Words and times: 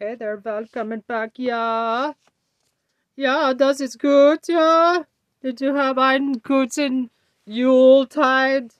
Hey 0.00 0.14
there, 0.14 0.36
welcome 0.36 1.02
back, 1.08 1.32
ja. 1.38 2.14
Yeah, 3.16 3.52
das 3.52 3.80
ist 3.80 3.98
gut, 3.98 4.46
ja. 4.46 5.02
Did 5.42 5.60
you 5.60 5.74
have 5.74 5.98
einen 5.98 6.34
guten 6.40 7.10
Yuletide? 7.44 8.70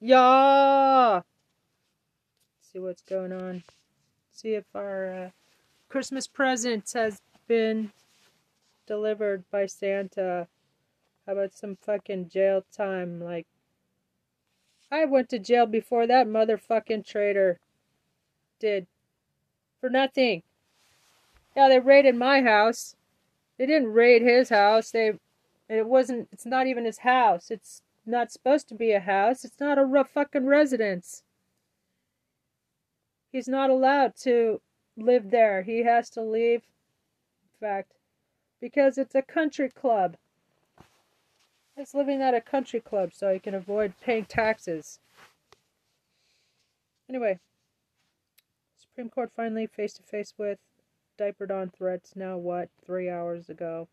Ja. 0.00 1.22
See 2.60 2.80
what's 2.80 3.02
going 3.02 3.32
on. 3.32 3.62
See 4.32 4.54
if 4.54 4.64
our 4.74 5.06
uh, 5.06 5.30
Christmas 5.88 6.26
present 6.26 6.90
has 6.92 7.20
been 7.46 7.92
delivered 8.84 9.44
by 9.52 9.66
Santa. 9.66 10.48
How 11.24 11.34
about 11.34 11.54
some 11.54 11.76
fucking 11.76 12.30
jail 12.30 12.64
time? 12.76 13.20
Like, 13.20 13.46
I 14.90 15.04
went 15.04 15.28
to 15.28 15.38
jail 15.38 15.66
before 15.66 16.08
that 16.08 16.26
motherfucking 16.26 17.06
traitor 17.06 17.60
did. 18.58 18.88
For 19.80 19.88
nothing. 19.88 20.42
Yeah, 21.56 21.68
they 21.68 21.78
raided 21.78 22.14
my 22.14 22.42
house. 22.42 22.94
They 23.58 23.66
didn't 23.66 23.92
raid 23.92 24.22
his 24.22 24.48
house. 24.48 24.90
They, 24.90 25.12
it 25.68 25.86
wasn't. 25.86 26.28
It's 26.32 26.46
not 26.46 26.66
even 26.66 26.84
his 26.84 26.98
house. 26.98 27.50
It's 27.50 27.82
not 28.06 28.32
supposed 28.32 28.68
to 28.68 28.74
be 28.74 28.92
a 28.92 29.00
house. 29.00 29.44
It's 29.44 29.60
not 29.60 29.78
a 29.78 30.04
fucking 30.04 30.46
residence. 30.46 31.22
He's 33.32 33.48
not 33.48 33.70
allowed 33.70 34.14
to 34.22 34.60
live 34.96 35.30
there. 35.30 35.62
He 35.62 35.84
has 35.84 36.08
to 36.10 36.22
leave. 36.22 36.62
In 37.42 37.68
fact, 37.68 37.92
because 38.60 38.98
it's 38.98 39.14
a 39.14 39.22
country 39.22 39.68
club. 39.68 40.16
He's 41.76 41.94
living 41.94 42.22
at 42.22 42.34
a 42.34 42.40
country 42.40 42.80
club 42.80 43.10
so 43.12 43.32
he 43.32 43.38
can 43.38 43.54
avoid 43.54 43.94
paying 44.00 44.24
taxes. 44.24 44.98
Anyway, 47.08 47.38
Supreme 48.76 49.08
Court 49.08 49.30
finally 49.34 49.66
face 49.66 49.94
to 49.94 50.02
face 50.02 50.34
with 50.36 50.58
diapered 51.18 51.50
on 51.50 51.70
threats. 51.70 52.12
Now 52.16 52.38
what? 52.38 52.70
Three 52.86 53.10
hours 53.10 53.50
ago. 53.50 53.88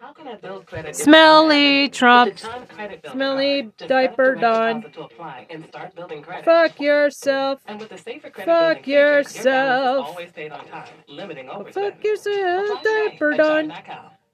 How 0.00 0.12
can 0.12 0.26
I 0.26 0.34
build 0.34 0.66
credit? 0.66 0.96
Smelly 0.96 1.88
Trump. 1.88 2.36
Credit 2.70 3.06
Smelly 3.12 3.70
diaper 3.76 4.34
set 4.34 4.34
the 4.34 4.40
direct 4.40 4.40
Don. 4.40 4.80
deposit 4.80 4.94
to 4.94 5.02
apply 5.02 5.46
and 5.50 5.64
start 5.66 5.94
building 5.94 6.22
credit. 6.22 6.44
Fuck 6.44 6.80
yourself. 6.80 7.60
And 7.66 7.78
with 7.78 7.88
the 7.90 7.98
safer 7.98 8.30
credit 8.30 8.50
Fuck 8.50 8.68
building 8.68 8.82
feature, 8.84 8.90
your 8.90 9.18
yourself. 9.18 10.16
on 10.18 10.66
time, 10.66 10.88
limiting 11.06 11.46
fuck 11.72 12.02
yourself, 12.02 12.82
diaper 12.82 13.32
Don. 13.36 13.72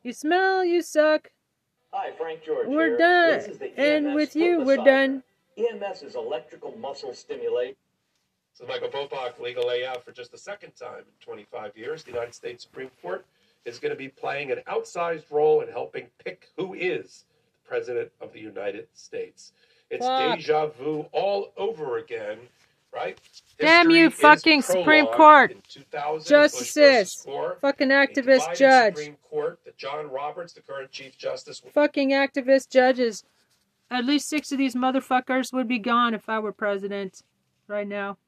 You 0.02 0.12
smell, 0.14 0.64
you 0.64 0.80
suck. 0.80 1.30
Hi, 1.92 2.12
Frank 2.16 2.44
George. 2.44 2.66
We're 2.68 2.88
here. 2.88 2.98
done. 2.98 3.38
This 3.38 3.48
is 3.48 3.58
the 3.58 3.78
And 3.78 4.06
EMS 4.08 4.14
with 4.14 4.36
you, 4.36 4.60
we're 4.62 4.78
massager. 4.78 4.84
done. 4.84 5.22
EMS 5.58 6.02
is 6.02 6.14
electrical 6.14 6.74
muscle 6.78 7.12
stimulation. 7.12 7.76
Is 8.60 8.66
Michael 8.66 8.88
Popok, 8.88 9.38
legal 9.38 9.68
layout 9.68 10.04
for 10.04 10.10
just 10.10 10.32
the 10.32 10.38
second 10.38 10.72
time 10.74 10.98
in 10.98 11.04
25 11.20 11.76
years. 11.76 12.02
The 12.02 12.10
United 12.10 12.34
States 12.34 12.64
Supreme 12.64 12.90
Court 13.00 13.24
is 13.64 13.78
going 13.78 13.90
to 13.90 13.96
be 13.96 14.08
playing 14.08 14.50
an 14.50 14.58
outsized 14.66 15.30
role 15.30 15.60
in 15.60 15.68
helping 15.68 16.08
pick 16.24 16.48
who 16.56 16.74
is 16.74 17.24
the 17.62 17.68
President 17.68 18.10
of 18.20 18.32
the 18.32 18.40
United 18.40 18.88
States. 18.94 19.52
It's 19.90 20.04
Fuck. 20.04 20.38
deja 20.38 20.66
vu 20.66 21.06
all 21.12 21.52
over 21.56 21.98
again, 21.98 22.38
right? 22.92 23.16
Damn 23.60 23.90
History 23.90 24.00
you, 24.00 24.10
fucking 24.10 24.62
Supreme 24.62 25.06
Court. 25.06 25.52
in 25.52 25.62
2000, 25.68 26.28
Justices. 26.28 27.24
Fucking 27.60 27.90
activist 27.90 28.56
judge. 28.56 28.96
Supreme 28.96 29.16
Court 29.30 29.60
that 29.66 29.76
John 29.76 30.10
Roberts, 30.10 30.52
the 30.52 30.62
current 30.62 30.90
Chief 30.90 31.16
Justice, 31.16 31.62
Fucking 31.72 32.10
activist 32.10 32.70
judges. 32.70 33.22
At 33.88 34.04
least 34.04 34.28
six 34.28 34.50
of 34.50 34.58
these 34.58 34.74
motherfuckers 34.74 35.52
would 35.52 35.68
be 35.68 35.78
gone 35.78 36.12
if 36.12 36.28
I 36.28 36.40
were 36.40 36.52
president 36.52 37.22
right 37.68 37.86
now. 37.86 38.18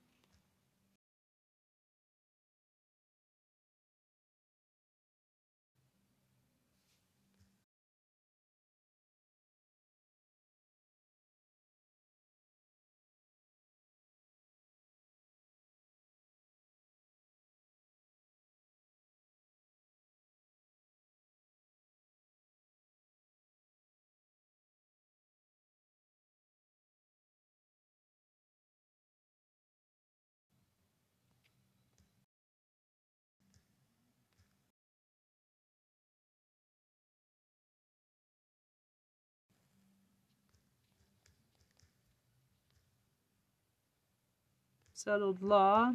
Settled 45.02 45.40
law. 45.40 45.94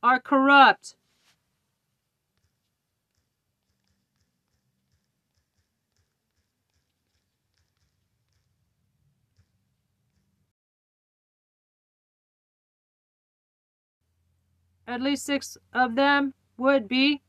Are 0.00 0.20
corrupt. 0.20 0.94
At 14.86 15.00
least 15.00 15.24
six 15.24 15.56
of 15.72 15.94
them 15.94 16.34
would 16.56 16.88
be. 16.88 17.22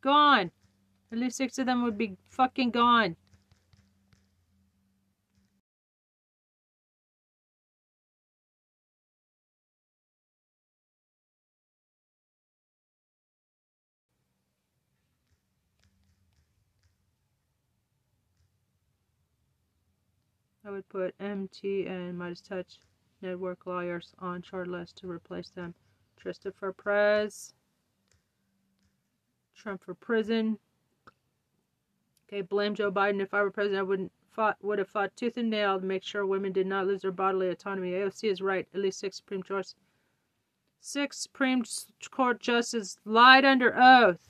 Gone. 0.00 0.50
At 1.12 1.18
least 1.18 1.36
six 1.36 1.58
of 1.58 1.66
them 1.66 1.82
would 1.82 1.98
be 1.98 2.16
fucking 2.28 2.70
gone. 2.70 3.16
I 20.70 20.74
would 20.74 20.88
put 20.88 21.16
MT 21.18 21.86
and 21.86 22.16
Midas 22.16 22.40
Touch 22.40 22.78
network 23.22 23.66
lawyers 23.66 24.14
on 24.20 24.40
short 24.40 24.68
list 24.68 24.98
to 24.98 25.10
replace 25.10 25.50
them. 25.50 25.74
For 26.54 26.72
Prez. 26.72 27.54
Trump 29.56 29.82
for 29.82 29.94
prison. 29.94 30.58
Okay, 32.28 32.42
blame 32.42 32.76
Joe 32.76 32.92
Biden. 32.92 33.20
If 33.20 33.34
I 33.34 33.42
were 33.42 33.50
president, 33.50 33.80
I 33.80 33.82
wouldn't 33.82 34.12
fought 34.30 34.58
would 34.62 34.78
have 34.78 34.88
fought 34.88 35.16
tooth 35.16 35.36
and 35.38 35.50
nail 35.50 35.80
to 35.80 35.84
make 35.84 36.04
sure 36.04 36.24
women 36.24 36.52
did 36.52 36.68
not 36.68 36.86
lose 36.86 37.02
their 37.02 37.10
bodily 37.10 37.48
autonomy. 37.48 37.90
AOC 37.90 38.30
is 38.30 38.40
right. 38.40 38.68
At 38.72 38.80
least 38.80 39.00
six 39.00 39.16
Supreme 39.16 39.42
Court 39.42 39.74
six 40.78 41.18
Supreme 41.18 41.64
Court 42.12 42.38
justices 42.38 42.96
lied 43.04 43.44
under 43.44 43.74
oath. 43.76 44.29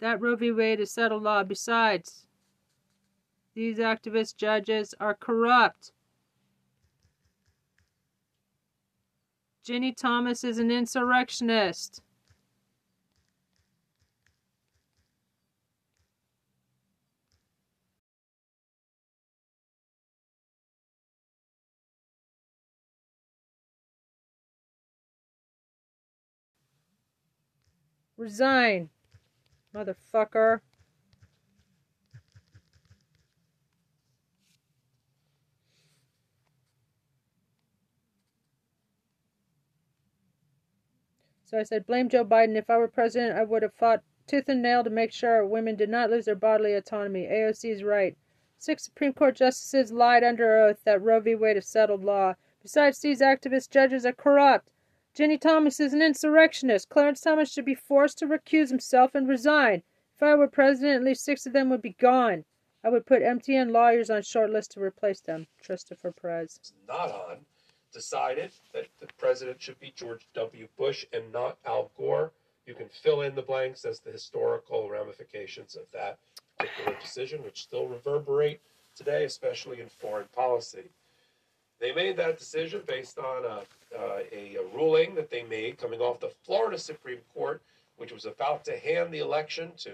That 0.00 0.20
Roe 0.20 0.36
v. 0.36 0.52
Wade 0.52 0.80
is 0.80 0.92
settled 0.92 1.24
law. 1.24 1.42
Besides, 1.42 2.26
these 3.54 3.78
activist 3.78 4.36
judges 4.36 4.94
are 5.00 5.14
corrupt. 5.14 5.92
Ginni 9.66 9.94
Thomas 9.94 10.44
is 10.44 10.58
an 10.58 10.70
insurrectionist. 10.70 12.00
Resign, 28.16 28.90
motherfucker. 29.78 30.60
So 41.44 41.58
I 41.58 41.62
said, 41.62 41.86
blame 41.86 42.10
Joe 42.10 42.26
Biden. 42.26 42.56
If 42.56 42.68
I 42.68 42.76
were 42.76 42.88
president, 42.88 43.38
I 43.38 43.42
would 43.42 43.62
have 43.62 43.72
fought 43.72 44.02
tooth 44.26 44.50
and 44.50 44.60
nail 44.60 44.84
to 44.84 44.90
make 44.90 45.12
sure 45.12 45.46
women 45.46 45.76
did 45.76 45.88
not 45.88 46.10
lose 46.10 46.26
their 46.26 46.34
bodily 46.34 46.74
autonomy. 46.74 47.26
AOC 47.26 47.70
is 47.70 47.82
right. 47.82 48.18
Six 48.58 48.84
Supreme 48.84 49.14
Court 49.14 49.36
justices 49.36 49.90
lied 49.90 50.22
under 50.22 50.58
oath 50.58 50.80
that 50.84 51.00
Roe 51.00 51.20
v. 51.20 51.34
Wade 51.34 51.56
is 51.56 51.66
settled 51.66 52.04
law. 52.04 52.34
Besides, 52.60 53.00
these 53.00 53.22
activist 53.22 53.70
judges 53.70 54.04
are 54.04 54.12
corrupt. 54.12 54.68
Ginni 55.18 55.40
Thomas 55.40 55.80
is 55.80 55.92
an 55.92 56.00
insurrectionist. 56.00 56.90
Clarence 56.90 57.20
Thomas 57.22 57.52
should 57.52 57.64
be 57.64 57.74
forced 57.74 58.18
to 58.18 58.26
recuse 58.26 58.68
himself 58.68 59.16
and 59.16 59.26
resign. 59.26 59.82
If 60.14 60.22
I 60.22 60.36
were 60.36 60.46
president, 60.46 60.94
at 60.94 61.02
least 61.02 61.24
six 61.24 61.44
of 61.44 61.52
them 61.52 61.70
would 61.70 61.82
be 61.82 61.96
gone. 61.98 62.44
I 62.84 62.90
would 62.90 63.04
put 63.04 63.22
MTN 63.22 63.72
lawyers 63.72 64.10
on 64.10 64.22
short 64.22 64.50
list 64.50 64.70
to 64.72 64.80
replace 64.80 65.20
them. 65.20 65.48
Christopher 65.66 66.12
Perez. 66.12 66.60
not 66.86 67.10
on, 67.10 67.38
decided 67.92 68.52
that 68.72 68.86
the 69.00 69.08
president 69.18 69.60
should 69.60 69.80
be 69.80 69.92
George 69.96 70.24
W. 70.34 70.68
Bush 70.76 71.04
and 71.12 71.32
not 71.32 71.58
Al 71.66 71.90
Gore. 71.98 72.30
You 72.66 72.74
can 72.74 72.88
fill 72.88 73.22
in 73.22 73.34
the 73.34 73.42
blanks 73.42 73.84
as 73.84 73.98
the 73.98 74.12
historical 74.12 74.88
ramifications 74.88 75.74
of 75.74 75.90
that 75.92 76.16
particular 76.56 76.96
decision, 77.00 77.42
which 77.42 77.62
still 77.62 77.88
reverberate 77.88 78.60
today, 78.94 79.24
especially 79.24 79.80
in 79.80 79.88
foreign 79.88 80.28
policy. 80.28 80.90
They 81.80 81.92
made 81.92 82.16
that 82.16 82.38
decision 82.38 82.82
based 82.86 83.18
on 83.18 83.44
a, 83.44 83.62
uh, 83.96 84.18
a, 84.32 84.56
a 84.56 84.62
ruling 84.74 85.14
that 85.14 85.30
they 85.30 85.44
made 85.44 85.78
coming 85.78 86.00
off 86.00 86.20
the 86.20 86.30
Florida 86.44 86.78
Supreme 86.78 87.20
Court, 87.32 87.62
which 87.96 88.12
was 88.12 88.24
about 88.26 88.64
to 88.64 88.76
hand 88.78 89.12
the 89.12 89.18
election 89.20 89.72
to 89.78 89.92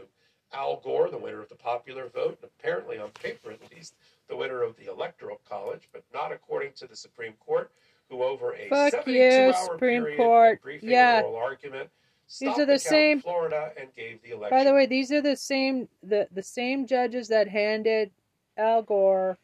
Al 0.53 0.81
Gore, 0.83 1.11
the 1.11 1.19
winner 1.19 1.41
of 1.43 1.49
the 1.49 1.55
popular 1.57 2.07
vote, 2.09 2.39
and 2.41 2.51
apparently 2.59 2.99
on 2.99 3.11
paper 3.11 3.51
at 3.51 3.61
least, 3.75 3.95
the 4.29 4.37
winner 4.37 4.63
of 4.63 4.77
the 4.77 4.91
Electoral 4.91 5.41
College, 5.49 5.89
but 5.93 6.03
not 6.15 6.33
according 6.33 6.73
to 6.77 6.87
the 6.87 6.97
Supreme 6.97 7.35
Court, 7.45 7.71
who 8.09 8.23
over 8.23 8.55
a 8.55 8.69
Fuck 8.69 8.93
72 8.93 9.13
you, 9.13 9.29
hour 9.49 9.53
Supreme 9.53 10.03
period 10.03 10.17
Court. 10.17 10.63
briefing 10.63 10.91
Yeah. 10.91 11.21
oral 11.23 11.37
argument, 11.37 11.91
stopped 12.27 12.61
are 12.61 12.67
the 12.67 12.73
in 12.75 12.79
same- 12.79 13.21
Florida 13.21 13.73
and 13.77 13.95
gave 13.95 14.23
the 14.23 14.31
election. 14.31 14.57
By 14.57 14.65
the 14.65 14.73
way, 14.73 14.87
these 14.87 15.13
are 15.13 15.21
the 15.21 15.37
same 15.37 15.89
the 16.03 16.29
the 16.33 16.43
same 16.43 16.87
judges 16.87 17.29
that 17.29 17.49
handed 17.49 18.11
Al 18.57 18.83
Gore, 18.83 19.37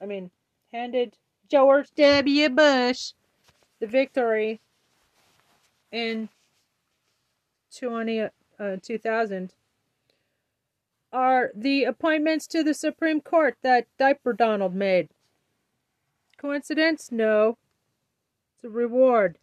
I 0.00 0.06
mean, 0.06 0.30
handed 0.72 1.16
George 1.54 1.86
W. 1.94 2.48
Bush 2.48 3.12
the 3.78 3.86
victory 3.86 4.60
in 5.92 6.28
20, 7.78 8.22
uh, 8.22 8.76
2000 8.82 9.54
are 11.12 11.52
the 11.54 11.84
appointments 11.84 12.48
to 12.48 12.64
the 12.64 12.74
Supreme 12.74 13.20
Court 13.20 13.56
that 13.62 13.86
Diaper 14.00 14.32
Donald 14.32 14.74
made. 14.74 15.10
Coincidence? 16.38 17.12
No. 17.12 17.56
It's 18.56 18.64
a 18.64 18.68
reward. 18.68 19.38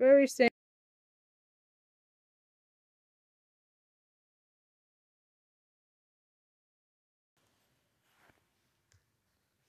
Very 0.00 0.26
same. 0.26 0.48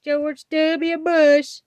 George 0.06 0.46
W. 0.52 0.98
Bush. 1.00 1.62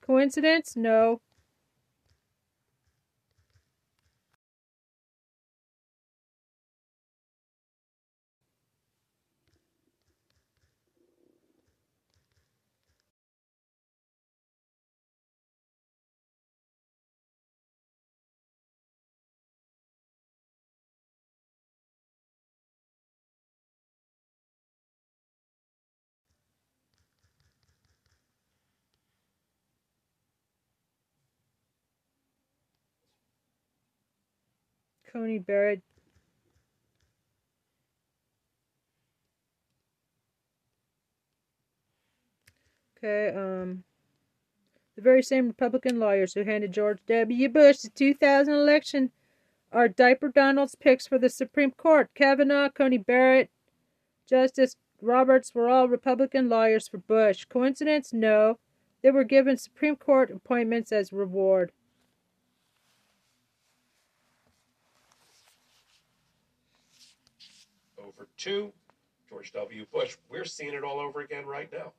Coincidence? 0.00 0.76
No. 0.76 1.20
Coney 35.16 35.38
Barrett. 35.38 35.80
Okay, 42.98 43.34
um, 43.34 43.84
the 44.94 45.00
very 45.00 45.22
same 45.22 45.46
Republican 45.46 45.98
lawyers 45.98 46.34
who 46.34 46.44
handed 46.44 46.72
George 46.72 46.98
W. 47.06 47.48
Bush 47.48 47.78
the 47.78 47.88
2000 47.88 48.52
election 48.52 49.10
are 49.72 49.88
Diaper 49.88 50.28
Donald's 50.28 50.74
picks 50.74 51.06
for 51.06 51.18
the 51.18 51.30
Supreme 51.30 51.70
Court. 51.70 52.10
Kavanaugh, 52.14 52.68
Coney 52.68 52.98
Barrett, 52.98 53.48
Justice 54.28 54.76
Roberts 55.00 55.54
were 55.54 55.70
all 55.70 55.88
Republican 55.88 56.50
lawyers 56.50 56.88
for 56.88 56.98
Bush. 56.98 57.46
Coincidence? 57.46 58.12
No. 58.12 58.58
They 59.02 59.10
were 59.10 59.24
given 59.24 59.56
Supreme 59.56 59.96
Court 59.96 60.30
appointments 60.30 60.92
as 60.92 61.10
reward. 61.10 61.72
To 68.38 68.72
George 69.28 69.52
W. 69.52 69.86
Bush. 69.92 70.16
We're 70.28 70.44
seeing 70.44 70.74
it 70.74 70.84
all 70.84 71.00
over 71.00 71.20
again 71.20 71.46
right 71.46 71.70
now. 71.72 71.92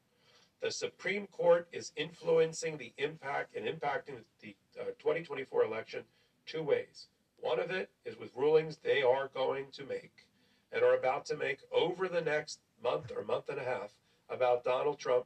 The 0.61 0.71
Supreme 0.71 1.27
Court 1.27 1.67
is 1.71 1.91
influencing 1.95 2.77
the 2.77 2.93
impact 2.97 3.55
and 3.55 3.65
impacting 3.65 4.23
the 4.41 4.55
uh, 4.79 4.85
2024 4.99 5.65
election 5.65 6.03
two 6.45 6.63
ways. 6.63 7.07
One 7.39 7.59
of 7.59 7.69
it 7.69 7.89
is 8.05 8.17
with 8.17 8.35
rulings 8.35 8.77
they 8.77 9.03
are 9.03 9.29
going 9.33 9.65
to 9.73 9.85
make 9.85 10.25
and 10.71 10.83
are 10.83 10.95
about 10.95 11.25
to 11.27 11.37
make 11.37 11.59
over 11.71 12.07
the 12.07 12.21
next 12.21 12.59
month 12.83 13.11
or 13.15 13.23
month 13.23 13.49
and 13.49 13.59
a 13.59 13.63
half 13.63 13.91
about 14.29 14.63
Donald 14.63 14.99
Trump, 14.99 15.25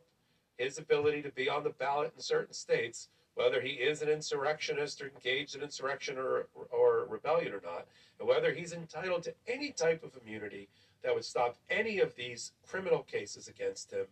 his 0.57 0.77
ability 0.77 1.21
to 1.21 1.31
be 1.31 1.49
on 1.49 1.63
the 1.63 1.69
ballot 1.69 2.11
in 2.15 2.21
certain 2.21 2.53
states, 2.53 3.07
whether 3.35 3.61
he 3.61 3.69
is 3.69 4.01
an 4.01 4.09
insurrectionist 4.09 5.01
or 5.01 5.07
engaged 5.07 5.55
in 5.55 5.61
insurrection 5.61 6.17
or, 6.17 6.47
or 6.69 7.05
rebellion 7.09 7.53
or 7.53 7.61
not, 7.63 7.87
and 8.19 8.27
whether 8.27 8.53
he's 8.53 8.73
entitled 8.73 9.23
to 9.23 9.33
any 9.47 9.71
type 9.71 10.03
of 10.03 10.11
immunity 10.21 10.67
that 11.03 11.13
would 11.13 11.25
stop 11.25 11.57
any 11.69 11.99
of 11.99 12.15
these 12.15 12.51
criminal 12.67 13.03
cases 13.03 13.47
against 13.47 13.91
him, 13.91 14.05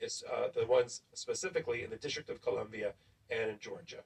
is 0.00 0.24
uh, 0.32 0.48
the 0.54 0.66
ones 0.66 1.02
specifically 1.12 1.84
in 1.84 1.90
the 1.90 1.96
District 1.96 2.30
of 2.30 2.40
Columbia 2.42 2.92
and 3.30 3.50
in 3.50 3.58
Georgia. 3.58 4.02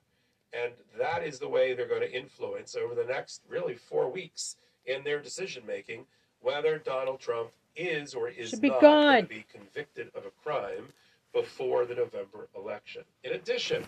And 0.53 0.73
that 0.99 1.25
is 1.25 1.39
the 1.39 1.49
way 1.49 1.75
they're 1.75 1.89
going 1.89 2.01
to 2.01 2.13
influence 2.13 2.77
over 2.77 2.95
the 2.95 3.05
next 3.05 3.43
really 3.49 3.75
four 3.75 4.11
weeks 4.11 4.57
in 4.87 5.03
their 5.05 5.21
decision 5.21 5.65
making 5.67 6.07
whether 6.41 6.79
Donald 6.79 7.21
Trump 7.21 7.51
is 7.75 8.15
or 8.15 8.29
is 8.29 8.61
not 8.63 8.81
gone. 8.81 8.81
going 8.81 9.23
to 9.23 9.29
be 9.29 9.45
convicted 9.53 10.11
of 10.15 10.25
a 10.27 10.31
crime 10.43 10.93
before 11.33 11.85
the 11.85 11.95
November 11.95 12.49
election. 12.57 13.03
In 13.25 13.33
addition, 13.33 13.85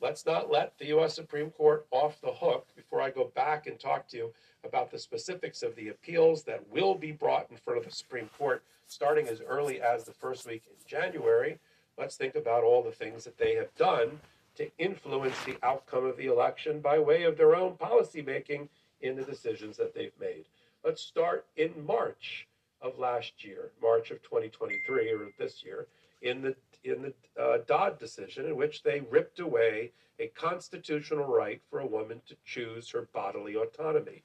let's 0.00 0.26
not 0.26 0.50
let 0.50 0.78
the 0.78 0.86
U.S. 0.86 1.14
Supreme 1.14 1.50
Court 1.50 1.86
off 1.90 2.20
the 2.20 2.32
hook 2.32 2.68
before 2.76 3.00
I 3.00 3.10
go 3.10 3.30
back 3.34 3.66
and 3.66 3.78
talk 3.78 4.08
to 4.08 4.16
you 4.16 4.32
about 4.64 4.90
the 4.90 4.98
specifics 4.98 5.62
of 5.62 5.74
the 5.76 5.88
appeals 5.88 6.42
that 6.44 6.68
will 6.70 6.94
be 6.94 7.12
brought 7.12 7.50
in 7.50 7.56
front 7.56 7.78
of 7.78 7.84
the 7.84 7.90
Supreme 7.90 8.28
Court 8.38 8.62
starting 8.86 9.28
as 9.28 9.40
early 9.46 9.80
as 9.80 10.04
the 10.04 10.12
first 10.12 10.46
week 10.46 10.62
in 10.66 10.76
January. 10.86 11.58
Let's 11.98 12.16
think 12.16 12.34
about 12.34 12.64
all 12.64 12.82
the 12.82 12.90
things 12.90 13.24
that 13.24 13.38
they 13.38 13.54
have 13.54 13.74
done 13.76 14.20
to 14.56 14.70
influence 14.78 15.36
the 15.44 15.58
outcome 15.62 16.04
of 16.04 16.16
the 16.16 16.26
election 16.26 16.80
by 16.80 16.98
way 16.98 17.24
of 17.24 17.36
their 17.36 17.54
own 17.54 17.74
policymaking 17.74 18.68
in 19.00 19.14
the 19.14 19.22
decisions 19.22 19.76
that 19.76 19.94
they've 19.94 20.18
made. 20.20 20.44
Let's 20.84 21.02
start 21.02 21.46
in 21.56 21.72
March. 21.86 22.46
of 22.80 22.96
last 22.98 23.44
year, 23.44 23.72
March 23.82 24.12
of 24.12 24.22
2023 24.22 25.10
or 25.10 25.32
this 25.36 25.64
year, 25.64 25.88
in 26.22 26.42
the 26.42 26.54
in 26.84 27.02
the 27.02 27.42
uh, 27.42 27.58
Dobbs 27.66 27.98
decision, 27.98 28.46
in 28.46 28.56
which 28.56 28.82
they 28.82 29.00
ripped 29.10 29.40
away 29.40 29.92
a 30.18 30.28
constitutional 30.28 31.24
right 31.24 31.60
for 31.70 31.80
a 31.80 31.86
woman 31.86 32.20
to 32.26 32.36
choose 32.44 32.90
her 32.90 33.08
bodily 33.12 33.56
autonomy, 33.56 34.22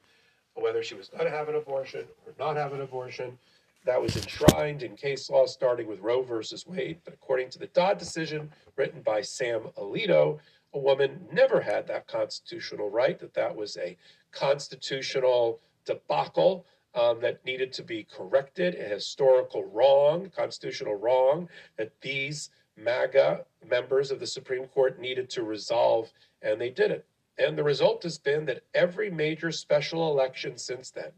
whether 0.56 0.84
she 0.84 0.96
was 0.96 1.10
going 1.10 1.26
to 1.26 1.30
have 1.30 1.50
an 1.50 1.56
abortion 1.56 2.06
or 2.26 2.34
not 2.40 2.56
have 2.56 2.74
an 2.74 2.82
abortion. 2.82 3.38
That 3.86 4.02
was 4.02 4.16
enshrined 4.16 4.82
in 4.82 4.96
case 4.96 5.30
law 5.30 5.46
starting 5.46 5.88
with 5.88 6.00
Roe 6.00 6.24
versus 6.24 6.66
Wade. 6.66 7.00
But 7.04 7.14
according 7.14 7.50
to 7.50 7.60
the 7.60 7.68
Dobbs 7.68 8.00
decision 8.00 8.50
written 8.78 9.02
by 9.02 9.22
Sam 9.22 9.64
Alito, 9.78 10.40
a 10.74 10.80
woman 10.80 11.20
never 11.32 11.60
had 11.60 11.86
that 11.88 12.08
constitutional 12.08 12.90
right, 12.90 13.20
that 13.20 13.34
that 13.34 13.54
was 13.56 13.76
a 13.78 13.98
constitutional 14.32 15.60
debacle 15.86 16.66
um, 16.96 17.20
that 17.22 17.44
needed 17.46 17.74
to 17.74 17.84
be 17.84 18.04
corrected, 18.04 18.76
a 18.76 18.84
historical 18.84 19.66
wrong, 19.66 20.32
constitutional 20.36 20.96
wrong, 20.96 21.50
that 21.78 21.92
these 22.02 22.50
MAGA 22.76 23.46
members 23.68 24.12
of 24.12 24.20
the 24.20 24.28
Supreme 24.28 24.68
Court 24.68 25.00
needed 25.00 25.30
to 25.32 25.44
resolve, 25.44 26.12
and 26.42 26.60
they 26.60 26.70
did 26.70 26.92
it. 26.92 27.06
And 27.38 27.58
the 27.58 27.64
result 27.64 28.04
has 28.04 28.18
been 28.18 28.46
that 28.46 28.64
every 28.74 29.10
major 29.10 29.52
special 29.52 30.12
election 30.12 30.58
since 30.58 30.92
then, 30.92 31.12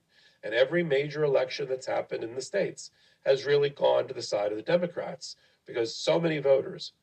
and 0.44 0.53
every 0.53 0.84
major 0.84 1.24
election 1.24 1.67
that's 1.67 1.88
happened 1.88 2.24
in 2.24 2.36
the 2.36 2.41
states, 2.41 2.91
has 3.25 3.46
really 3.46 3.70
gone 3.70 4.08
to 4.08 4.13
the 4.13 4.22
side 4.22 4.51
of 4.51 4.58
the 4.58 4.63
Democrats 4.63 5.36
because 5.65 5.96
so 5.96 6.20
many 6.20 6.38
voters, 6.38 6.94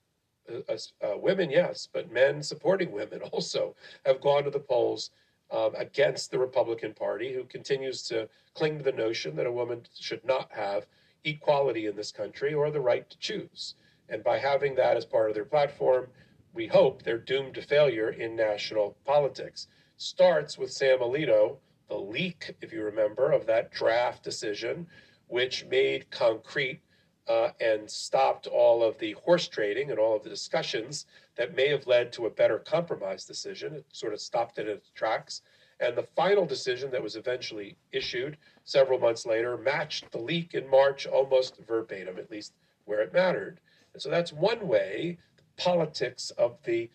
uh, 0.49 0.77
uh, 1.05 1.19
women, 1.19 1.51
yes, 1.51 1.89
but 1.93 2.13
men 2.13 2.43
supporting 2.43 2.93
women 2.93 3.21
also, 3.33 3.75
have 4.07 4.21
gone 4.21 4.45
to 4.45 4.51
the 4.51 4.59
polls 4.59 5.11
um, 5.53 5.75
against 5.77 6.31
the 6.31 6.39
Republican 6.39 6.95
Party, 6.95 7.33
who 7.33 7.45
continues 7.45 8.03
to 8.05 8.29
cling 8.55 8.79
to 8.79 8.85
the 8.85 8.93
notion 8.93 9.37
that 9.37 9.47
a 9.47 9.53
woman 9.53 9.83
should 9.99 10.25
not 10.25 10.51
have 10.51 10.87
equality 11.25 11.87
in 11.87 11.95
this 11.95 12.11
country 12.11 12.55
or 12.55 12.71
the 12.71 12.81
right 12.81 13.09
to 13.11 13.19
choose. 13.19 13.75
And 14.09 14.25
by 14.25 14.39
having 14.39 14.75
that 14.77 14.97
as 14.97 15.05
part 15.05 15.29
of 15.29 15.35
their 15.35 15.45
platform, 15.45 16.09
we 16.55 16.67
hope 16.67 17.03
they're 17.03 17.19
doomed 17.19 17.55
to 17.55 17.63
failure 17.63 18.11
in 18.11 18.35
national 18.35 18.97
politics. 19.05 19.69
Starts 19.97 20.59
with 20.59 20.73
Sam 20.73 20.99
Alito, 20.99 21.57
the 21.89 21.97
leak, 21.97 22.55
if 22.61 22.73
you 22.73 22.83
remember, 22.83 23.31
of 23.31 23.47
that 23.47 23.71
draft 23.71 24.23
decision, 24.23 24.87
which 25.29 25.67
made 25.67 26.11
concrete 26.11 26.81
uh, 27.29 27.51
and 27.61 27.89
stopped 27.89 28.47
all 28.47 28.83
of 28.83 28.99
the 28.99 29.13
horse 29.13 29.49
trading 29.49 29.91
and 29.91 29.99
all 29.99 30.17
of 30.17 30.23
the 30.23 30.29
discussions 30.31 31.07
that 31.37 31.57
may 31.57 31.69
have 31.69 31.87
led 31.87 32.13
to 32.13 32.27
a 32.27 32.31
better 32.31 32.59
compromise 32.59 33.25
decision. 33.25 33.75
It 33.75 33.87
sort 33.93 34.13
of 34.13 34.21
stopped 34.21 34.59
it 34.59 34.69
in 34.69 34.77
its 34.77 34.91
tracks. 34.91 35.43
And 35.81 35.97
the 35.97 36.07
final 36.15 36.47
decision 36.47 36.91
that 36.91 37.03
was 37.03 37.17
eventually 37.17 37.77
issued 37.93 38.37
several 38.65 38.99
months 38.99 39.27
later 39.27 39.57
matched 39.57 40.11
the 40.13 40.19
leak 40.19 40.55
in 40.55 40.69
March 40.69 41.07
almost 41.07 41.59
verbatim, 41.67 42.19
at 42.19 42.31
least 42.31 42.55
where 42.85 43.01
it 43.01 43.13
mattered. 43.13 43.61
And 43.93 44.03
so 44.03 44.09
that's 44.09 44.33
one 44.33 44.67
way 44.67 45.19
the 45.37 45.63
politics 45.63 46.31
of 46.39 46.57
the 46.65 46.89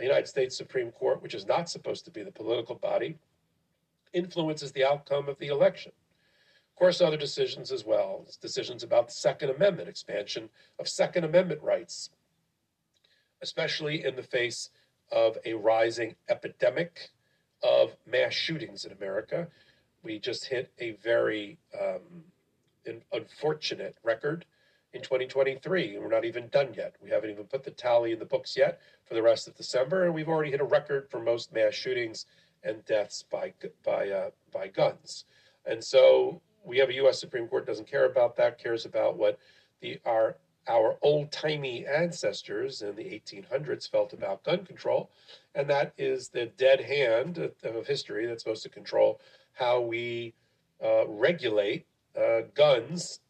United 0.00 0.28
States 0.28 0.56
Supreme 0.56 0.92
Court, 0.92 1.22
which 1.22 1.34
is 1.34 1.46
not 1.46 1.68
supposed 1.68 2.04
to 2.04 2.10
be 2.10 2.22
the 2.22 2.30
political 2.30 2.76
body, 2.76 3.18
influences 4.12 4.72
the 4.72 4.84
outcome 4.84 5.28
of 5.28 5.38
the 5.38 5.48
election. 5.48 5.92
Course, 6.78 7.00
other 7.00 7.16
decisions 7.16 7.72
as 7.72 7.84
well, 7.84 8.24
decisions 8.40 8.84
about 8.84 9.08
the 9.08 9.14
Second 9.14 9.50
Amendment, 9.50 9.88
expansion 9.88 10.48
of 10.78 10.86
Second 10.86 11.24
Amendment 11.24 11.60
rights, 11.60 12.10
especially 13.42 14.04
in 14.04 14.14
the 14.14 14.22
face 14.22 14.70
of 15.10 15.36
a 15.44 15.54
rising 15.54 16.14
epidemic 16.28 17.10
of 17.64 17.96
mass 18.06 18.32
shootings 18.32 18.84
in 18.84 18.92
America. 18.92 19.48
We 20.04 20.20
just 20.20 20.44
hit 20.44 20.70
a 20.78 20.92
very 21.02 21.58
um, 21.78 22.22
unfortunate 23.12 23.96
record 24.04 24.44
in 24.92 25.02
2023, 25.02 25.96
and 25.96 26.04
we're 26.04 26.10
not 26.10 26.24
even 26.24 26.46
done 26.46 26.74
yet. 26.76 26.94
We 27.02 27.10
haven't 27.10 27.30
even 27.30 27.44
put 27.46 27.64
the 27.64 27.72
tally 27.72 28.12
in 28.12 28.20
the 28.20 28.24
books 28.24 28.56
yet 28.56 28.80
for 29.04 29.14
the 29.14 29.22
rest 29.22 29.48
of 29.48 29.56
December, 29.56 30.04
and 30.04 30.14
we've 30.14 30.28
already 30.28 30.52
hit 30.52 30.60
a 30.60 30.64
record 30.64 31.10
for 31.10 31.18
most 31.18 31.52
mass 31.52 31.74
shootings 31.74 32.26
and 32.62 32.84
deaths 32.84 33.24
by 33.28 33.52
by 33.84 34.10
uh, 34.10 34.30
by 34.52 34.68
guns. 34.68 35.24
And 35.66 35.82
so 35.82 36.40
we 36.64 36.78
have 36.78 36.88
a 36.88 36.94
U.S. 36.94 37.20
Supreme 37.20 37.46
Court 37.48 37.66
doesn't 37.66 37.90
care 37.90 38.06
about 38.06 38.36
that, 38.36 38.58
cares 38.58 38.84
about 38.84 39.16
what 39.16 39.38
the 39.80 40.00
our 40.04 40.36
our 40.68 40.98
old 41.00 41.32
timey 41.32 41.86
ancestors 41.86 42.82
in 42.82 42.94
the 42.94 43.02
1800s 43.02 43.90
felt 43.90 44.12
about 44.12 44.44
gun 44.44 44.64
control, 44.66 45.10
and 45.54 45.68
that 45.70 45.92
is 45.96 46.28
the 46.28 46.46
dead 46.58 46.80
hand 46.80 47.50
of 47.64 47.86
history 47.86 48.26
that's 48.26 48.42
supposed 48.42 48.62
to 48.62 48.68
control 48.68 49.20
how 49.54 49.80
we 49.80 50.34
uh, 50.84 51.06
regulate 51.08 51.86
uh, 52.16 52.42
guns, 52.54 53.20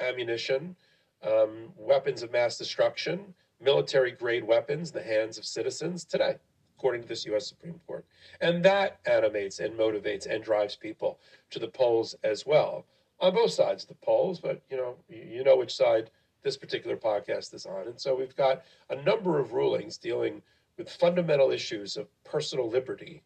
ammunition, 0.00 0.74
um, 1.22 1.72
weapons 1.76 2.22
of 2.22 2.32
mass 2.32 2.58
destruction, 2.58 3.34
military 3.60 4.10
grade 4.12 4.44
weapons 4.44 4.90
the 4.90 5.02
hands 5.02 5.38
of 5.38 5.44
citizens 5.44 6.04
today, 6.04 6.36
according 6.78 7.02
to 7.02 7.08
this 7.08 7.26
U.S. 7.26 7.48
Supreme 7.48 7.80
Court. 7.86 8.04
And 8.40 8.64
that 8.64 9.00
animates 9.04 9.58
and 9.58 9.74
motivates 9.74 10.26
and 10.26 10.44
drives 10.44 10.76
people 10.76 11.18
to 11.50 11.58
the 11.58 11.66
polls 11.66 12.14
as 12.22 12.46
well, 12.46 12.86
on 13.20 13.34
both 13.34 13.50
sides 13.50 13.82
of 13.82 13.88
the 13.88 13.94
polls, 13.96 14.38
but 14.38 14.62
you 14.70 14.76
know, 14.76 14.94
you 15.08 15.42
know 15.42 15.56
which 15.56 15.74
side 15.74 16.10
this 16.42 16.56
particular 16.56 16.96
podcast 16.96 17.52
is 17.52 17.66
on. 17.66 17.88
And 17.88 18.00
so 18.00 18.14
we've 18.14 18.36
got 18.36 18.62
a 18.90 19.02
number 19.02 19.40
of 19.40 19.52
rulings 19.52 19.98
dealing 19.98 20.40
with 20.76 20.88
fundamental 20.88 21.50
issues 21.50 21.96
of 21.96 22.06
personal 22.22 22.68
liberty, 22.70 23.24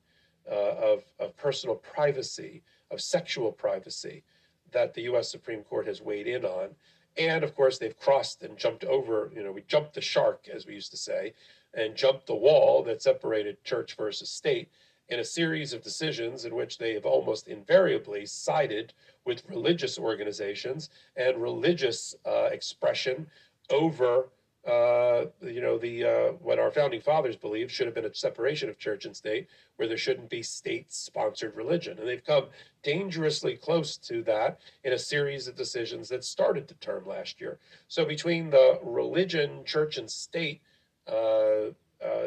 uh, 0.50 0.54
of, 0.54 1.04
of 1.20 1.36
personal 1.36 1.76
privacy, 1.76 2.62
of 2.90 3.02
sexual 3.02 3.52
privacy 3.52 4.24
that 4.70 4.94
the 4.94 5.02
U.S. 5.02 5.30
Supreme 5.30 5.62
Court 5.62 5.86
has 5.86 6.00
weighed 6.00 6.26
in 6.26 6.46
on. 6.46 6.70
And 7.18 7.44
of 7.44 7.54
course, 7.54 7.76
they've 7.76 7.98
crossed 7.98 8.42
and 8.42 8.56
jumped 8.56 8.84
over, 8.84 9.30
you 9.36 9.42
know, 9.42 9.52
we 9.52 9.62
jumped 9.68 9.92
the 9.92 10.00
shark, 10.00 10.48
as 10.52 10.64
we 10.64 10.72
used 10.72 10.90
to 10.92 10.96
say, 10.96 11.34
and 11.74 11.96
jumped 11.96 12.26
the 12.26 12.34
wall 12.34 12.82
that 12.82 13.02
separated 13.02 13.62
church 13.64 13.96
versus 13.96 14.30
state 14.30 14.68
in 15.08 15.20
a 15.20 15.24
series 15.24 15.72
of 15.72 15.82
decisions 15.82 16.44
in 16.44 16.54
which 16.54 16.78
they 16.78 16.94
have 16.94 17.04
almost 17.04 17.48
invariably 17.48 18.24
sided 18.24 18.92
with 19.24 19.48
religious 19.48 19.98
organizations 19.98 20.90
and 21.16 21.40
religious 21.40 22.14
uh, 22.26 22.48
expression 22.50 23.26
over 23.70 24.28
uh, 24.66 25.24
you 25.42 25.60
know 25.60 25.76
the 25.76 26.04
uh, 26.04 26.32
what 26.40 26.60
our 26.60 26.70
founding 26.70 27.00
fathers 27.00 27.34
believed 27.34 27.70
should 27.70 27.86
have 27.86 27.96
been 27.96 28.04
a 28.04 28.14
separation 28.14 28.68
of 28.68 28.78
church 28.78 29.04
and 29.04 29.16
state 29.16 29.48
where 29.74 29.88
there 29.88 29.96
shouldn't 29.96 30.30
be 30.30 30.42
state 30.42 30.92
sponsored 30.92 31.56
religion. 31.56 31.98
And 31.98 32.06
they've 32.06 32.24
come 32.24 32.46
dangerously 32.84 33.56
close 33.56 33.96
to 33.96 34.22
that 34.22 34.60
in 34.84 34.92
a 34.92 34.98
series 34.98 35.48
of 35.48 35.56
decisions 35.56 36.08
that 36.10 36.22
started 36.22 36.68
the 36.68 36.74
term 36.74 37.04
last 37.06 37.40
year. 37.40 37.58
So 37.88 38.04
between 38.04 38.50
the 38.50 38.78
religion 38.84 39.64
church 39.64 39.98
and 39.98 40.08
state 40.08 40.60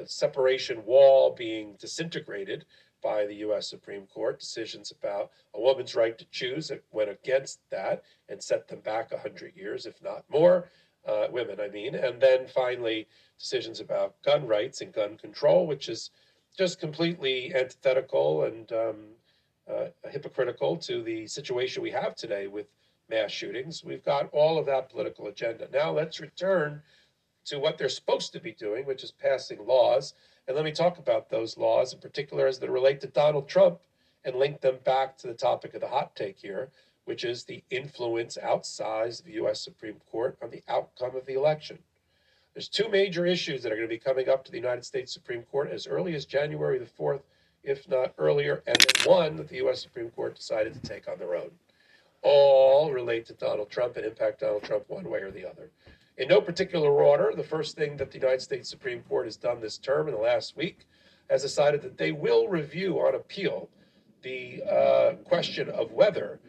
separation 0.05 0.85
wall 0.85 1.31
being 1.31 1.75
disintegrated 1.79 2.65
by 3.05 3.25
the 3.27 3.35
U.S. 3.35 3.69
Supreme 3.69 4.07
Court. 4.07 4.39
Decisions 4.39 4.91
about 4.91 5.31
a 5.53 5.61
woman's 5.61 5.95
right 5.95 6.17
to 6.17 6.25
choose 6.31 6.67
that 6.69 6.83
went 6.91 7.11
against 7.11 7.59
that 7.69 8.03
and 8.29 8.41
set 8.41 8.67
them 8.67 8.79
back 8.79 9.11
100 9.11 9.55
years, 9.55 9.85
if 9.85 10.01
not 10.01 10.23
more. 10.27 10.69
Uh, 11.07 11.27
women, 11.29 11.59
I 11.61 11.67
mean. 11.67 11.93
And 11.93 12.19
then 12.19 12.47
finally, 12.47 13.07
decisions 13.37 13.79
about 13.79 14.19
gun 14.23 14.47
rights 14.47 14.81
and 14.81 14.91
gun 14.91 15.17
control, 15.17 15.67
which 15.67 15.87
is 15.87 16.09
just 16.57 16.79
completely 16.79 17.53
antithetical 17.53 18.45
and 18.45 18.71
um, 18.71 18.95
uh, 19.71 19.85
hypocritical 20.09 20.77
to 20.77 21.03
the 21.03 21.27
situation 21.27 21.83
we 21.83 21.91
have 21.91 22.15
today 22.15 22.47
with 22.47 22.65
mass 23.07 23.29
shootings. 23.29 23.83
We've 23.83 24.03
got 24.03 24.29
all 24.31 24.57
of 24.57 24.65
that 24.65 24.89
political 24.89 25.27
agenda. 25.27 25.67
Now 25.71 25.91
let's 25.91 26.19
return 26.19 26.81
to 27.45 27.59
what 27.59 27.77
they're 27.77 27.89
supposed 27.89 28.33
to 28.33 28.39
be 28.39 28.51
doing, 28.51 28.85
which 28.85 29.03
is 29.03 29.11
passing 29.11 29.65
laws 29.65 30.13
and 30.47 30.55
let 30.55 30.65
me 30.65 30.71
talk 30.71 30.99
about 30.99 31.29
those 31.29 31.57
laws 31.57 31.93
in 31.93 31.99
particular 31.99 32.45
as 32.45 32.59
they 32.59 32.69
relate 32.69 33.01
to 33.01 33.07
Donald 33.07 33.47
Trump 33.47 33.79
and 34.23 34.35
link 34.35 34.61
them 34.61 34.77
back 34.83 35.17
to 35.17 35.27
the 35.27 35.33
topic 35.33 35.73
of 35.73 35.81
the 35.81 35.87
hot 35.87 36.15
take 36.15 36.37
here, 36.37 36.69
which 37.05 37.23
is 37.23 37.43
the 37.43 37.63
influence 37.71 38.37
outsized 38.43 39.19
of 39.21 39.25
the 39.25 39.33
U.S. 39.33 39.61
Supreme 39.61 39.99
Court 40.11 40.37
on 40.41 40.51
the 40.51 40.63
outcome 40.67 41.15
of 41.15 41.25
the 41.25 41.33
election. 41.33 41.79
There's 42.53 42.69
two 42.69 42.89
major 42.89 43.25
issues 43.25 43.63
that 43.63 43.71
are 43.71 43.75
going 43.75 43.87
to 43.87 43.93
be 43.93 43.99
coming 43.99 44.29
up 44.29 44.45
to 44.45 44.51
the 44.51 44.57
United 44.57 44.85
States 44.85 45.11
Supreme 45.11 45.41
Court 45.43 45.71
as 45.71 45.87
early 45.87 46.15
as 46.15 46.25
January 46.25 46.77
the 46.77 46.85
4th, 46.85 47.21
if 47.63 47.89
not 47.89 48.13
earlier, 48.17 48.63
and 48.67 48.77
then 48.77 49.11
one 49.11 49.35
that 49.37 49.49
the 49.49 49.57
U.S. 49.57 49.81
Supreme 49.81 50.09
Court 50.11 50.35
decided 50.35 50.73
to 50.73 50.87
take 50.87 51.07
on 51.07 51.17
their 51.17 51.35
own. 51.35 51.49
All 52.21 52.91
relate 52.91 53.25
to 53.27 53.33
Donald 53.33 53.69
Trump 53.69 53.97
and 53.97 54.05
impact 54.05 54.39
Donald 54.39 54.63
Trump 54.63 54.85
one 54.87 55.09
way 55.09 55.19
or 55.19 55.31
the 55.31 55.47
other. 55.47 55.69
In 56.17 56.29
no 56.29 56.39
particular 56.39 57.03
order, 57.03 57.33
the 57.35 57.43
first 57.43 57.75
thing 57.75 57.97
that 57.97 58.09
the 58.09 58.17
United 58.17 58.41
States 58.41 58.69
Supreme 58.69 59.01
Court 59.01 59.25
has 59.25 59.35
done 59.35 59.59
this 59.59 59.77
term 59.77 60.07
in 60.07 60.13
the 60.13 60.19
last 60.19 60.55
week 60.55 60.87
has 61.29 61.41
decided 61.41 61.81
that 61.81 61.97
they 61.97 62.11
will 62.11 62.47
review 62.47 62.99
on 62.99 63.15
appeal 63.15 63.69
the 64.21 64.63
uh, 64.63 65.13
question 65.25 65.69
of 65.69 65.91
whether 65.91 66.39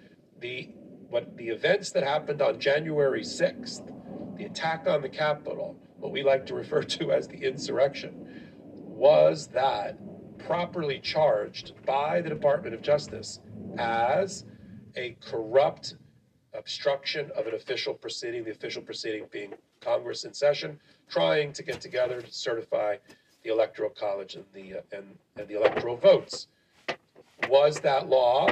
the 0.40 0.68
what 1.08 1.36
the 1.36 1.48
events 1.48 1.90
that 1.92 2.02
happened 2.02 2.42
on 2.42 2.58
January 2.58 3.22
6th, 3.22 4.36
the 4.36 4.44
attack 4.44 4.86
on 4.88 5.02
the 5.02 5.08
Capitol, 5.08 5.76
what 5.98 6.10
we 6.10 6.22
like 6.22 6.44
to 6.46 6.54
refer 6.54 6.82
to 6.82 7.12
as 7.12 7.28
the 7.28 7.38
insurrection, 7.38 8.50
was 8.64 9.46
that 9.48 9.96
properly 10.38 10.98
charged 10.98 11.72
by 11.84 12.20
the 12.20 12.28
Department 12.28 12.74
of 12.74 12.82
Justice 12.82 13.40
as 13.78 14.44
a 14.96 15.16
corrupt 15.20 15.94
obstruction 16.58 17.30
of 17.36 17.46
an 17.46 17.54
official 17.54 17.94
proceeding, 17.94 18.44
the 18.44 18.50
official 18.50 18.82
proceeding 18.82 19.26
being 19.30 19.54
Congress 19.80 20.24
in 20.24 20.32
session, 20.34 20.78
trying 21.08 21.52
to 21.52 21.62
get 21.62 21.80
together 21.80 22.20
to 22.20 22.32
certify 22.32 22.96
the 23.44 23.50
electoral 23.50 23.90
college 23.90 24.34
and 24.34 24.44
the 24.52 24.78
uh, 24.78 24.96
and, 24.96 25.06
and 25.36 25.48
the 25.48 25.56
electoral 25.56 25.96
votes. 25.96 26.48
Was 27.48 27.80
that 27.80 28.08
law 28.08 28.48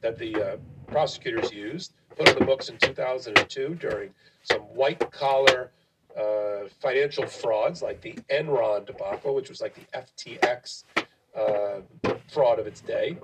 that 0.00 0.18
the 0.18 0.34
uh, 0.34 0.56
prosecutors 0.86 1.52
used 1.52 1.94
put 2.16 2.28
on 2.28 2.38
the 2.38 2.44
books 2.44 2.68
in 2.68 2.76
2002 2.78 3.74
during 3.76 4.10
some 4.42 4.60
white 4.60 5.10
collar 5.10 5.70
uh, 6.16 6.68
financial 6.80 7.26
frauds 7.26 7.82
like 7.82 8.00
the 8.00 8.12
Enron 8.30 8.86
debacle, 8.86 9.34
which 9.34 9.48
was 9.48 9.60
like 9.60 9.74
the 9.74 9.98
FTX 9.98 10.84
uh, 11.36 11.80
fraud 12.28 12.58
of 12.58 12.66
its 12.66 12.80
day? 12.80 13.16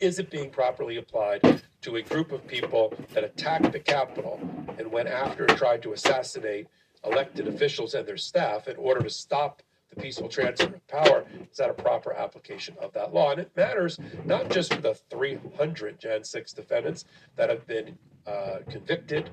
Is 0.00 0.18
it 0.18 0.30
being 0.30 0.48
properly 0.48 0.96
applied 0.96 1.62
to 1.82 1.96
a 1.96 2.02
group 2.02 2.32
of 2.32 2.46
people 2.46 2.94
that 3.12 3.22
attacked 3.22 3.70
the 3.70 3.78
Capitol 3.78 4.40
and 4.78 4.90
went 4.90 5.08
after 5.08 5.44
and 5.44 5.58
tried 5.58 5.82
to 5.82 5.92
assassinate 5.92 6.68
elected 7.04 7.46
officials 7.46 7.92
and 7.92 8.08
their 8.08 8.16
staff 8.16 8.66
in 8.66 8.76
order 8.76 9.02
to 9.02 9.10
stop 9.10 9.62
the 9.90 10.00
peaceful 10.00 10.28
transfer 10.30 10.74
of 10.74 10.88
power? 10.88 11.26
Is 11.50 11.58
that 11.58 11.68
a 11.68 11.74
proper 11.74 12.14
application 12.14 12.76
of 12.80 12.94
that 12.94 13.12
law? 13.12 13.32
And 13.32 13.40
it 13.40 13.50
matters 13.54 13.98
not 14.24 14.48
just 14.48 14.72
for 14.72 14.80
the 14.80 14.94
300 14.94 16.00
Jan 16.00 16.24
6 16.24 16.52
defendants 16.54 17.04
that 17.36 17.50
have 17.50 17.66
been 17.66 17.98
uh, 18.26 18.60
convicted 18.70 19.28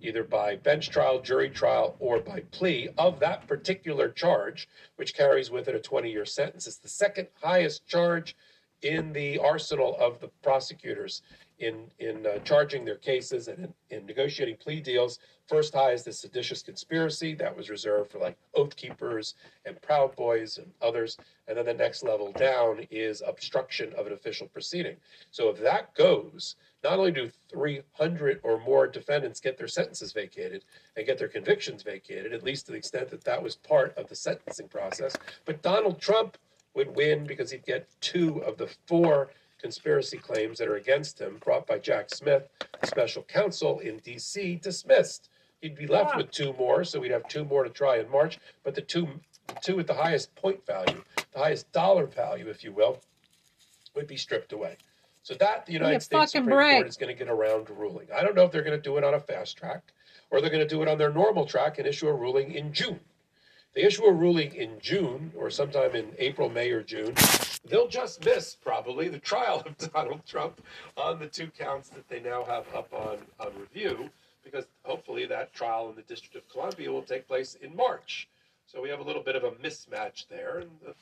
either 0.00 0.22
by 0.22 0.54
bench 0.54 0.90
trial, 0.90 1.20
jury 1.20 1.50
trial, 1.50 1.96
or 1.98 2.20
by 2.20 2.40
plea 2.52 2.90
of 2.96 3.18
that 3.18 3.48
particular 3.48 4.08
charge, 4.08 4.68
which 4.94 5.14
carries 5.14 5.50
with 5.50 5.66
it 5.66 5.74
a 5.74 5.80
20 5.80 6.12
year 6.12 6.24
sentence. 6.24 6.68
It's 6.68 6.76
the 6.76 6.88
second 6.88 7.26
highest 7.42 7.86
charge 7.88 8.36
in 8.82 9.12
the 9.12 9.38
arsenal 9.38 9.96
of 9.98 10.20
the 10.20 10.28
prosecutors 10.42 11.22
in, 11.58 11.84
in 12.00 12.26
uh, 12.26 12.38
charging 12.38 12.84
their 12.84 12.96
cases 12.96 13.46
and 13.46 13.72
in, 13.90 13.98
in 13.98 14.06
negotiating 14.06 14.56
plea 14.56 14.80
deals. 14.80 15.20
First 15.48 15.74
high 15.74 15.92
is 15.92 16.02
the 16.02 16.12
seditious 16.12 16.62
conspiracy 16.62 17.34
that 17.34 17.56
was 17.56 17.70
reserved 17.70 18.10
for 18.10 18.18
like 18.18 18.36
Oath 18.54 18.74
Keepers 18.74 19.34
and 19.64 19.80
Proud 19.80 20.16
Boys 20.16 20.58
and 20.58 20.72
others. 20.82 21.16
And 21.46 21.56
then 21.56 21.66
the 21.66 21.74
next 21.74 22.02
level 22.02 22.32
down 22.32 22.86
is 22.90 23.22
obstruction 23.26 23.92
of 23.96 24.06
an 24.06 24.12
official 24.12 24.48
proceeding. 24.48 24.96
So 25.30 25.50
if 25.50 25.60
that 25.60 25.94
goes, 25.94 26.56
not 26.82 26.98
only 26.98 27.12
do 27.12 27.30
300 27.52 28.40
or 28.42 28.60
more 28.60 28.88
defendants 28.88 29.40
get 29.40 29.56
their 29.56 29.68
sentences 29.68 30.12
vacated 30.12 30.64
and 30.96 31.06
get 31.06 31.18
their 31.18 31.28
convictions 31.28 31.82
vacated, 31.82 32.32
at 32.32 32.42
least 32.42 32.66
to 32.66 32.72
the 32.72 32.78
extent 32.78 33.08
that 33.10 33.24
that 33.24 33.42
was 33.42 33.54
part 33.54 33.96
of 33.96 34.08
the 34.08 34.16
sentencing 34.16 34.68
process, 34.68 35.14
but 35.44 35.62
Donald 35.62 36.00
Trump 36.00 36.38
would 36.74 36.94
win 36.96 37.24
because 37.26 37.50
he'd 37.50 37.64
get 37.64 37.88
two 38.00 38.38
of 38.44 38.56
the 38.56 38.68
four 38.86 39.30
conspiracy 39.60 40.18
claims 40.18 40.58
that 40.58 40.68
are 40.68 40.76
against 40.76 41.20
him 41.20 41.38
brought 41.44 41.66
by 41.66 41.78
Jack 41.78 42.10
Smith, 42.10 42.48
special 42.84 43.22
counsel 43.22 43.78
in 43.80 43.98
D.C., 43.98 44.56
dismissed. 44.56 45.28
He'd 45.60 45.76
be 45.76 45.86
left 45.86 46.12
Wow. 46.14 46.22
with 46.22 46.30
two 46.32 46.52
more, 46.54 46.82
so 46.82 46.98
we'd 46.98 47.12
have 47.12 47.28
two 47.28 47.44
more 47.44 47.62
to 47.62 47.70
try 47.70 47.98
in 47.98 48.10
March. 48.10 48.38
But 48.64 48.74
the 48.74 48.80
two, 48.80 49.08
the 49.46 49.54
two 49.62 49.76
with 49.76 49.86
the 49.86 49.94
highest 49.94 50.34
point 50.34 50.66
value, 50.66 51.02
the 51.32 51.38
highest 51.38 51.70
dollar 51.72 52.06
value, 52.06 52.48
if 52.48 52.64
you 52.64 52.72
will, 52.72 53.00
would 53.94 54.08
be 54.08 54.16
stripped 54.16 54.52
away. 54.52 54.76
So 55.22 55.34
that 55.34 55.66
the 55.66 55.72
United 55.72 56.02
States 56.02 56.32
Supreme 56.32 56.46
break. 56.50 56.76
Court 56.78 56.88
is 56.88 56.96
going 56.96 57.16
to 57.16 57.18
get 57.18 57.30
around 57.32 57.66
to 57.66 57.74
ruling. 57.74 58.08
I 58.12 58.22
don't 58.24 58.34
know 58.34 58.42
if 58.42 58.50
they're 58.50 58.64
going 58.64 58.76
to 58.76 58.82
do 58.82 58.96
it 58.96 59.04
on 59.04 59.14
a 59.14 59.20
fast 59.20 59.56
track 59.56 59.92
or 60.30 60.40
they're 60.40 60.50
going 60.50 60.66
to 60.66 60.74
do 60.74 60.82
it 60.82 60.88
on 60.88 60.98
their 60.98 61.12
normal 61.12 61.46
track 61.46 61.78
and 61.78 61.86
issue 61.86 62.08
a 62.08 62.12
ruling 62.12 62.52
in 62.54 62.72
June. 62.72 62.98
They 63.74 63.84
issue 63.84 64.04
a 64.04 64.12
ruling 64.12 64.54
in 64.54 64.78
June 64.80 65.32
or 65.34 65.48
sometime 65.48 65.94
in 65.94 66.12
April, 66.18 66.50
May, 66.50 66.70
or 66.70 66.82
June. 66.82 67.14
They'll 67.64 67.88
just 67.88 68.24
miss 68.24 68.54
probably 68.54 69.08
the 69.08 69.18
trial 69.18 69.62
of 69.64 69.92
Donald 69.92 70.26
Trump 70.26 70.60
on 70.96 71.18
the 71.18 71.26
two 71.26 71.48
counts 71.58 71.88
that 71.90 72.06
they 72.08 72.20
now 72.20 72.44
have 72.44 72.66
up 72.74 72.92
on, 72.92 73.18
on 73.40 73.52
review 73.58 74.10
because 74.44 74.66
hopefully 74.82 75.24
that 75.26 75.54
trial 75.54 75.88
in 75.88 75.96
the 75.96 76.02
District 76.02 76.36
of 76.36 76.46
Columbia 76.50 76.92
will 76.92 77.02
take 77.02 77.26
place 77.26 77.56
in 77.62 77.74
March. 77.74 78.28
So 78.66 78.82
we 78.82 78.90
have 78.90 79.00
a 79.00 79.04
little 79.04 79.22
bit 79.22 79.36
of 79.36 79.44
a 79.44 79.52
mismatch 79.52 80.28
there. 80.28 80.58
And 80.58 80.70
the 80.84 80.94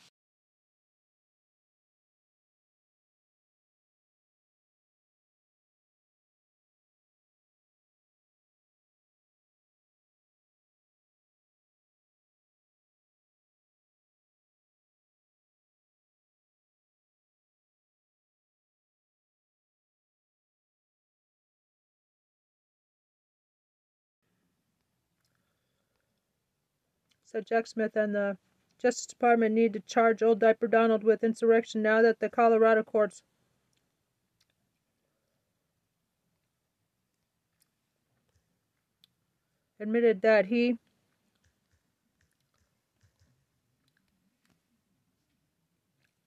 So 27.30 27.40
Jack 27.40 27.68
Smith 27.68 27.94
and 27.94 28.12
the 28.12 28.36
Justice 28.82 29.06
Department 29.06 29.54
need 29.54 29.72
to 29.74 29.80
charge 29.80 30.20
old 30.20 30.40
diaper 30.40 30.66
Donald 30.66 31.04
with 31.04 31.22
insurrection 31.22 31.80
now 31.80 32.02
that 32.02 32.18
the 32.18 32.28
Colorado 32.28 32.82
courts 32.82 33.22
admitted 39.78 40.22
that 40.22 40.46
he 40.46 40.76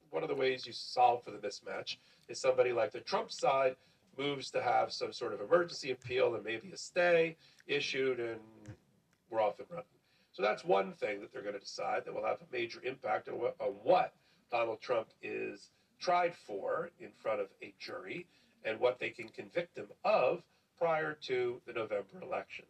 one 0.09 0.23
of 0.23 0.29
the 0.29 0.35
ways 0.35 0.65
you 0.65 0.71
solve 0.71 1.21
for 1.25 1.31
the 1.31 1.37
mismatch 1.39 1.97
is 2.29 2.39
somebody 2.39 2.71
like 2.71 2.91
the 2.93 3.01
Trump 3.01 3.29
side 3.29 3.75
moves 4.17 4.49
to 4.51 4.61
have 4.61 4.93
some 4.93 5.11
sort 5.11 5.33
of 5.33 5.41
emergency 5.41 5.91
appeal 5.91 6.35
and 6.35 6.45
maybe 6.45 6.71
a 6.71 6.77
stay 6.77 7.35
issued, 7.67 8.21
and 8.21 8.39
we're 9.29 9.41
off 9.41 9.59
and 9.59 9.67
running. 9.69 9.92
So 10.33 10.41
that's 10.41 10.65
one 10.65 10.93
thing 10.93 11.21
that 11.21 11.31
they're 11.31 11.43
going 11.43 11.53
to 11.53 11.59
decide 11.59 12.05
that 12.05 12.13
will 12.13 12.25
have 12.25 12.41
a 12.41 12.51
major 12.51 12.79
impact 12.83 13.29
on 13.29 13.35
what, 13.35 13.55
on 13.59 13.69
what 13.83 14.13
Donald 14.51 14.81
Trump 14.81 15.09
is 15.21 15.69
tried 15.99 16.33
for 16.35 16.89
in 16.99 17.09
front 17.21 17.39
of 17.39 17.47
a 17.61 17.73
jury 17.79 18.25
and 18.65 18.79
what 18.79 18.99
they 18.99 19.09
can 19.09 19.27
convict 19.29 19.77
him 19.77 19.87
of 20.03 20.41
prior 20.77 21.13
to 21.27 21.61
the 21.67 21.73
November 21.73 22.21
election. 22.21 22.65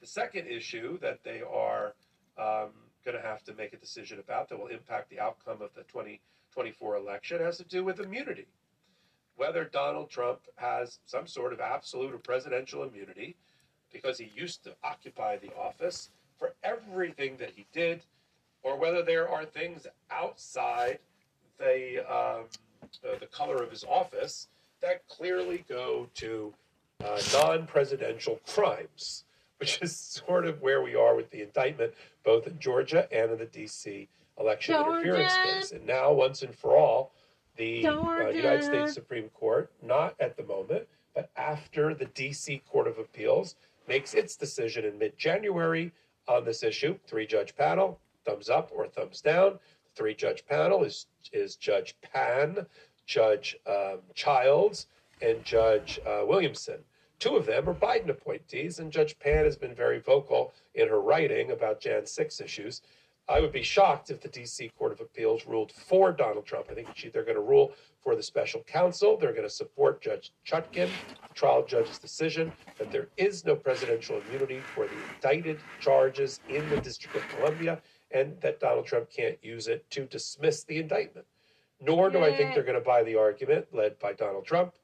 The 0.00 0.08
second 0.08 0.48
issue 0.48 0.98
that 0.98 1.20
they 1.24 1.40
are 1.40 1.94
um, 2.36 2.70
going 3.04 3.16
to 3.16 3.22
have 3.22 3.44
to 3.44 3.54
make 3.54 3.72
a 3.72 3.78
decision 3.78 4.18
about 4.18 4.48
that 4.48 4.58
will 4.58 4.66
impact 4.66 5.08
the 5.08 5.20
outcome 5.20 5.62
of 5.62 5.72
the 5.74 5.82
2024 5.82 6.96
election 6.96 7.40
has 7.40 7.58
to 7.58 7.64
do 7.64 7.84
with 7.84 8.00
immunity. 8.00 8.48
Whether 9.36 9.64
Donald 9.64 10.10
Trump 10.10 10.40
has 10.56 10.98
some 11.06 11.26
sort 11.28 11.52
of 11.52 11.60
absolute 11.60 12.12
or 12.12 12.18
presidential 12.18 12.82
immunity 12.82 13.36
because 13.92 14.18
he 14.18 14.32
used 14.34 14.64
to 14.64 14.74
occupy 14.82 15.36
the 15.36 15.54
office 15.54 16.10
for 16.38 16.54
everything 16.62 17.36
that 17.38 17.50
he 17.50 17.66
did, 17.72 18.02
or 18.62 18.78
whether 18.78 19.02
there 19.02 19.28
are 19.28 19.44
things 19.44 19.86
outside 20.10 20.98
the 21.58 21.98
um, 22.12 22.44
uh, 23.04 23.18
the 23.18 23.26
color 23.26 23.62
of 23.62 23.70
his 23.70 23.84
office 23.84 24.48
that 24.80 25.06
clearly 25.08 25.64
go 25.68 26.06
to 26.14 26.52
uh, 27.04 27.20
non-presidential 27.32 28.40
crimes, 28.46 29.24
which 29.58 29.80
is 29.82 29.96
sort 29.96 30.46
of 30.46 30.60
where 30.62 30.82
we 30.82 30.94
are 30.94 31.14
with 31.16 31.30
the 31.30 31.42
indictment, 31.42 31.92
both 32.24 32.46
in 32.46 32.58
Georgia 32.58 33.08
and 33.12 33.32
in 33.32 33.38
the 33.38 33.46
D.C. 33.46 34.08
election 34.38 34.74
interference 34.74 35.34
Georgia. 35.34 35.52
case. 35.52 35.72
And 35.72 35.86
now, 35.86 36.12
once 36.12 36.42
and 36.42 36.54
for 36.54 36.76
all, 36.76 37.12
the 37.56 37.86
uh, 37.86 38.28
United 38.28 38.64
States 38.64 38.94
Supreme 38.94 39.28
Court, 39.30 39.70
not 39.82 40.14
at 40.20 40.36
the 40.36 40.42
moment, 40.42 40.86
but 41.14 41.30
after 41.36 41.94
the 41.94 42.06
D.C. 42.06 42.62
Court 42.70 42.88
of 42.88 42.98
Appeals 42.98 43.54
makes 43.86 44.14
its 44.14 44.36
decision 44.36 44.84
in 44.84 44.98
mid-January 44.98 45.92
on 46.28 46.44
this 46.44 46.62
issue, 46.62 46.98
three-judge 47.06 47.54
panel, 47.56 47.98
thumbs 48.24 48.48
up 48.48 48.70
or 48.74 48.86
thumbs 48.86 49.20
down. 49.20 49.58
Three-judge 49.94 50.46
panel 50.46 50.84
is 50.84 51.06
is 51.32 51.56
Judge 51.56 51.94
Pan, 52.02 52.66
Judge 53.06 53.56
um, 53.66 54.00
Childs, 54.14 54.86
and 55.22 55.44
Judge 55.44 56.00
uh, 56.06 56.24
Williamson. 56.26 56.78
Two 57.18 57.36
of 57.36 57.46
them 57.46 57.68
are 57.68 57.74
Biden 57.74 58.08
appointees, 58.08 58.80
and 58.80 58.90
Judge 58.90 59.18
Pan 59.18 59.44
has 59.44 59.56
been 59.56 59.74
very 59.74 59.98
vocal 60.00 60.52
in 60.74 60.88
her 60.88 61.00
writing 61.00 61.52
about 61.52 61.80
Jan 61.80 62.06
6 62.06 62.40
issues. 62.40 62.82
I 63.26 63.40
would 63.40 63.52
be 63.52 63.62
shocked 63.62 64.10
if 64.10 64.20
the 64.20 64.28
D.C. 64.28 64.70
Court 64.78 64.92
of 64.92 65.00
Appeals 65.00 65.46
ruled 65.46 65.72
for 65.72 66.12
Donald 66.12 66.44
Trump. 66.44 66.66
I 66.70 66.74
think 66.74 66.88
they're 67.10 67.24
going 67.24 67.36
to 67.36 67.40
rule 67.40 67.72
for 68.02 68.14
the 68.14 68.22
special 68.22 68.62
counsel. 68.64 69.16
They're 69.16 69.32
going 69.32 69.48
to 69.48 69.50
support 69.50 70.02
Judge 70.02 70.32
Chutkan, 70.46 70.88
the 71.28 71.34
trial 71.34 71.64
judge's 71.64 71.98
decision 71.98 72.52
that 72.78 72.92
there 72.92 73.08
is 73.16 73.46
no 73.46 73.56
presidential 73.56 74.20
immunity 74.20 74.60
for 74.74 74.86
the 74.86 74.96
indicted 75.14 75.58
charges 75.80 76.40
in 76.50 76.68
the 76.68 76.76
District 76.76 77.16
of 77.16 77.26
Columbia, 77.28 77.80
and 78.10 78.38
that 78.42 78.60
Donald 78.60 78.84
Trump 78.84 79.08
can't 79.10 79.42
use 79.42 79.68
it 79.68 79.88
to 79.90 80.04
dismiss 80.04 80.64
the 80.64 80.78
indictment. 80.78 81.26
Nor 81.80 82.10
do 82.10 82.22
I 82.22 82.36
think 82.36 82.54
they're 82.54 82.62
going 82.62 82.78
to 82.78 82.84
buy 82.84 83.02
the 83.02 83.16
argument 83.16 83.66
led 83.72 83.98
by 83.98 84.12
Donald 84.12 84.44
Trump 84.44 84.74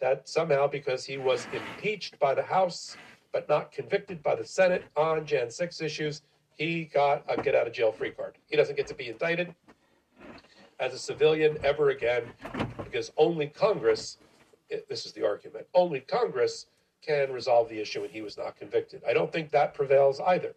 that 0.00 0.28
somehow 0.28 0.68
because 0.68 1.04
he 1.04 1.18
was 1.18 1.48
impeached 1.52 2.16
by 2.20 2.32
the 2.32 2.42
House 2.44 2.96
but 3.32 3.48
not 3.48 3.72
convicted 3.72 4.22
by 4.22 4.36
the 4.36 4.44
Senate 4.44 4.84
on 4.96 5.26
Jan 5.26 5.50
6 5.50 5.80
issues, 5.80 6.22
he 6.58 6.84
got 6.84 7.24
a 7.28 7.40
get 7.40 7.54
out 7.54 7.66
of 7.66 7.72
jail 7.72 7.92
free 7.92 8.10
card. 8.10 8.36
He 8.46 8.56
doesn't 8.56 8.76
get 8.76 8.88
to 8.88 8.94
be 8.94 9.08
indicted 9.08 9.54
as 10.80 10.92
a 10.92 10.98
civilian 10.98 11.56
ever 11.64 11.90
again 11.90 12.24
because 12.82 13.12
only 13.16 13.46
Congress, 13.46 14.18
this 14.88 15.06
is 15.06 15.12
the 15.12 15.24
argument, 15.24 15.66
only 15.72 16.00
Congress 16.00 16.66
can 17.00 17.32
resolve 17.32 17.68
the 17.68 17.80
issue 17.80 18.02
and 18.02 18.10
he 18.10 18.22
was 18.22 18.36
not 18.36 18.56
convicted. 18.56 19.02
I 19.08 19.12
don't 19.12 19.32
think 19.32 19.50
that 19.52 19.72
prevails 19.72 20.20
either. 20.20 20.54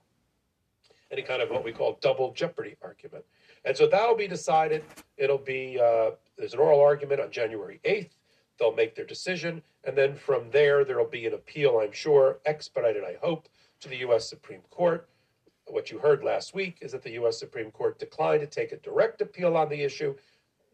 Any 1.11 1.21
kind 1.21 1.41
of 1.41 1.49
what 1.51 1.63
we 1.63 1.71
call 1.71 1.99
double 2.01 2.33
jeopardy 2.33 2.75
argument. 2.81 3.23
And 3.63 3.77
so 3.77 3.85
that'll 3.85 4.15
be 4.15 4.27
decided. 4.27 4.83
It'll 5.17 5.37
be, 5.37 5.79
uh, 5.79 6.11
there's 6.35 6.53
an 6.53 6.59
oral 6.59 6.81
argument 6.81 7.21
on 7.21 7.29
January 7.31 7.79
8th. 7.85 8.09
They'll 8.59 8.73
make 8.73 8.95
their 8.95 9.05
decision. 9.05 9.61
And 9.83 9.95
then 9.95 10.15
from 10.15 10.49
there, 10.51 10.83
there'll 10.83 11.05
be 11.05 11.27
an 11.27 11.33
appeal, 11.33 11.79
I'm 11.79 11.91
sure, 11.91 12.39
expedited, 12.45 13.03
I 13.03 13.17
hope, 13.21 13.49
to 13.81 13.89
the 13.89 13.97
U.S. 13.97 14.27
Supreme 14.27 14.61
Court. 14.71 15.07
What 15.67 15.91
you 15.91 15.99
heard 15.99 16.23
last 16.23 16.53
week 16.53 16.79
is 16.81 16.91
that 16.91 17.03
the 17.03 17.11
U.S. 17.11 17.39
Supreme 17.39 17.71
Court 17.71 17.99
declined 17.99 18.41
to 18.41 18.47
take 18.47 18.71
a 18.71 18.77
direct 18.77 19.21
appeal 19.21 19.55
on 19.55 19.69
the 19.69 19.81
issue. 19.81 20.15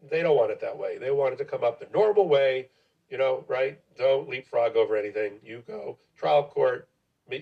They 0.09 0.21
don't 0.21 0.37
want 0.37 0.51
it 0.51 0.59
that 0.61 0.77
way. 0.77 0.97
They 0.97 1.11
want 1.11 1.33
it 1.33 1.37
to 1.37 1.45
come 1.45 1.63
up 1.63 1.79
the 1.79 1.87
normal 1.93 2.27
way, 2.27 2.69
you 3.09 3.17
know, 3.17 3.43
right? 3.47 3.79
Don't 3.97 4.29
leapfrog 4.29 4.75
over 4.75 4.95
anything. 4.95 5.33
You 5.43 5.63
go 5.67 5.97
trial 6.15 6.43
court, 6.43 6.87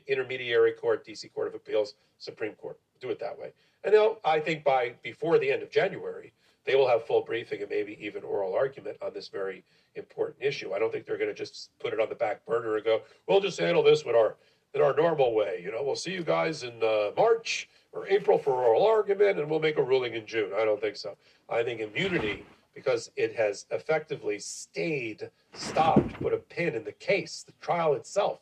intermediary 0.07 0.73
court, 0.73 1.05
DC 1.05 1.31
Court 1.33 1.47
of 1.47 1.55
Appeals, 1.55 1.95
Supreme 2.17 2.53
Court. 2.53 2.79
Do 2.99 3.09
it 3.09 3.19
that 3.19 3.37
way. 3.37 3.53
And 3.83 3.93
they'll, 3.93 4.17
I 4.25 4.39
think 4.39 4.63
by 4.63 4.93
before 5.03 5.37
the 5.37 5.51
end 5.51 5.61
of 5.61 5.69
January, 5.69 6.33
they 6.65 6.75
will 6.75 6.87
have 6.87 7.05
full 7.05 7.21
briefing 7.21 7.61
and 7.61 7.69
maybe 7.69 7.97
even 8.01 8.23
oral 8.23 8.55
argument 8.55 8.97
on 9.01 9.13
this 9.13 9.27
very 9.27 9.63
important 9.95 10.37
issue. 10.41 10.73
I 10.73 10.79
don't 10.79 10.91
think 10.91 11.05
they're 11.05 11.17
going 11.17 11.29
to 11.29 11.35
just 11.35 11.69
put 11.79 11.93
it 11.93 11.99
on 11.99 12.09
the 12.09 12.15
back 12.15 12.45
burner 12.45 12.75
and 12.75 12.83
go, 12.83 13.01
we'll 13.27 13.39
just 13.39 13.59
handle 13.59 13.83
this 13.83 14.03
with 14.03 14.15
our 14.15 14.35
in 14.75 14.81
our 14.81 14.93
normal 14.93 15.33
way. 15.33 15.61
You 15.63 15.71
know, 15.71 15.81
we'll 15.81 15.95
see 15.95 16.11
you 16.11 16.23
guys 16.23 16.63
in 16.63 16.83
uh, 16.83 17.11
March 17.17 17.69
or 17.93 18.07
April 18.07 18.37
for 18.37 18.51
oral 18.51 18.85
argument, 18.85 19.39
and 19.39 19.49
we'll 19.49 19.61
make 19.61 19.77
a 19.77 19.83
ruling 19.83 20.13
in 20.13 20.27
June. 20.27 20.51
I 20.55 20.65
don't 20.65 20.81
think 20.81 20.97
so. 20.97 21.15
I 21.49 21.63
think 21.63 21.79
immunity, 21.79 22.45
because 22.75 23.09
it 23.15 23.33
has 23.35 23.65
effectively 23.71 24.37
stayed, 24.37 25.29
stopped, 25.53 26.13
put 26.21 26.33
a 26.33 26.37
pin 26.37 26.75
in 26.75 26.83
the 26.83 26.91
case. 26.91 27.43
The 27.43 27.53
trial 27.61 27.93
itself 27.93 28.41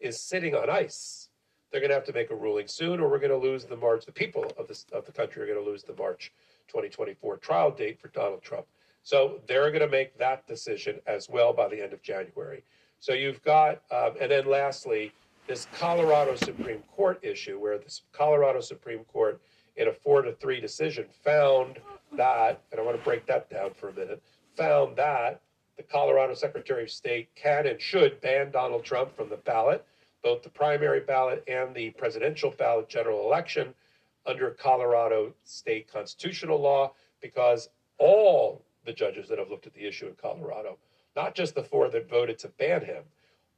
is 0.00 0.18
sitting 0.18 0.54
on 0.54 0.70
ice. 0.70 1.28
They're 1.70 1.80
going 1.80 1.90
to 1.90 1.96
have 1.96 2.06
to 2.06 2.12
make 2.12 2.30
a 2.30 2.36
ruling 2.36 2.66
soon, 2.66 2.98
or 2.98 3.10
we're 3.10 3.18
going 3.18 3.30
to 3.30 3.36
lose 3.36 3.64
the 3.66 3.76
March. 3.76 4.06
The 4.06 4.12
people 4.12 4.50
of 4.56 4.66
this 4.66 4.86
of 4.92 5.04
the 5.04 5.12
country 5.12 5.42
are 5.42 5.46
going 5.46 5.62
to 5.62 5.70
lose 5.70 5.82
the 5.82 5.94
March 5.94 6.32
2024 6.68 7.36
trial 7.38 7.70
date 7.70 8.00
for 8.00 8.08
Donald 8.08 8.42
Trump. 8.42 8.66
So 9.02 9.40
they're 9.46 9.70
going 9.70 9.82
to 9.82 9.88
make 9.88 10.16
that 10.16 10.46
decision 10.46 10.98
as 11.06 11.28
well 11.28 11.52
by 11.52 11.68
the 11.68 11.82
end 11.82 11.92
of 11.92 12.00
January. 12.00 12.64
So 13.00 13.12
you've 13.12 13.42
got, 13.42 13.82
um, 13.90 14.12
and 14.18 14.30
then 14.30 14.46
lastly, 14.46 15.12
this 15.46 15.66
Colorado 15.78 16.34
Supreme 16.36 16.82
Court 16.94 17.18
issue, 17.22 17.58
where 17.58 17.78
the 17.78 18.00
Colorado 18.12 18.60
Supreme 18.60 19.04
Court, 19.04 19.40
in 19.76 19.88
a 19.88 19.92
four 19.92 20.22
to 20.22 20.32
three 20.32 20.60
decision, 20.60 21.06
found 21.22 21.78
that, 22.12 22.62
and 22.70 22.80
I 22.80 22.84
want 22.84 22.96
to 22.96 23.04
break 23.04 23.26
that 23.26 23.50
down 23.50 23.72
for 23.74 23.88
a 23.88 23.92
minute, 23.92 24.22
found 24.56 24.96
that 24.96 25.40
the 25.76 25.82
Colorado 25.82 26.34
Secretary 26.34 26.84
of 26.84 26.90
State 26.90 27.28
can 27.34 27.66
and 27.66 27.80
should 27.80 28.20
ban 28.20 28.50
Donald 28.50 28.84
Trump 28.84 29.14
from 29.16 29.28
the 29.28 29.36
ballot, 29.36 29.84
both 30.22 30.42
the 30.42 30.48
primary 30.48 31.00
ballot 31.00 31.42
and 31.48 31.74
the 31.74 31.90
presidential 31.90 32.50
ballot 32.56 32.88
general 32.88 33.24
election, 33.26 33.74
under 34.26 34.50
Colorado 34.50 35.34
state 35.44 35.92
constitutional 35.92 36.58
law, 36.58 36.92
because 37.20 37.68
all 37.98 38.64
the 38.86 38.92
judges 38.92 39.28
that 39.28 39.38
have 39.38 39.50
looked 39.50 39.66
at 39.66 39.74
the 39.74 39.86
issue 39.86 40.06
in 40.06 40.14
Colorado, 40.14 40.78
not 41.16 41.34
just 41.34 41.54
the 41.54 41.62
four 41.62 41.90
that 41.90 42.08
voted 42.08 42.38
to 42.38 42.48
ban 42.48 42.82
him, 42.82 43.02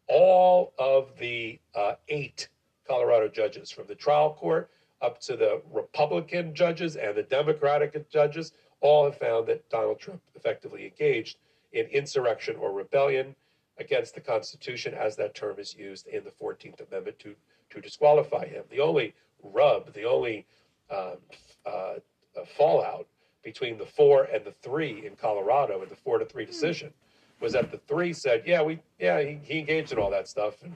all 0.09 0.73
of 0.79 1.17
the 1.19 1.59
uh, 1.75 1.95
eight 2.09 2.49
Colorado 2.87 3.29
judges, 3.29 3.71
from 3.71 3.87
the 3.87 3.95
trial 3.95 4.35
court 4.35 4.71
up 5.03 5.21
to 5.21 5.37
the 5.37 5.61
Republican 5.73 6.55
judges 6.55 6.97
and 6.97 7.17
the 7.17 7.23
Democratic 7.23 8.09
judges, 8.11 8.53
all 8.81 9.05
have 9.05 9.19
found 9.19 9.47
that 9.49 9.69
Donald 9.69 9.99
Trump 9.99 10.21
effectively 10.35 10.85
engaged 10.85 11.39
in 11.73 11.87
insurrection 11.87 12.57
or 12.57 12.73
rebellion 12.73 13.35
against 13.79 14.15
the 14.15 14.21
Constitution, 14.21 14.95
as 14.95 15.17
that 15.17 15.35
term 15.35 15.59
is 15.59 15.75
used 15.75 16.07
in 16.07 16.25
the 16.25 16.31
14th 16.31 16.87
Amendment 16.89 17.19
to, 17.19 17.35
to 17.71 17.81
disqualify 17.81 18.47
him. 18.47 18.65
The 18.71 18.81
only 18.81 19.15
rub, 19.43 19.93
the 19.93 20.05
only 20.05 20.47
um, 20.91 21.17
uh, 21.67 21.95
uh, 22.37 22.45
fallout 22.57 23.07
between 23.43 23.79
the 23.79 23.87
four 23.87 24.25
and 24.25 24.45
the 24.45 24.53
three 24.63 25.07
in 25.07 25.17
Colorado 25.17 25.83
in 25.83 25.89
the 25.89 25.97
four 25.97 26.19
to 26.19 26.25
three 26.25 26.45
decision 26.45 26.93
was 27.41 27.53
that 27.53 27.71
the 27.71 27.79
three 27.79 28.13
said, 28.13 28.43
yeah, 28.47 28.63
we, 28.63 28.79
yeah, 28.99 29.21
he, 29.21 29.39
he 29.43 29.59
engaged 29.59 29.93
in 29.93 29.99
all 29.99 30.11
that 30.11 30.29
stuff, 30.29 30.63
and 30.63 30.75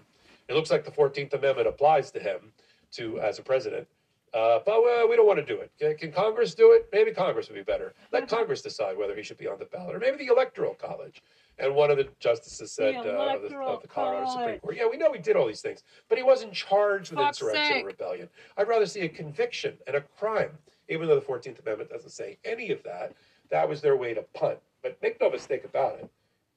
it 0.48 0.54
looks 0.54 0.70
like 0.70 0.84
the 0.84 0.90
Fourteenth 0.90 1.32
Amendment 1.32 1.68
applies 1.68 2.10
to 2.12 2.20
him, 2.20 2.52
to 2.92 3.20
as 3.20 3.38
a 3.38 3.42
president. 3.42 3.86
Uh, 4.32 4.60
but 4.64 4.78
uh, 4.78 5.06
we 5.08 5.16
don't 5.16 5.26
want 5.26 5.38
to 5.40 5.44
do 5.44 5.60
it. 5.60 5.72
Can, 5.78 5.96
can 5.96 6.12
Congress 6.12 6.54
do 6.54 6.72
it? 6.72 6.88
Maybe 6.92 7.10
Congress 7.10 7.48
would 7.48 7.56
be 7.56 7.62
better. 7.62 7.94
Let 8.12 8.28
Congress 8.28 8.62
decide 8.62 8.96
whether 8.96 9.16
he 9.16 9.24
should 9.24 9.38
be 9.38 9.48
on 9.48 9.58
the 9.58 9.64
ballot, 9.64 9.96
or 9.96 9.98
maybe 9.98 10.18
the 10.18 10.32
Electoral 10.32 10.74
College. 10.74 11.20
And 11.58 11.74
one 11.74 11.90
of 11.90 11.96
the 11.96 12.08
justices 12.20 12.72
said 12.72 12.94
uh, 12.94 13.00
of, 13.00 13.42
the, 13.42 13.58
of 13.58 13.82
the 13.82 13.88
Colorado 13.88 14.30
Supreme 14.30 14.60
Court, 14.60 14.76
"Yeah, 14.76 14.86
we 14.88 14.96
know 14.96 15.12
he 15.12 15.18
did 15.18 15.36
all 15.36 15.46
these 15.46 15.60
things, 15.60 15.82
but 16.08 16.16
he 16.16 16.22
wasn't 16.22 16.52
charged 16.52 17.10
with 17.10 17.18
Fuck's 17.18 17.40
insurrection 17.42 17.74
sake. 17.74 17.84
or 17.84 17.88
rebellion. 17.88 18.28
I'd 18.56 18.68
rather 18.68 18.86
see 18.86 19.00
a 19.00 19.08
conviction 19.08 19.76
and 19.86 19.96
a 19.96 20.00
crime, 20.00 20.50
even 20.88 21.08
though 21.08 21.16
the 21.16 21.20
Fourteenth 21.20 21.58
Amendment 21.58 21.90
doesn't 21.90 22.10
say 22.10 22.38
any 22.44 22.70
of 22.70 22.82
that. 22.84 23.12
That 23.50 23.68
was 23.68 23.80
their 23.80 23.96
way 23.96 24.14
to 24.14 24.22
punt. 24.32 24.58
But 24.82 24.96
make 25.02 25.20
no 25.20 25.28
mistake 25.28 25.64
about 25.64 25.98
it 25.98 26.08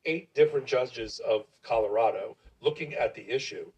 eight 0.05 0.33
different 0.33 0.65
judges 0.65 1.19
of 1.27 1.45
Colorado 1.61 2.35
looking 2.61 2.93
at 2.93 3.13
the 3.15 3.29
issue 3.29 3.71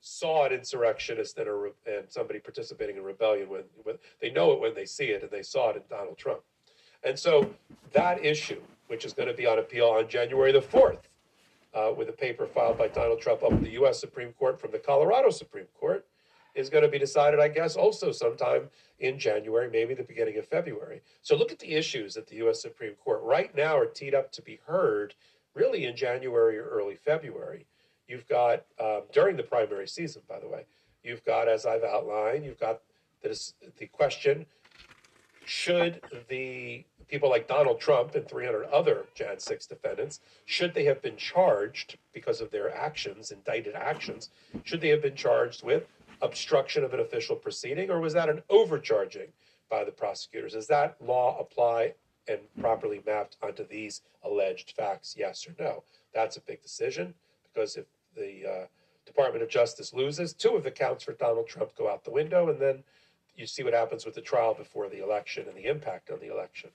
saw 0.00 0.46
an 0.46 0.52
insurrectionist 0.52 1.38
and, 1.38 1.48
a, 1.48 1.70
and 1.86 2.04
somebody 2.08 2.38
participating 2.38 2.96
in 2.96 3.02
rebellion 3.02 3.48
when, 3.48 3.62
when 3.82 3.96
they 4.20 4.30
know 4.30 4.52
it 4.52 4.60
when 4.60 4.74
they 4.74 4.86
see 4.86 5.06
it 5.06 5.22
and 5.22 5.30
they 5.30 5.42
saw 5.42 5.70
it 5.70 5.76
in 5.76 5.82
Donald 5.90 6.16
Trump. 6.16 6.40
And 7.02 7.18
so 7.18 7.50
that 7.92 8.24
issue, 8.24 8.60
which 8.86 9.04
is 9.04 9.12
going 9.12 9.28
to 9.28 9.34
be 9.34 9.46
on 9.46 9.58
appeal 9.58 9.88
on 9.88 10.08
January 10.08 10.52
the 10.52 10.60
4th, 10.60 11.00
uh, 11.74 11.92
with 11.94 12.08
a 12.08 12.12
paper 12.12 12.46
filed 12.46 12.78
by 12.78 12.88
Donald 12.88 13.20
Trump 13.20 13.42
up 13.42 13.60
the 13.60 13.70
U.S. 13.70 14.00
Supreme 14.00 14.32
Court 14.32 14.60
from 14.60 14.70
the 14.70 14.78
Colorado 14.78 15.30
Supreme 15.30 15.66
Court, 15.78 16.06
is 16.56 16.70
going 16.70 16.82
to 16.82 16.88
be 16.88 16.98
decided, 16.98 17.38
I 17.38 17.48
guess, 17.48 17.76
also 17.76 18.10
sometime 18.10 18.70
in 18.98 19.18
January, 19.18 19.70
maybe 19.70 19.94
the 19.94 20.02
beginning 20.02 20.38
of 20.38 20.46
February. 20.46 21.02
So 21.22 21.36
look 21.36 21.52
at 21.52 21.58
the 21.58 21.74
issues 21.74 22.14
that 22.14 22.26
the 22.26 22.36
U.S. 22.36 22.62
Supreme 22.62 22.94
Court 22.94 23.22
right 23.22 23.54
now 23.54 23.76
are 23.78 23.86
teed 23.86 24.14
up 24.14 24.32
to 24.32 24.42
be 24.42 24.58
heard 24.66 25.14
really 25.54 25.84
in 25.84 25.94
January 25.94 26.58
or 26.58 26.64
early 26.64 26.96
February. 26.96 27.66
You've 28.08 28.26
got, 28.26 28.64
um, 28.80 29.02
during 29.12 29.36
the 29.36 29.42
primary 29.42 29.86
season, 29.86 30.22
by 30.28 30.40
the 30.40 30.48
way, 30.48 30.64
you've 31.02 31.24
got, 31.24 31.48
as 31.48 31.66
I've 31.66 31.84
outlined, 31.84 32.44
you've 32.44 32.60
got 32.60 32.80
this, 33.22 33.54
the 33.78 33.86
question 33.86 34.46
should 35.44 36.00
the 36.28 36.84
people 37.08 37.30
like 37.30 37.46
Donald 37.46 37.80
Trump 37.80 38.14
and 38.16 38.28
300 38.28 38.64
other 38.64 39.06
Jan 39.14 39.38
6 39.38 39.66
defendants, 39.66 40.20
should 40.44 40.74
they 40.74 40.84
have 40.84 41.00
been 41.00 41.16
charged 41.16 41.98
because 42.12 42.40
of 42.40 42.50
their 42.50 42.74
actions, 42.74 43.30
indicted 43.30 43.74
actions, 43.74 44.30
should 44.64 44.80
they 44.80 44.88
have 44.88 45.02
been 45.02 45.14
charged 45.14 45.64
with 45.64 45.84
obstruction 46.22 46.84
of 46.84 46.94
an 46.94 47.00
official 47.00 47.36
proceeding, 47.36 47.90
or 47.90 48.00
was 48.00 48.12
that 48.14 48.28
an 48.28 48.42
overcharging 48.48 49.28
by 49.70 49.84
the 49.84 49.92
prosecutors? 49.92 50.52
Does 50.52 50.66
that 50.68 50.96
law 51.00 51.38
apply 51.38 51.94
and 52.28 52.40
properly 52.60 53.02
mapped 53.06 53.36
onto 53.42 53.66
these 53.66 54.02
alleged 54.24 54.72
facts, 54.72 55.14
yes 55.16 55.46
or 55.46 55.54
no? 55.58 55.82
That's 56.14 56.36
a 56.36 56.40
big 56.40 56.62
decision 56.62 57.14
because 57.52 57.76
if 57.76 57.86
the 58.16 58.46
uh, 58.46 58.66
Department 59.04 59.42
of 59.42 59.48
Justice 59.48 59.92
loses, 59.94 60.32
two 60.32 60.56
of 60.56 60.64
the 60.64 60.70
counts 60.70 61.04
for 61.04 61.12
Donald 61.12 61.48
Trump 61.48 61.74
go 61.76 61.88
out 61.88 62.04
the 62.04 62.10
window, 62.10 62.48
and 62.50 62.60
then 62.60 62.82
you 63.36 63.46
see 63.46 63.62
what 63.62 63.74
happens 63.74 64.04
with 64.04 64.14
the 64.14 64.20
trial 64.20 64.54
before 64.54 64.88
the 64.88 65.02
election 65.02 65.46
and 65.48 65.56
the 65.56 65.68
impact 65.68 66.10
on 66.10 66.18
the 66.20 66.32
election. 66.32 66.70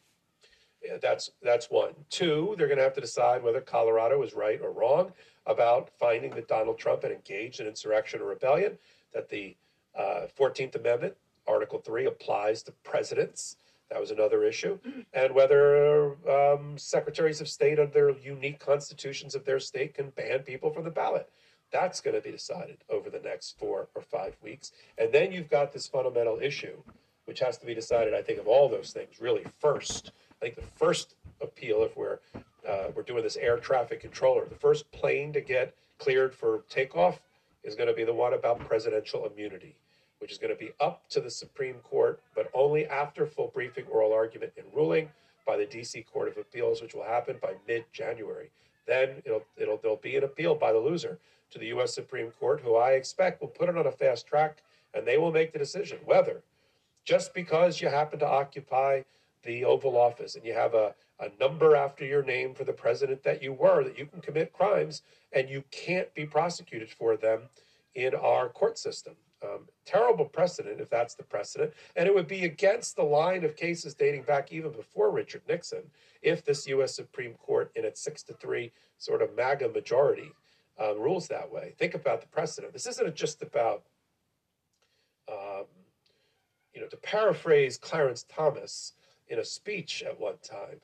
Yeah, 0.83 0.97
that's 0.99 1.31
that's 1.43 1.69
one. 1.69 1.93
Two, 2.09 2.55
they're 2.57 2.67
going 2.67 2.77
to 2.77 2.83
have 2.83 2.95
to 2.95 3.01
decide 3.01 3.43
whether 3.43 3.61
Colorado 3.61 4.21
is 4.23 4.33
right 4.33 4.59
or 4.61 4.71
wrong 4.71 5.11
about 5.45 5.91
finding 5.99 6.31
that 6.31 6.47
Donald 6.47 6.79
Trump 6.79 7.03
had 7.03 7.11
engaged 7.11 7.59
in 7.59 7.67
insurrection 7.67 8.21
or 8.21 8.25
rebellion. 8.25 8.77
That 9.13 9.29
the 9.29 9.55
uh, 9.97 10.27
Fourteenth 10.27 10.75
Amendment, 10.75 11.15
Article 11.47 11.79
Three, 11.79 12.05
applies 12.05 12.63
to 12.63 12.71
presidents. 12.83 13.57
That 13.89 13.99
was 13.99 14.11
another 14.11 14.45
issue, 14.45 14.79
and 15.13 15.35
whether 15.35 16.15
um, 16.29 16.77
secretaries 16.77 17.41
of 17.41 17.49
state, 17.49 17.77
under 17.77 17.91
their 17.91 18.09
unique 18.11 18.57
constitutions 18.57 19.35
of 19.35 19.43
their 19.43 19.59
state, 19.59 19.95
can 19.95 20.11
ban 20.11 20.39
people 20.39 20.71
from 20.71 20.85
the 20.85 20.89
ballot. 20.89 21.29
That's 21.73 21.99
going 21.99 22.15
to 22.15 22.21
be 22.21 22.31
decided 22.31 22.77
over 22.89 23.09
the 23.09 23.19
next 23.19 23.59
four 23.59 23.89
or 23.93 24.01
five 24.01 24.37
weeks, 24.41 24.71
and 24.97 25.11
then 25.11 25.33
you've 25.33 25.49
got 25.49 25.73
this 25.73 25.87
fundamental 25.87 26.39
issue, 26.41 26.77
which 27.25 27.39
has 27.39 27.57
to 27.57 27.65
be 27.65 27.73
decided. 27.73 28.13
I 28.13 28.21
think 28.21 28.39
of 28.39 28.47
all 28.47 28.69
those 28.69 28.91
things 28.91 29.19
really 29.19 29.43
first. 29.59 30.13
I 30.41 30.45
think 30.45 30.55
the 30.55 30.61
first 30.61 31.15
appeal, 31.41 31.83
if 31.83 31.97
we're 31.97 32.19
uh, 32.67 32.91
we're 32.95 33.03
doing 33.03 33.23
this 33.23 33.35
air 33.37 33.57
traffic 33.57 33.99
controller, 33.99 34.45
the 34.45 34.55
first 34.55 34.89
plane 34.91 35.33
to 35.33 35.41
get 35.41 35.75
cleared 35.97 36.33
for 36.33 36.63
takeoff 36.69 37.21
is 37.63 37.75
going 37.75 37.87
to 37.87 37.93
be 37.93 38.03
the 38.03 38.13
one 38.13 38.33
about 38.33 38.59
presidential 38.59 39.25
immunity, 39.25 39.75
which 40.19 40.31
is 40.31 40.37
going 40.37 40.53
to 40.53 40.59
be 40.59 40.71
up 40.79 41.07
to 41.09 41.19
the 41.19 41.29
Supreme 41.29 41.75
Court, 41.83 42.21
but 42.35 42.49
only 42.53 42.87
after 42.87 43.25
full 43.25 43.51
briefing, 43.53 43.85
oral 43.89 44.13
argument, 44.13 44.53
and 44.57 44.65
ruling 44.73 45.09
by 45.45 45.57
the 45.57 45.65
D.C. 45.65 46.03
Court 46.03 46.27
of 46.27 46.37
Appeals, 46.37 46.81
which 46.81 46.93
will 46.93 47.03
happen 47.03 47.37
by 47.41 47.53
mid-January. 47.67 48.49
Then 48.87 49.21
it'll 49.25 49.43
it'll 49.57 49.77
there'll 49.77 49.97
be 49.97 50.17
an 50.17 50.23
appeal 50.23 50.55
by 50.55 50.71
the 50.71 50.79
loser 50.79 51.19
to 51.51 51.59
the 51.59 51.67
U.S. 51.67 51.93
Supreme 51.93 52.31
Court, 52.31 52.61
who 52.61 52.75
I 52.75 52.91
expect 52.91 53.41
will 53.41 53.47
put 53.47 53.69
it 53.69 53.77
on 53.77 53.85
a 53.87 53.91
fast 53.91 54.25
track, 54.25 54.63
and 54.93 55.05
they 55.05 55.17
will 55.17 55.31
make 55.31 55.53
the 55.53 55.59
decision 55.59 55.99
whether 56.05 56.41
just 57.03 57.33
because 57.33 57.81
you 57.81 57.89
happen 57.89 58.19
to 58.19 58.27
occupy 58.27 59.01
the 59.43 59.65
Oval 59.65 59.97
Office 59.97 60.35
and 60.35 60.45
you 60.45 60.53
have 60.53 60.73
a, 60.73 60.93
a 61.21 61.29
number 61.39 61.75
after 61.75 62.03
your 62.03 62.23
name 62.23 62.53
for 62.53 62.63
the 62.63 62.73
president 62.73 63.23
that 63.23 63.41
you 63.43 63.53
were, 63.53 63.83
that 63.83 63.97
you 63.97 64.05
can 64.05 64.21
commit 64.21 64.51
crimes 64.51 65.03
and 65.31 65.49
you 65.49 65.63
can't 65.71 66.13
be 66.15 66.25
prosecuted 66.25 66.89
for 66.89 67.15
them 67.15 67.43
in 67.95 68.15
our 68.15 68.49
court 68.49 68.77
system. 68.77 69.13
Um, 69.43 69.67
terrible 69.85 70.25
precedent 70.25 70.81
if 70.81 70.89
that's 70.89 71.15
the 71.15 71.23
precedent. 71.23 71.73
And 71.95 72.07
it 72.07 72.13
would 72.13 72.27
be 72.27 72.45
against 72.45 72.95
the 72.95 73.03
line 73.03 73.43
of 73.43 73.55
cases 73.55 73.95
dating 73.95 74.23
back 74.23 74.51
even 74.51 74.71
before 74.71 75.11
Richard 75.11 75.41
Nixon 75.47 75.83
if 76.21 76.43
this 76.43 76.67
U.S. 76.67 76.95
Supreme 76.95 77.33
Court, 77.35 77.71
in 77.75 77.85
its 77.85 78.01
six 78.01 78.21
to 78.23 78.33
three 78.33 78.71
sort 78.97 79.21
of 79.21 79.35
MAGA 79.35 79.69
majority, 79.69 80.31
um, 80.79 80.99
rules 80.99 81.27
that 81.27 81.51
way. 81.51 81.73
Think 81.77 81.95
about 81.95 82.21
the 82.21 82.27
precedent. 82.27 82.73
This 82.73 82.85
isn't 82.87 83.15
just 83.15 83.41
about, 83.41 83.83
um, 85.27 85.65
you 86.73 86.81
know, 86.81 86.87
to 86.87 86.97
paraphrase 86.97 87.77
Clarence 87.77 88.25
Thomas 88.29 88.93
in 89.27 89.39
a 89.39 89.45
speech 89.45 90.03
at 90.05 90.19
one 90.19 90.37
time, 90.43 90.81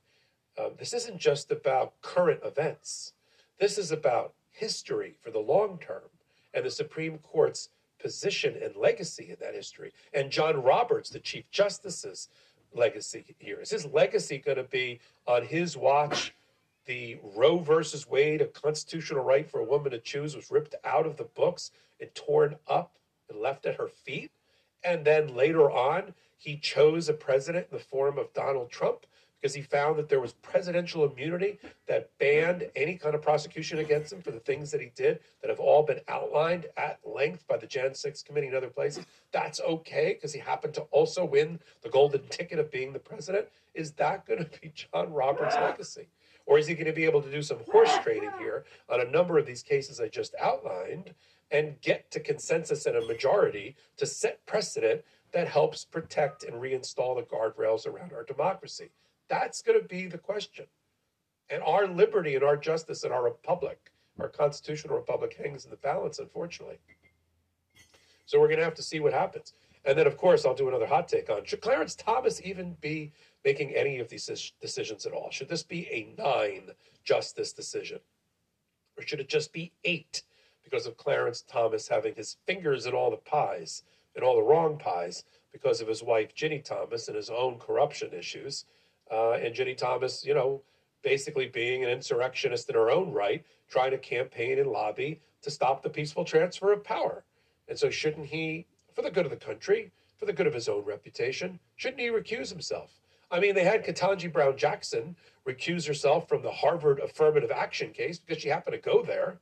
um, 0.58 0.72
this 0.78 0.93
isn't 0.93 1.20
just 1.20 1.52
about 1.52 2.00
current 2.02 2.41
events. 2.43 3.13
This 3.60 3.78
is 3.78 3.91
about 3.91 4.34
history 4.52 5.15
for 5.22 5.32
the 5.32 5.39
long 5.39 5.80
term 5.80 6.10
and 6.54 6.65
the 6.65 6.72
Supreme 6.72 7.20
Court's 7.20 7.70
position 8.00 8.56
and 8.62 8.76
legacy 8.76 9.30
in 9.30 9.38
that 9.39 9.56
history. 9.56 9.91
And 10.13 10.32
John 10.32 10.62
Roberts, 10.62 11.10
the 11.10 11.20
Chief 11.20 11.50
Justice's 11.52 12.30
legacy 12.74 13.24
here. 13.39 13.60
Is 13.60 13.72
his 13.72 13.86
legacy 13.86 14.38
going 14.38 14.58
to 14.58 14.63
be 14.63 15.00
on 15.28 15.46
his 15.46 15.78
watch? 15.78 16.34
The 16.86 17.17
Roe 17.36 17.60
versus 17.60 18.08
Wade, 18.08 18.41
a 18.41 18.48
constitutional 18.48 19.24
right 19.24 19.50
for 19.50 19.60
a 19.60 19.65
woman 19.65 19.91
to 19.91 20.00
choose, 20.00 20.36
was 20.36 20.50
ripped 20.50 20.76
out 20.86 21.06
of 21.06 21.17
the 21.17 21.26
books 21.26 21.72
and 22.00 22.13
torn 22.15 22.56
up 22.67 22.93
and 23.30 23.39
left 23.41 23.65
at 23.65 23.76
her 23.76 23.89
feet. 23.89 24.32
And 24.84 25.04
then 25.04 25.36
later 25.36 25.70
on, 25.70 26.13
he 26.38 26.56
chose 26.56 27.10
a 27.10 27.13
president 27.13 27.67
in 27.72 27.78
the 27.78 27.84
form 27.84 28.17
of 28.17 28.34
Donald 28.34 28.70
Trump 28.70 29.06
because 29.41 29.54
he 29.54 29.62
found 29.62 29.97
that 29.97 30.10
there 30.10 30.19
was 30.19 30.34
presidential 30.34 31.06
immunity 31.06 31.60
that 31.88 32.10
banned 32.17 32.67
any 32.76 32.95
kind 32.95 33.13
of 33.13 33.21
prosecution 33.21 33.80
against 33.80 34.12
him 34.12 34.21
for 34.21 34.32
the 34.32 34.39
things 34.39 34.71
that 34.71 34.82
he 34.82 34.91
did 34.95 35.19
that 35.41 35.50
have 35.50 35.60
all 35.60 35.84
been 35.84 36.00
outlined 36.08 36.65
at 36.76 37.00
length 37.06 37.47
by 37.47 37.58
the 37.58 37.67
Jan 37.67 37.93
6 37.93 38.23
committee 38.23 38.47
and 38.47 38.56
other 38.56 38.69
places. 38.69 39.06
That's 39.32 39.62
okay 39.62 40.13
because 40.13 40.34
he 40.34 40.39
happened 40.39 40.73
to 40.76 40.82
also 40.91 41.23
win 41.23 41.60
the 41.84 41.89
golden 41.89 42.26
ticket 42.28 42.58
of 42.58 42.71
being 42.71 42.93
the 42.93 43.00
president. 43.00 43.47
Is 43.76 43.91
that 43.93 44.26
going 44.26 44.43
to 44.43 44.60
be 44.60 44.73
John 44.73 45.13
Roberts' 45.13 45.56
legacy? 45.56 46.08
Or 46.47 46.58
is 46.58 46.65
he 46.65 46.73
going 46.73 46.88
to 46.88 46.93
be 46.93 47.06
able 47.06 47.21
to 47.21 47.32
do 47.32 47.41
some 47.41 47.60
horse 47.69 47.95
trading 48.00 48.32
here 48.39 48.65
on 48.89 49.02
a 49.02 49.12
number 49.12 49.38
of 49.38 49.45
these 49.45 49.62
cases 49.62 50.00
I 50.00 50.08
just 50.08 50.34
outlined 50.41 51.13
and 51.52 51.80
get 51.82 52.10
to 52.12 52.19
consensus 52.19 52.86
and 52.86 52.97
a 52.97 53.06
majority 53.06 53.76
to 53.97 54.06
set 54.06 54.45
precedent 54.45 55.04
that 55.34 55.47
helps 55.47 55.86
protect 55.86 56.43
and 56.43 56.62
reinstall 56.62 57.15
the 57.15 57.23
guardrails 57.23 57.86
around 57.86 58.13
our 58.13 58.23
democracy? 58.23 58.89
That's 59.30 59.62
going 59.62 59.80
to 59.80 59.88
be 59.88 60.08
the 60.08 60.18
question. 60.18 60.66
And 61.50 61.63
our 61.63 61.88
liberty 61.88 62.36
and 62.36 62.44
our 62.44 62.58
justice 62.58 63.04
and 63.04 63.13
our 63.13 63.24
republic, 63.24 63.92
our 64.20 64.28
constitutional 64.28 64.96
republic, 64.96 65.36
hangs 65.42 65.66
in 65.66 65.72
the 65.72 65.78
balance, 65.78 66.20
unfortunately. 66.20 66.80
So 68.26 68.40
we're 68.40 68.48
going 68.48 68.60
to 68.60 68.66
have 68.66 68.76
to 68.76 68.84
see 68.84 69.00
what 69.00 69.13
happens. 69.13 69.54
And 69.86 69.98
then, 69.98 70.08
of 70.08 70.18
course, 70.18 70.46
I'll 70.46 70.54
do 70.54 70.68
another 70.68 70.86
hot 70.86 71.08
take 71.08 71.30
on 71.30 71.46
should 71.46 71.62
Clarence 71.62 71.96
Thomas 71.96 72.42
even 72.44 72.76
be 72.82 73.13
making 73.46 73.74
any 73.74 74.00
of 74.00 74.10
these 74.10 74.52
decisions 74.60 75.06
at 75.06 75.13
all? 75.13 75.32
Should 75.32 75.48
this 75.48 75.63
be 75.63 75.88
a 75.88 76.13
nine 76.22 76.72
justice 77.06 77.54
decision? 77.54 78.00
Or 78.98 79.04
should 79.06 79.22
it 79.22 79.30
just 79.30 79.54
be 79.54 79.72
eight 79.86 80.24
because 80.63 80.88
of 80.88 80.98
Clarence 80.98 81.44
Thomas 81.48 81.88
having 81.88 82.16
his 82.16 82.36
fingers 82.46 82.86
in 82.86 82.94
all 82.94 83.10
the 83.10 83.18
pies 83.18 83.84
and 84.16 84.26
all 84.26 84.36
the 84.36 84.42
wrong 84.42 84.78
pies 84.78 85.24
because 85.54 85.80
of 85.80 85.88
his 85.88 86.04
wife, 86.04 86.36
Ginni 86.36 86.62
Thomas, 86.62 87.08
and 87.08 87.16
his 87.16 87.30
own 87.30 87.58
corruption 87.58 88.12
issues? 88.12 88.66
Uh, 89.12 89.34
and 89.34 89.56
Ginni 89.56 89.78
Thomas, 89.78 90.26
you 90.26 90.34
know, 90.34 90.62
basically 91.04 91.48
being 91.48 91.84
an 91.84 91.89
insurrectionist 91.89 92.70
in 92.70 92.76
her 92.76 92.91
own 92.91 93.12
right, 93.12 93.46
trying 93.70 93.91
to 93.91 93.98
campaign 93.98 94.60
and 94.60 94.70
lobby 94.70 95.22
to 95.41 95.52
stop 95.52 95.82
the 95.82 95.89
peaceful 95.89 96.26
transfer 96.26 96.74
of 96.74 96.84
power. 96.84 97.24
And 97.67 97.78
so, 97.78 97.89
shouldn't 97.89 98.28
he, 98.28 98.65
for 98.93 99.02
the 99.02 99.12
good 99.12 99.26
of 99.26 99.32
the 99.32 99.38
country, 99.38 99.91
for 100.17 100.26
the 100.26 100.34
good 100.34 100.48
of 100.48 100.54
his 100.54 100.67
own 100.67 100.84
reputation, 100.84 101.60
shouldn't 101.76 102.02
he 102.02 102.08
recuse 102.08 102.50
himself? 102.50 103.00
I 103.30 103.39
mean, 103.39 103.56
they 103.56 103.63
had 103.63 103.86
Ketanji 103.86 104.32
Brown 104.32 104.58
Jackson 104.58 105.15
recuse 105.48 105.88
herself 105.88 106.28
from 106.28 106.41
the 106.41 106.52
Harvard 106.52 107.00
affirmative 107.00 107.52
action 107.52 107.91
case 107.91 108.20
because 108.20 108.41
she 108.41 108.50
happened 108.50 108.76
to 108.76 108.89
go 108.89 109.04
there. 109.04 109.39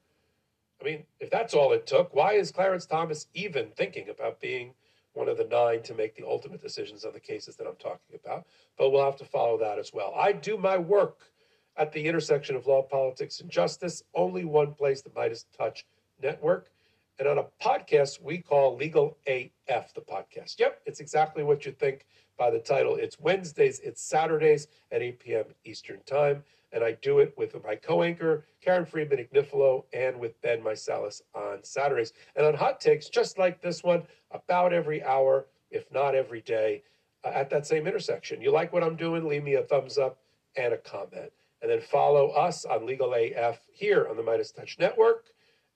I 0.81 0.83
mean, 0.83 1.03
if 1.19 1.29
that's 1.29 1.53
all 1.53 1.71
it 1.71 1.87
took, 1.87 2.13
why 2.13 2.33
is 2.33 2.51
Clarence 2.51 2.85
Thomas 2.85 3.27
even 3.33 3.69
thinking 3.75 4.09
about 4.09 4.41
being 4.41 4.73
one 5.15 5.29
of 5.29 5.37
the 5.37 5.45
nine 5.45 5.81
to 5.83 5.93
make 5.93 6.15
the 6.15 6.25
ultimate 6.25 6.61
decisions 6.61 7.05
on 7.05 7.13
the 7.13 7.19
cases 7.19 7.55
that 7.55 7.67
I'm 7.67 7.75
talking 7.75 8.19
about? 8.23 8.45
But 8.77 8.91
we'll 8.91 9.03
have 9.03 9.17
to 9.17 9.25
follow 9.25 9.57
that 9.59 9.79
as 9.79 9.91
well. 9.93 10.13
I 10.15 10.31
do 10.31 10.57
my 10.57 10.77
work 10.77 11.31
at 11.77 11.91
the 11.91 12.07
intersection 12.07 12.55
of 12.55 12.67
law, 12.67 12.81
politics, 12.81 13.39
and 13.39 13.49
justice. 13.49 14.03
Only 14.13 14.45
one 14.45 14.73
place, 14.73 15.01
the 15.01 15.11
Midas 15.15 15.45
Touch 15.57 15.85
Network. 16.21 16.69
And 17.17 17.27
on 17.27 17.37
a 17.37 17.45
podcast 17.61 18.21
we 18.21 18.39
call 18.39 18.75
Legal 18.75 19.17
AF, 19.27 19.93
the 19.93 20.01
podcast. 20.01 20.59
Yep, 20.59 20.81
it's 20.85 20.99
exactly 20.99 21.43
what 21.43 21.65
you 21.65 21.71
think 21.71 22.05
by 22.37 22.49
the 22.49 22.59
title. 22.59 22.95
It's 22.95 23.19
Wednesdays, 23.19 23.79
it's 23.79 24.01
Saturdays 24.01 24.67
at 24.91 25.01
8 25.01 25.19
p.m. 25.19 25.45
Eastern 25.63 25.99
Time. 26.05 26.43
And 26.71 26.83
I 26.83 26.93
do 27.01 27.19
it 27.19 27.33
with 27.37 27.55
my 27.63 27.75
co 27.75 28.03
anchor, 28.03 28.45
Karen 28.61 28.85
Friedman 28.85 29.19
Agnifilo, 29.19 29.85
and 29.93 30.19
with 30.19 30.39
Ben 30.41 30.61
Meiselas 30.61 31.21
on 31.33 31.63
Saturdays. 31.63 32.13
And 32.35 32.45
on 32.45 32.53
Hot 32.55 32.81
Takes, 32.81 33.07
just 33.07 33.37
like 33.37 33.61
this 33.61 33.83
one, 33.83 34.03
about 34.31 34.73
every 34.73 35.03
hour, 35.03 35.47
if 35.71 35.89
not 35.91 36.15
every 36.15 36.41
day, 36.41 36.83
uh, 37.23 37.29
at 37.29 37.49
that 37.49 37.65
same 37.65 37.87
intersection. 37.87 38.41
You 38.41 38.51
like 38.51 38.73
what 38.73 38.83
I'm 38.83 38.95
doing? 38.95 39.25
Leave 39.25 39.43
me 39.43 39.55
a 39.55 39.63
thumbs 39.63 39.97
up 39.97 40.19
and 40.57 40.73
a 40.73 40.77
comment. 40.77 41.31
And 41.61 41.71
then 41.71 41.81
follow 41.81 42.29
us 42.29 42.65
on 42.65 42.85
Legal 42.85 43.13
AF 43.13 43.59
here 43.71 44.07
on 44.09 44.17
the 44.17 44.23
Midas 44.23 44.51
Touch 44.51 44.77
Network 44.77 45.27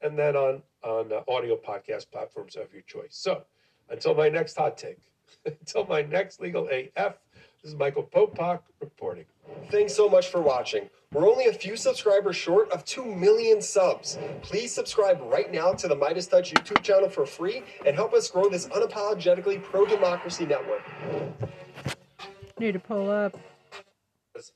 and 0.02 0.18
then 0.18 0.36
on, 0.36 0.62
on 0.84 1.12
uh, 1.12 1.22
audio 1.28 1.56
podcast 1.56 2.12
platforms 2.12 2.56
of 2.56 2.72
your 2.74 2.84
choice. 2.84 3.12
So 3.12 3.44
until 3.90 4.14
my 4.14 4.30
next 4.30 4.56
hot 4.56 4.78
take, 4.78 4.98
until 5.46 5.86
my 5.86 6.02
next 6.02 6.40
Legal 6.40 6.70
AF, 6.72 7.18
this 7.62 7.74
is 7.74 7.78
Michael 7.78 8.04
Popok 8.04 8.62
reporting. 8.80 9.26
Thanks 9.70 9.94
so 9.94 10.08
much 10.08 10.28
for 10.28 10.42
watching. 10.42 10.90
We're 11.12 11.28
only 11.28 11.48
a 11.48 11.54
few 11.54 11.76
subscribers 11.76 12.36
short 12.36 12.72
of 12.72 12.86
2 12.86 13.04
million 13.04 13.62
subs. 13.62 14.18
Please 14.42 14.72
subscribe 14.72 15.20
right 15.24 15.52
now 15.52 15.74
to 15.74 15.88
the 15.88 15.96
Midas 15.96 16.28
Touch 16.28 16.54
YouTube 16.54 16.82
channel 16.84 17.10
for 17.10 17.26
free 17.26 17.64
and 17.86 17.96
help 17.96 18.14
us 18.14 18.30
grow 18.30 18.48
this 18.48 18.68
unapologetically 18.68 19.62
pro 19.62 19.86
democracy 19.86 20.46
network. 20.46 20.84
Need 22.60 22.74
to 22.74 22.80
pull 22.80 23.10
up. 23.10 23.38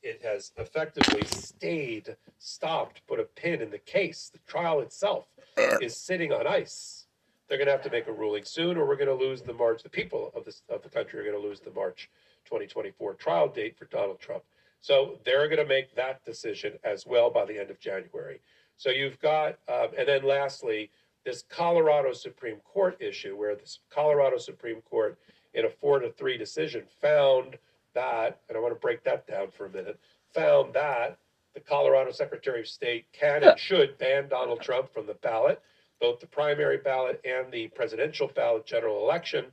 It 0.02 0.22
has 0.24 0.54
effectively 0.58 1.26
stayed, 1.26 2.16
stopped, 2.38 3.06
put 3.08 3.20
a 3.20 3.24
pin 3.24 3.62
in 3.62 3.70
the 3.70 3.80
case. 3.80 4.30
The 4.32 4.40
trial 4.48 4.80
itself 4.80 5.26
is 5.58 5.98
sitting 5.98 6.32
on 6.32 6.48
ice. 6.48 7.08
They're 7.50 7.58
going 7.58 7.68
to 7.68 7.74
have 7.74 7.84
to 7.84 7.90
make 7.90 8.08
a 8.08 8.14
ruling 8.14 8.46
soon, 8.46 8.78
or 8.78 8.88
we're 8.88 8.96
going 8.96 9.08
to 9.08 9.14
lose 9.14 9.42
the 9.42 9.54
March. 9.54 9.84
The 9.84 9.90
people 9.90 10.32
of 10.34 10.46
this 10.46 10.62
of 10.70 10.82
the 10.82 10.90
country 10.90 11.20
are 11.20 11.24
going 11.24 11.36
to 11.36 11.46
lose 11.46 11.60
the 11.60 11.72
March 11.72 12.10
2024 12.46 13.14
trial 13.16 13.48
date 13.48 13.78
for 13.78 13.86
Donald 13.86 14.20
Trump. 14.20 14.44
So 14.82 15.20
they're 15.24 15.48
going 15.48 15.60
to 15.60 15.66
make 15.66 15.96
that 15.96 16.26
decision 16.26 16.74
as 16.84 17.06
well 17.06 17.30
by 17.30 17.46
the 17.46 17.60
end 17.60 17.70
of 17.72 17.80
January. 17.80 18.42
So 18.78 18.90
you've 18.90 19.20
got, 19.20 19.58
um, 19.70 19.90
and 19.98 20.08
then 20.08 20.24
lastly, 20.24 20.92
this 21.26 21.44
Colorado 21.50 22.12
Supreme 22.12 22.58
Court 22.66 22.98
issue, 23.00 23.38
where 23.38 23.56
the 23.56 23.78
Colorado 23.90 24.38
Supreme 24.38 24.82
Court, 24.82 25.18
in 25.54 25.66
a 25.66 25.70
four 25.70 26.00
to 26.00 26.10
three 26.12 26.38
decision, 26.38 26.84
found 27.00 27.58
that, 27.94 28.40
and 28.50 28.58
I 28.58 28.62
want 28.62 28.74
to 28.74 28.80
break 28.80 29.04
that 29.04 29.28
down 29.28 29.52
for 29.52 29.68
a 29.68 29.70
minute, 29.70 30.00
found 30.34 30.74
that 30.74 31.18
the 31.54 31.60
Colorado 31.60 32.12
Secretary 32.12 32.62
of 32.62 32.68
State 32.68 33.06
can 33.14 33.44
and 33.44 33.58
should 33.58 33.98
ban 34.00 34.28
Donald 34.28 34.62
Trump 34.62 34.92
from 34.92 35.06
the 35.06 35.14
ballot, 35.16 35.62
both 36.02 36.20
the 36.20 36.28
primary 36.28 36.78
ballot 36.78 37.22
and 37.24 37.52
the 37.52 37.68
presidential 37.70 38.28
ballot 38.28 38.66
general 38.66 39.00
election, 39.04 39.46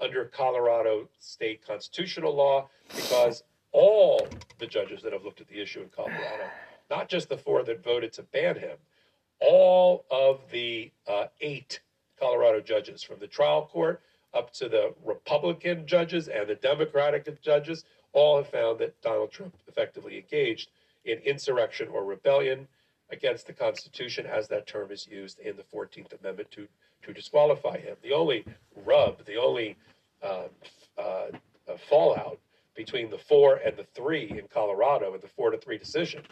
under 0.00 0.24
Colorado 0.24 1.08
state 1.18 1.66
constitutional 1.66 2.34
law, 2.34 2.68
because 2.94 3.42
all 3.72 4.26
the 4.58 4.66
judges 4.66 5.02
that 5.02 5.12
have 5.12 5.24
looked 5.24 5.40
at 5.40 5.48
the 5.48 5.60
issue 5.60 5.80
in 5.80 5.88
Colorado, 5.88 6.44
not 6.90 7.08
just 7.08 7.28
the 7.28 7.36
four 7.36 7.62
that 7.62 7.84
voted 7.84 8.12
to 8.14 8.22
ban 8.22 8.56
him, 8.56 8.76
all 9.40 10.04
of 10.10 10.40
the 10.50 10.90
uh, 11.08 11.26
eight 11.40 11.80
Colorado 12.18 12.60
judges, 12.60 13.02
from 13.02 13.18
the 13.18 13.26
trial 13.26 13.68
court 13.72 14.02
up 14.34 14.52
to 14.52 14.68
the 14.68 14.94
Republican 15.04 15.86
judges 15.86 16.28
and 16.28 16.48
the 16.48 16.54
Democratic 16.54 17.40
judges, 17.42 17.84
all 18.12 18.36
have 18.36 18.48
found 18.48 18.78
that 18.78 19.00
Donald 19.02 19.30
Trump 19.30 19.54
effectively 19.68 20.16
engaged 20.18 20.70
in 21.04 21.18
insurrection 21.20 21.88
or 21.88 22.04
rebellion 22.04 22.66
against 23.10 23.46
the 23.46 23.52
Constitution, 23.52 24.26
as 24.26 24.48
that 24.48 24.66
term 24.66 24.90
is 24.90 25.06
used 25.08 25.38
in 25.40 25.56
the 25.56 25.62
14th 25.62 26.18
Amendment 26.20 26.50
to, 26.52 26.68
to 27.02 27.12
disqualify 27.12 27.78
him. 27.78 27.96
The 28.02 28.12
only 28.12 28.44
rub, 28.84 29.24
the 29.24 29.36
only 29.36 29.76
uh, 30.22 30.44
uh, 30.98 31.26
fallout 31.88 32.38
between 32.74 33.10
the 33.10 33.18
four 33.18 33.56
and 33.56 33.76
the 33.76 33.86
three 33.94 34.30
in 34.30 34.46
Colorado 34.52 35.14
in 35.14 35.20
the 35.20 35.28
four 35.28 35.50
to 35.50 35.58
three 35.58 35.78
decision 35.78 36.22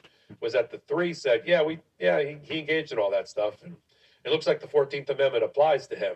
was 0.41 0.53
that 0.53 0.71
the 0.71 0.79
three 0.89 1.13
said, 1.13 1.43
yeah, 1.47 1.63
we, 1.63 1.79
yeah, 1.99 2.21
he, 2.21 2.39
he 2.43 2.59
engaged 2.59 2.93
in 2.93 2.99
all 2.99 3.11
that 3.11 3.29
stuff. 3.29 3.63
And 3.65 3.77
it 4.25 4.31
looks 4.31 4.47
like 4.47 4.61
the 4.61 4.67
14th 4.67 5.11
Amendment 5.11 5.45
applies 5.45 5.87
to 5.89 5.97
him 5.97 6.15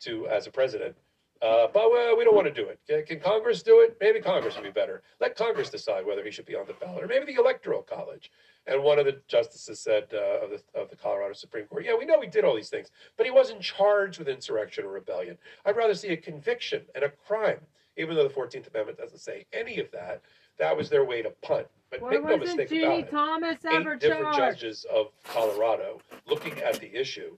to 0.00 0.26
as 0.28 0.46
a 0.46 0.50
president. 0.50 0.96
Uh, 1.42 1.66
but 1.72 1.86
uh, 1.86 2.14
we 2.16 2.24
don't 2.24 2.34
want 2.34 2.46
to 2.46 2.52
do 2.52 2.68
it. 2.68 3.06
Can 3.06 3.18
Congress 3.18 3.62
do 3.62 3.80
it? 3.80 3.96
Maybe 4.00 4.20
Congress 4.20 4.56
would 4.56 4.64
be 4.64 4.70
better. 4.70 5.02
Let 5.20 5.36
Congress 5.36 5.70
decide 5.70 6.04
whether 6.04 6.22
he 6.22 6.30
should 6.30 6.44
be 6.44 6.54
on 6.54 6.66
the 6.66 6.74
ballot, 6.74 7.02
or 7.02 7.06
maybe 7.06 7.32
the 7.32 7.40
Electoral 7.40 7.80
College. 7.80 8.30
And 8.66 8.82
one 8.82 8.98
of 8.98 9.06
the 9.06 9.20
justices 9.26 9.80
said 9.80 10.04
uh, 10.12 10.44
of, 10.44 10.50
the, 10.50 10.80
of 10.80 10.90
the 10.90 10.96
Colorado 10.96 11.32
Supreme 11.32 11.66
Court, 11.66 11.84
"Yeah, 11.84 11.96
we 11.98 12.04
know 12.04 12.20
he 12.20 12.28
did 12.28 12.44
all 12.44 12.54
these 12.54 12.68
things, 12.68 12.90
but 13.16 13.26
he 13.26 13.32
wasn't 13.32 13.62
charged 13.62 14.18
with 14.18 14.28
insurrection 14.28 14.84
or 14.84 14.90
rebellion. 14.90 15.38
I'd 15.64 15.76
rather 15.76 15.94
see 15.94 16.08
a 16.08 16.16
conviction 16.16 16.82
and 16.94 17.02
a 17.04 17.08
crime, 17.08 17.60
even 17.96 18.14
though 18.14 18.22
the 18.22 18.30
Fourteenth 18.30 18.68
Amendment 18.68 18.98
doesn't 18.98 19.18
say 19.18 19.46
any 19.52 19.80
of 19.80 19.90
that. 19.92 20.22
That 20.58 20.76
was 20.76 20.90
their 20.90 21.04
way 21.04 21.22
to 21.22 21.30
punt. 21.42 21.66
But 21.90 22.02
Why 22.02 22.10
make 22.10 22.24
no 22.24 22.36
mistake 22.36 22.68
Ginni 22.68 22.84
about 22.84 22.98
it." 22.98 23.10
Thomas 23.10 23.58
ever 23.64 23.94
eight 23.94 24.00
different 24.00 24.34
charged? 24.34 24.60
judges 24.60 24.86
of 24.92 25.06
Colorado 25.24 26.00
looking 26.26 26.60
at 26.60 26.78
the 26.78 26.94
issue 26.94 27.36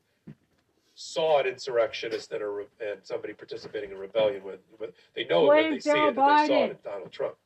saw 0.94 1.40
an 1.40 1.46
insurrectionist 1.46 2.32
and, 2.32 2.42
a 2.42 2.66
and 2.80 3.00
somebody 3.02 3.32
participating 3.32 3.90
in 3.90 3.96
rebellion 3.98 4.42
with, 4.44 4.60
with 4.78 4.90
they 5.14 5.24
know 5.24 5.44
it 5.44 5.48
when 5.48 5.72
they 5.72 5.80
see 5.80 5.90
Joe 5.90 6.08
it 6.08 6.16
that 6.16 6.38
they 6.42 6.46
saw 6.48 6.64
it 6.64 6.70
in 6.72 6.76
Donald 6.84 7.12
Trump. 7.12 7.36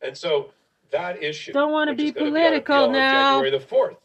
And 0.00 0.16
so 0.16 0.50
that 0.90 1.22
issue 1.22 1.52
Don't 1.52 1.72
wanna 1.72 1.94
be 1.94 2.12
political 2.12 2.76
on 2.76 2.92
now. 2.92 3.34
January 3.34 3.50
the 3.50 3.60
fourth, 3.60 3.96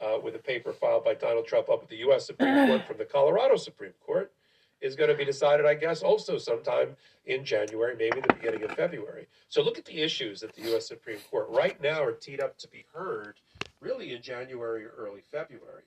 uh, 0.00 0.18
with 0.22 0.34
a 0.34 0.38
paper 0.38 0.72
filed 0.72 1.04
by 1.04 1.14
Donald 1.14 1.46
Trump 1.46 1.68
up 1.68 1.82
at 1.82 1.88
the 1.88 1.96
U.S. 1.98 2.26
Supreme 2.26 2.66
Court 2.68 2.86
from 2.86 2.98
the 2.98 3.04
Colorado 3.04 3.56
Supreme 3.56 3.94
Court, 4.04 4.32
is 4.80 4.96
going 4.96 5.08
to 5.08 5.16
be 5.16 5.24
decided, 5.24 5.64
I 5.64 5.74
guess, 5.74 6.02
also 6.02 6.36
sometime 6.36 6.94
in 7.24 7.44
January, 7.44 7.96
maybe 7.96 8.20
the 8.20 8.34
beginning 8.34 8.62
of 8.64 8.72
February. 8.72 9.26
So 9.48 9.62
look 9.62 9.78
at 9.78 9.86
the 9.86 10.02
issues 10.02 10.40
that 10.40 10.54
the 10.54 10.62
U.S. 10.70 10.86
Supreme 10.86 11.18
Court 11.30 11.46
right 11.48 11.80
now 11.80 12.02
are 12.04 12.12
teed 12.12 12.40
up 12.40 12.58
to 12.58 12.68
be 12.68 12.84
heard, 12.92 13.40
really 13.80 14.14
in 14.14 14.20
January 14.20 14.84
or 14.84 14.90
early 14.98 15.22
February. 15.30 15.84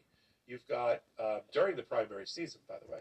You've 0.48 0.68
got 0.68 1.02
uh, 1.20 1.40
during 1.52 1.76
the 1.76 1.84
primary 1.84 2.26
season, 2.26 2.62
by 2.68 2.76
the 2.84 2.92
way. 2.92 3.00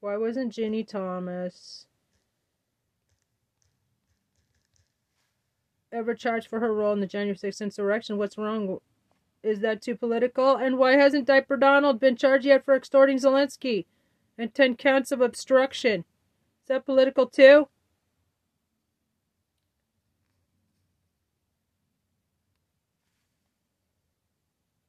Why 0.00 0.16
wasn't 0.16 0.54
Ginni 0.54 0.86
Thomas 0.86 1.86
ever 5.92 6.14
charged 6.14 6.48
for 6.48 6.60
her 6.60 6.72
role 6.72 6.94
in 6.94 7.00
the 7.00 7.06
January 7.06 7.36
6th 7.36 7.60
insurrection? 7.60 8.16
What's 8.16 8.38
wrong? 8.38 8.80
Is 9.42 9.60
that 9.60 9.82
too 9.82 9.96
political? 9.96 10.56
And 10.56 10.78
why 10.78 10.92
hasn't 10.92 11.26
Diaper 11.26 11.56
Donald 11.58 12.00
been 12.00 12.16
charged 12.16 12.46
yet 12.46 12.64
for 12.64 12.74
extorting 12.74 13.18
Zelensky 13.18 13.84
and 14.38 14.54
10 14.54 14.76
counts 14.76 15.12
of 15.12 15.20
obstruction? 15.20 16.00
Is 16.62 16.68
that 16.68 16.86
political 16.86 17.26
too? 17.26 17.68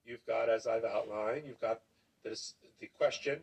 You've 0.05 0.25
got, 0.25 0.49
as 0.49 0.67
I've 0.67 0.83
outlined, 0.83 1.45
you've 1.47 1.61
got 1.61 1.81
this 2.23 2.55
the 2.79 2.87
question: 2.97 3.39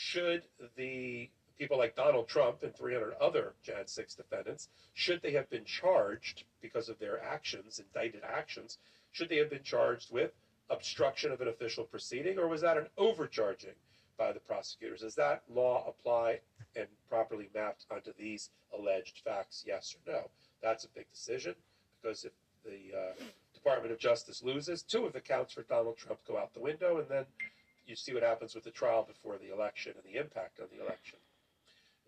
Should 0.00 0.44
the 0.76 1.28
people 1.58 1.76
like 1.76 1.96
Donald 1.96 2.28
Trump 2.28 2.62
and 2.62 2.72
300 2.72 3.14
other 3.14 3.54
Jan 3.64 3.88
6 3.88 4.14
defendants 4.14 4.68
should 4.94 5.20
they 5.22 5.32
have 5.32 5.50
been 5.50 5.64
charged 5.64 6.44
because 6.62 6.88
of 6.88 7.00
their 7.00 7.20
actions, 7.20 7.80
indicted 7.80 8.22
actions? 8.22 8.78
Should 9.10 9.28
they 9.28 9.38
have 9.38 9.50
been 9.50 9.64
charged 9.64 10.12
with 10.12 10.30
obstruction 10.70 11.32
of 11.32 11.40
an 11.40 11.48
official 11.48 11.82
proceeding, 11.82 12.38
or 12.38 12.46
was 12.46 12.60
that 12.60 12.76
an 12.76 12.86
overcharging 12.96 13.74
by 14.16 14.30
the 14.30 14.38
prosecutors? 14.38 15.00
Does 15.00 15.16
that 15.16 15.42
law 15.52 15.84
apply 15.88 16.42
and 16.76 16.86
properly 17.08 17.50
mapped 17.52 17.84
onto 17.90 18.12
these 18.16 18.50
alleged 18.72 19.22
facts? 19.24 19.64
Yes 19.66 19.96
or 19.96 20.12
no? 20.12 20.30
That's 20.62 20.84
a 20.84 20.88
big 20.94 21.10
decision 21.12 21.56
because 22.00 22.24
if 22.24 22.32
the 22.64 22.96
uh, 22.96 23.24
Department 23.52 23.90
of 23.90 23.98
Justice 23.98 24.44
loses, 24.44 24.84
two 24.84 25.06
of 25.06 25.12
the 25.12 25.20
counts 25.20 25.54
for 25.54 25.62
Donald 25.62 25.96
Trump 25.96 26.20
go 26.24 26.38
out 26.38 26.54
the 26.54 26.60
window, 26.60 26.98
and 26.98 27.08
then 27.08 27.24
you 27.88 27.96
see 27.96 28.14
what 28.14 28.22
happens 28.22 28.54
with 28.54 28.64
the 28.64 28.70
trial 28.70 29.04
before 29.06 29.36
the 29.38 29.52
election 29.52 29.94
and 29.96 30.04
the 30.04 30.20
impact 30.20 30.58
of 30.58 30.70
the 30.70 30.80
election. 30.84 31.18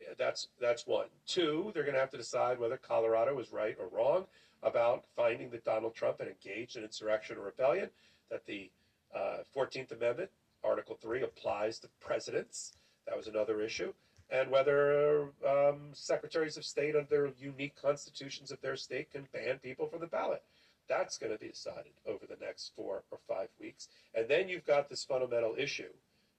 Yeah, 0.00 0.14
that's 0.18 0.48
that's 0.60 0.86
one. 0.86 1.06
Two, 1.26 1.70
they're 1.74 1.82
going 1.82 1.94
to 1.94 2.00
have 2.00 2.10
to 2.10 2.16
decide 2.16 2.58
whether 2.58 2.76
Colorado 2.76 3.38
is 3.38 3.52
right 3.52 3.76
or 3.78 3.88
wrong 3.88 4.26
about 4.62 5.04
finding 5.16 5.50
that 5.50 5.64
Donald 5.64 5.94
Trump 5.94 6.18
had 6.18 6.28
engaged 6.28 6.76
in 6.76 6.82
insurrection 6.82 7.36
or 7.36 7.42
rebellion. 7.42 7.90
That 8.30 8.46
the 8.46 8.70
uh, 9.14 9.38
Fourteenth 9.52 9.92
Amendment, 9.92 10.30
Article 10.64 10.96
Three, 11.00 11.22
applies 11.22 11.78
to 11.80 11.88
presidents. 12.00 12.72
That 13.06 13.16
was 13.16 13.26
another 13.26 13.60
issue, 13.60 13.92
and 14.30 14.50
whether 14.50 15.28
um, 15.46 15.90
secretaries 15.92 16.56
of 16.56 16.64
state, 16.64 16.94
under 16.94 17.32
unique 17.38 17.74
constitutions 17.80 18.50
of 18.50 18.60
their 18.60 18.76
state, 18.76 19.10
can 19.10 19.26
ban 19.32 19.58
people 19.58 19.86
from 19.86 20.00
the 20.00 20.06
ballot. 20.06 20.42
That's 20.90 21.18
going 21.18 21.32
to 21.32 21.38
be 21.38 21.48
decided 21.48 21.92
over 22.04 22.26
the 22.26 22.44
next 22.44 22.72
four 22.74 23.04
or 23.12 23.18
five 23.28 23.48
weeks. 23.60 23.86
And 24.12 24.26
then 24.28 24.48
you've 24.48 24.66
got 24.66 24.90
this 24.90 25.04
fundamental 25.04 25.54
issue, 25.56 25.92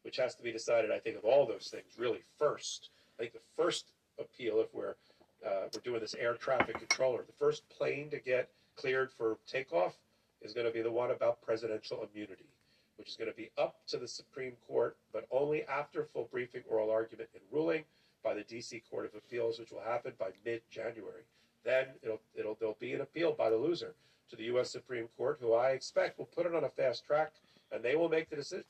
which 0.04 0.18
has 0.18 0.36
to 0.36 0.44
be 0.44 0.52
decided, 0.52 0.92
I 0.92 1.00
think, 1.00 1.18
of 1.18 1.24
all 1.24 1.48
those 1.48 1.70
things, 1.72 1.98
really 1.98 2.20
first. 2.38 2.90
I 3.18 3.24
think 3.24 3.34
the 3.34 3.40
first 3.56 3.94
appeal, 4.20 4.60
if 4.60 4.68
we're 4.74 4.96
uh, 5.44 5.68
we're 5.74 5.82
doing 5.84 6.02
this 6.02 6.16
air 6.20 6.36
traffic 6.36 6.78
controller, 6.78 7.24
the 7.26 7.34
first 7.34 7.68
plane 7.70 8.10
to 8.12 8.20
get 8.20 8.50
cleared 8.76 9.12
for 9.12 9.38
takeoff 9.48 9.96
is 10.42 10.54
going 10.54 10.68
to 10.68 10.74
be 10.74 10.82
the 10.82 10.92
one 10.92 11.12
about 11.12 11.42
presidential 11.42 12.06
immunity, 12.14 12.50
which 12.98 13.08
is 13.08 13.16
going 13.16 13.32
to 13.32 13.36
be 13.36 13.50
up 13.58 13.78
to 13.88 13.98
the 13.98 14.08
Supreme 14.08 14.54
Court, 14.68 14.98
but 15.14 15.26
only 15.32 15.64
after 15.64 16.04
full 16.04 16.28
briefing, 16.30 16.62
oral 16.70 16.92
argument, 16.92 17.30
and 17.34 17.42
ruling 17.52 17.86
by 18.24 18.36
the 18.36 18.44
D.C. 18.44 18.84
Court 18.92 19.06
of 19.06 19.16
Appeals, 19.16 19.58
which 19.60 19.72
will 19.72 19.82
happen 19.82 20.12
by 20.20 20.28
mid-January. 20.46 21.24
Then 21.64 21.86
it'll 22.04 22.22
it'll 22.36 22.58
there'll 22.60 22.78
be 22.80 22.94
an 22.94 23.02
appeal 23.02 23.32
by 23.32 23.50
the 23.50 23.58
loser 23.58 23.96
to 24.30 24.36
the 24.36 24.44
U.S. 24.44 24.72
Supreme 24.72 25.08
Court, 25.18 25.38
who 25.42 25.54
I 25.54 25.72
expect 25.72 26.18
will 26.18 26.26
put 26.26 26.46
it 26.46 26.56
on 26.56 26.64
a 26.64 26.70
fast 26.70 27.06
track, 27.06 27.34
and 27.72 27.84
they 27.84 27.96
will 27.96 28.10
make 28.10 28.30
the 28.30 28.36
decision. 28.36 28.66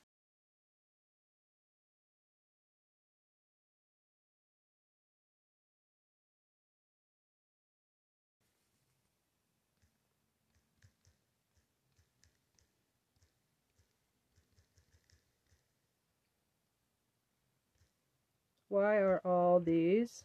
Why 18.72 19.00
are 19.00 19.20
all 19.26 19.60
these 19.60 20.24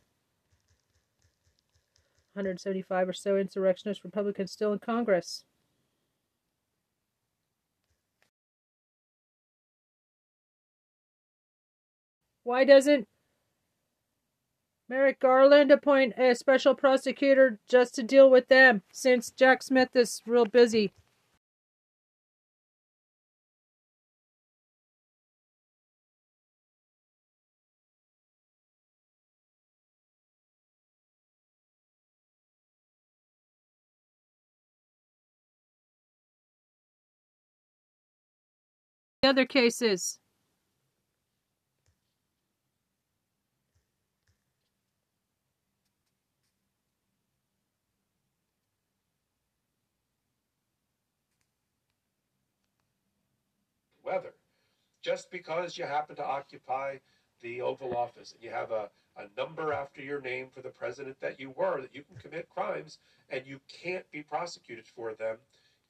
175 2.36 3.08
or 3.08 3.12
so 3.12 3.36
insurrectionist 3.36 4.04
Republicans 4.04 4.52
still 4.52 4.72
in 4.72 4.78
Congress? 4.78 5.42
Why 12.44 12.64
doesn't 12.64 13.08
Merrick 14.88 15.18
Garland 15.18 15.72
appoint 15.72 16.14
a 16.18 16.34
special 16.34 16.74
prosecutor 16.74 17.58
just 17.68 17.94
to 17.96 18.02
deal 18.02 18.30
with 18.30 18.48
them 18.48 18.82
since 18.92 19.30
Jack 19.30 19.62
Smith 19.62 19.96
is 19.96 20.22
real 20.26 20.44
busy? 20.44 20.92
other 39.26 39.44
cases 39.44 40.18
weather. 54.06 54.34
Just 55.02 55.30
because 55.30 55.76
you 55.76 55.84
happen 55.84 56.16
to 56.16 56.24
occupy 56.24 56.96
the 57.42 57.60
Oval 57.60 57.96
Office 57.96 58.32
and 58.32 58.42
you 58.42 58.50
have 58.50 58.70
a, 58.70 58.88
a 59.16 59.24
number 59.36 59.72
after 59.72 60.00
your 60.00 60.20
name 60.20 60.48
for 60.50 60.62
the 60.62 60.70
president 60.70 61.16
that 61.20 61.38
you 61.38 61.50
were, 61.50 61.80
that 61.80 61.94
you 61.94 62.02
can 62.02 62.16
commit 62.16 62.48
crimes 62.48 62.98
and 63.28 63.42
you 63.46 63.60
can't 63.68 64.10
be 64.10 64.22
prosecuted 64.22 64.86
for 64.86 65.12
them 65.14 65.36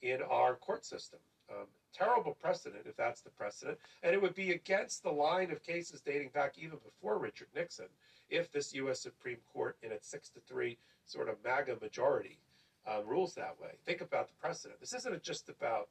in 0.02 0.20
our 0.22 0.54
court 0.54 0.84
system. 0.84 1.18
Um, 1.50 1.66
terrible 1.96 2.36
precedent 2.40 2.82
if 2.86 2.96
that's 2.96 3.20
the 3.20 3.30
precedent. 3.30 3.78
And 4.02 4.14
it 4.14 4.20
would 4.20 4.34
be 4.34 4.52
against 4.52 5.02
the 5.02 5.10
line 5.10 5.50
of 5.50 5.62
cases 5.62 6.00
dating 6.00 6.30
back 6.34 6.54
even 6.58 6.78
before 6.84 7.18
Richard 7.18 7.48
Nixon 7.54 7.86
if 8.28 8.50
this 8.50 8.74
U.S. 8.74 9.00
Supreme 9.00 9.38
Court, 9.52 9.76
in 9.82 9.92
its 9.92 10.08
six 10.08 10.28
to 10.30 10.40
three 10.40 10.78
sort 11.04 11.28
of 11.28 11.36
MAGA 11.44 11.76
majority, 11.80 12.38
uh, 12.86 13.02
rules 13.04 13.34
that 13.34 13.54
way. 13.60 13.70
Think 13.84 14.00
about 14.00 14.28
the 14.28 14.34
precedent. 14.34 14.80
This 14.80 14.94
isn't 14.94 15.22
just 15.22 15.48
about, 15.48 15.88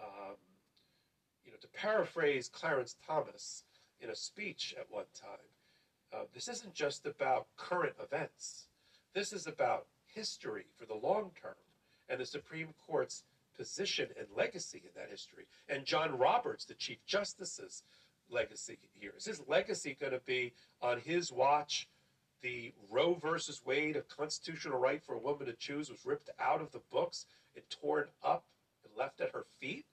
um, 0.00 0.36
you 1.44 1.52
know, 1.52 1.58
to 1.60 1.68
paraphrase 1.68 2.48
Clarence 2.48 2.96
Thomas 3.06 3.64
in 4.00 4.10
a 4.10 4.16
speech 4.16 4.74
at 4.78 4.86
one 4.90 5.04
time, 5.14 5.38
uh, 6.12 6.24
this 6.34 6.48
isn't 6.48 6.74
just 6.74 7.06
about 7.06 7.46
current 7.56 7.94
events. 8.02 8.66
This 9.14 9.32
is 9.32 9.46
about 9.46 9.86
history 10.06 10.66
for 10.76 10.86
the 10.86 10.94
long 10.94 11.30
term 11.40 11.54
and 12.08 12.20
the 12.20 12.26
Supreme 12.26 12.74
Court's 12.86 13.24
position 13.60 14.08
and 14.18 14.26
legacy 14.34 14.80
in 14.82 14.90
that 14.96 15.10
history. 15.10 15.44
And 15.68 15.84
John 15.84 16.16
Roberts, 16.16 16.64
the 16.64 16.72
Chief 16.72 16.96
Justice's 17.04 17.82
legacy 18.30 18.78
here. 18.98 19.12
Is 19.18 19.26
his 19.26 19.42
legacy 19.46 19.94
going 20.00 20.12
to 20.12 20.20
be 20.24 20.54
on 20.80 20.98
his 20.98 21.30
watch? 21.30 21.86
The 22.40 22.72
Roe 22.90 23.18
versus 23.20 23.60
Wade, 23.66 23.96
a 23.96 24.00
constitutional 24.00 24.78
right 24.78 25.02
for 25.02 25.14
a 25.14 25.18
woman 25.18 25.46
to 25.46 25.52
choose, 25.52 25.90
was 25.90 26.06
ripped 26.06 26.30
out 26.40 26.62
of 26.62 26.72
the 26.72 26.80
books 26.90 27.26
and 27.54 27.62
torn 27.68 28.06
up 28.24 28.44
and 28.82 28.96
left 28.96 29.20
at 29.20 29.32
her 29.32 29.44
feet. 29.60 29.84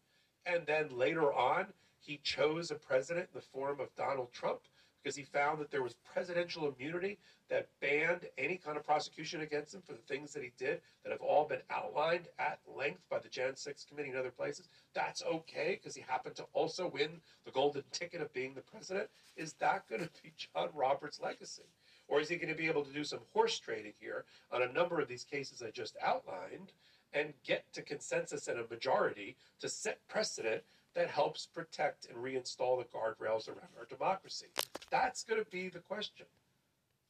And 0.46 0.66
then 0.66 0.88
later 0.90 1.34
on, 1.34 1.66
he 2.00 2.22
chose 2.24 2.72
a 2.72 2.76
president 2.76 3.28
in 3.34 3.40
the 3.40 3.46
form 3.46 3.82
of 3.82 3.94
Donald 3.98 4.32
Trump 4.32 4.62
because 5.08 5.16
he 5.16 5.24
found 5.24 5.58
that 5.58 5.72
there 5.72 5.84
was 5.84 5.96
presidential 6.14 6.68
immunity 6.68 7.18
that 7.50 7.70
banned 7.80 8.28
any 8.38 8.58
kind 8.58 8.76
of 8.76 8.86
prosecution 8.86 9.40
against 9.40 9.74
him 9.74 9.82
for 9.82 9.94
the 9.94 10.00
things 10.00 10.34
that 10.34 10.44
he 10.44 10.52
did 10.58 10.82
that 11.02 11.14
have 11.14 11.22
all 11.22 11.48
been 11.48 11.62
outlined 11.70 12.28
at 12.40 12.60
length 12.78 13.00
by 13.10 13.18
the 13.18 13.30
Jan 13.30 13.56
6 13.56 13.86
committee 13.86 14.10
and 14.10 14.18
other 14.18 14.32
places. 14.32 14.68
That's 14.94 15.24
okay 15.24 15.80
because 15.82 15.96
he 15.96 16.04
happened 16.06 16.36
to 16.36 16.46
also 16.52 16.92
win 16.94 17.22
the 17.46 17.52
golden 17.52 17.84
ticket 17.94 18.20
of 18.20 18.34
being 18.34 18.54
the 18.54 18.60
president. 18.60 19.08
Is 19.38 19.54
that 19.62 19.88
going 19.88 20.02
to 20.04 20.10
be 20.22 20.34
John 20.36 20.68
Roberts' 20.74 21.22
legacy? 21.22 21.64
Or 22.10 22.20
is 22.20 22.28
he 22.28 22.36
going 22.36 22.50
to 22.50 22.62
be 22.62 22.68
able 22.68 22.84
to 22.84 22.92
do 22.92 23.06
some 23.06 23.22
horse 23.32 23.58
trading 23.58 23.94
here 24.02 24.26
on 24.52 24.62
a 24.62 24.74
number 24.74 25.00
of 25.00 25.08
these 25.08 25.24
cases 25.24 25.64
I 25.66 25.72
just 25.72 25.96
outlined 26.06 26.74
and 27.14 27.32
get 27.46 27.64
to 27.72 27.82
consensus 27.82 28.50
and 28.50 28.60
a 28.60 28.68
majority 28.68 29.38
to 29.62 29.70
set 29.70 30.06
precedent 30.10 30.64
that 30.98 31.12
helps 31.12 31.46
protect 31.46 32.08
and 32.08 32.18
reinstall 32.18 32.80
the 32.80 32.86
guardrails 32.86 33.48
around 33.48 33.70
our 33.78 33.86
democracy? 33.88 34.48
That's 34.90 35.24
going 35.24 35.40
to 35.40 35.48
be 35.52 35.70
the 35.70 35.78
question. 35.78 36.26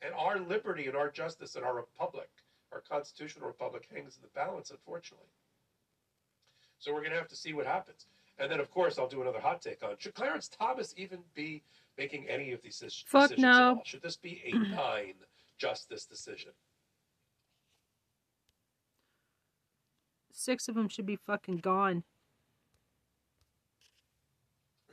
And 0.02 0.14
our 0.14 0.40
liberty 0.40 0.88
and 0.88 0.96
our 0.98 1.10
justice 1.10 1.56
and 1.56 1.64
our 1.64 1.74
republic, 1.74 2.30
our 2.74 2.82
constitutional 2.82 3.48
republic, 3.48 3.88
hangs 3.90 4.18
in 4.18 4.24
the 4.24 4.28
balance, 4.36 4.72
unfortunately. 4.72 5.30
So 6.80 6.94
we're 6.94 7.00
going 7.00 7.14
to 7.14 7.18
have 7.18 7.30
to 7.30 7.36
see 7.38 7.54
what 7.54 7.66
happens. 7.66 8.08
And 8.38 8.52
then, 8.52 8.60
of 8.60 8.70
course, 8.70 9.00
I'll 9.00 9.08
do 9.08 9.22
another 9.22 9.40
hot 9.40 9.62
take 9.62 9.82
on 9.82 9.96
should 9.98 10.14
Clarence 10.14 10.50
Thomas 10.50 10.94
even 10.98 11.20
be 11.34 11.64
making 11.98 12.28
any 12.28 12.52
of 12.52 12.62
these 12.62 12.80
decisions? 12.80 13.06
Fuck 13.08 13.32
at 13.32 13.40
no. 13.40 13.70
all? 13.70 13.82
Should 13.86 14.02
this 14.02 14.18
be 14.18 14.42
a 14.46 14.58
nine 14.76 15.14
justice 15.58 16.06
decision? 16.06 16.52
Six 20.34 20.68
of 20.68 20.76
them 20.76 20.90
should 20.90 21.06
be 21.06 21.16
fucking 21.16 21.60
gone. 21.60 22.04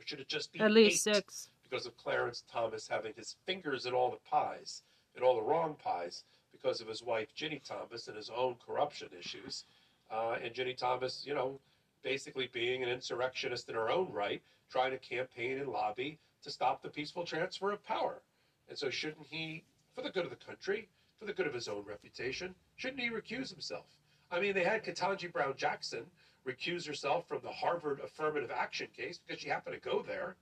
Or 0.05 0.07
should 0.07 0.19
it 0.19 0.27
just 0.27 0.53
be 0.53 0.59
At 0.59 0.71
least 0.71 1.07
eight 1.07 1.15
six. 1.15 1.49
because 1.63 1.87
of 1.87 1.97
Clarence 1.97 2.43
Thomas 2.51 2.87
having 2.87 3.13
his 3.15 3.37
fingers 3.47 3.87
in 3.87 3.93
all 3.95 4.11
the 4.11 4.17
pies, 4.29 4.83
in 5.15 5.23
all 5.23 5.35
the 5.35 5.41
wrong 5.41 5.75
pies, 5.83 6.23
because 6.51 6.79
of 6.79 6.87
his 6.87 7.01
wife 7.01 7.29
Ginni 7.35 7.59
Thomas 7.63 8.07
and 8.07 8.15
his 8.15 8.29
own 8.29 8.55
corruption 8.63 9.09
issues, 9.19 9.63
uh, 10.11 10.37
and 10.43 10.53
Ginni 10.53 10.77
Thomas, 10.77 11.25
you 11.25 11.33
know, 11.33 11.59
basically 12.03 12.47
being 12.53 12.83
an 12.83 12.89
insurrectionist 12.89 13.67
in 13.67 13.73
her 13.73 13.89
own 13.89 14.11
right, 14.11 14.43
trying 14.69 14.91
to 14.91 14.99
campaign 14.99 15.57
and 15.57 15.69
lobby 15.69 16.19
to 16.43 16.51
stop 16.51 16.83
the 16.83 16.89
peaceful 16.89 17.25
transfer 17.25 17.71
of 17.71 17.83
power. 17.83 18.21
And 18.69 18.77
so, 18.77 18.91
shouldn't 18.91 19.25
he, 19.25 19.63
for 19.95 20.03
the 20.03 20.11
good 20.11 20.25
of 20.25 20.29
the 20.29 20.35
country, 20.35 20.87
for 21.17 21.25
the 21.25 21.33
good 21.33 21.47
of 21.47 21.53
his 21.55 21.67
own 21.67 21.83
reputation, 21.83 22.53
shouldn't 22.75 23.01
he 23.01 23.09
recuse 23.09 23.49
himself? 23.49 23.87
I 24.29 24.39
mean, 24.39 24.53
they 24.53 24.63
had 24.63 24.83
Ketanji 24.83 25.31
Brown 25.31 25.55
Jackson 25.57 26.05
recuse 26.47 26.87
herself 26.87 27.27
from 27.27 27.39
the 27.43 27.51
Harvard 27.51 27.99
affirmative 28.03 28.51
action 28.51 28.87
case 28.95 29.19
because 29.25 29.41
she 29.41 29.49
happened 29.49 29.75
to 29.75 29.89
go 29.89 30.03
there. 30.05 30.35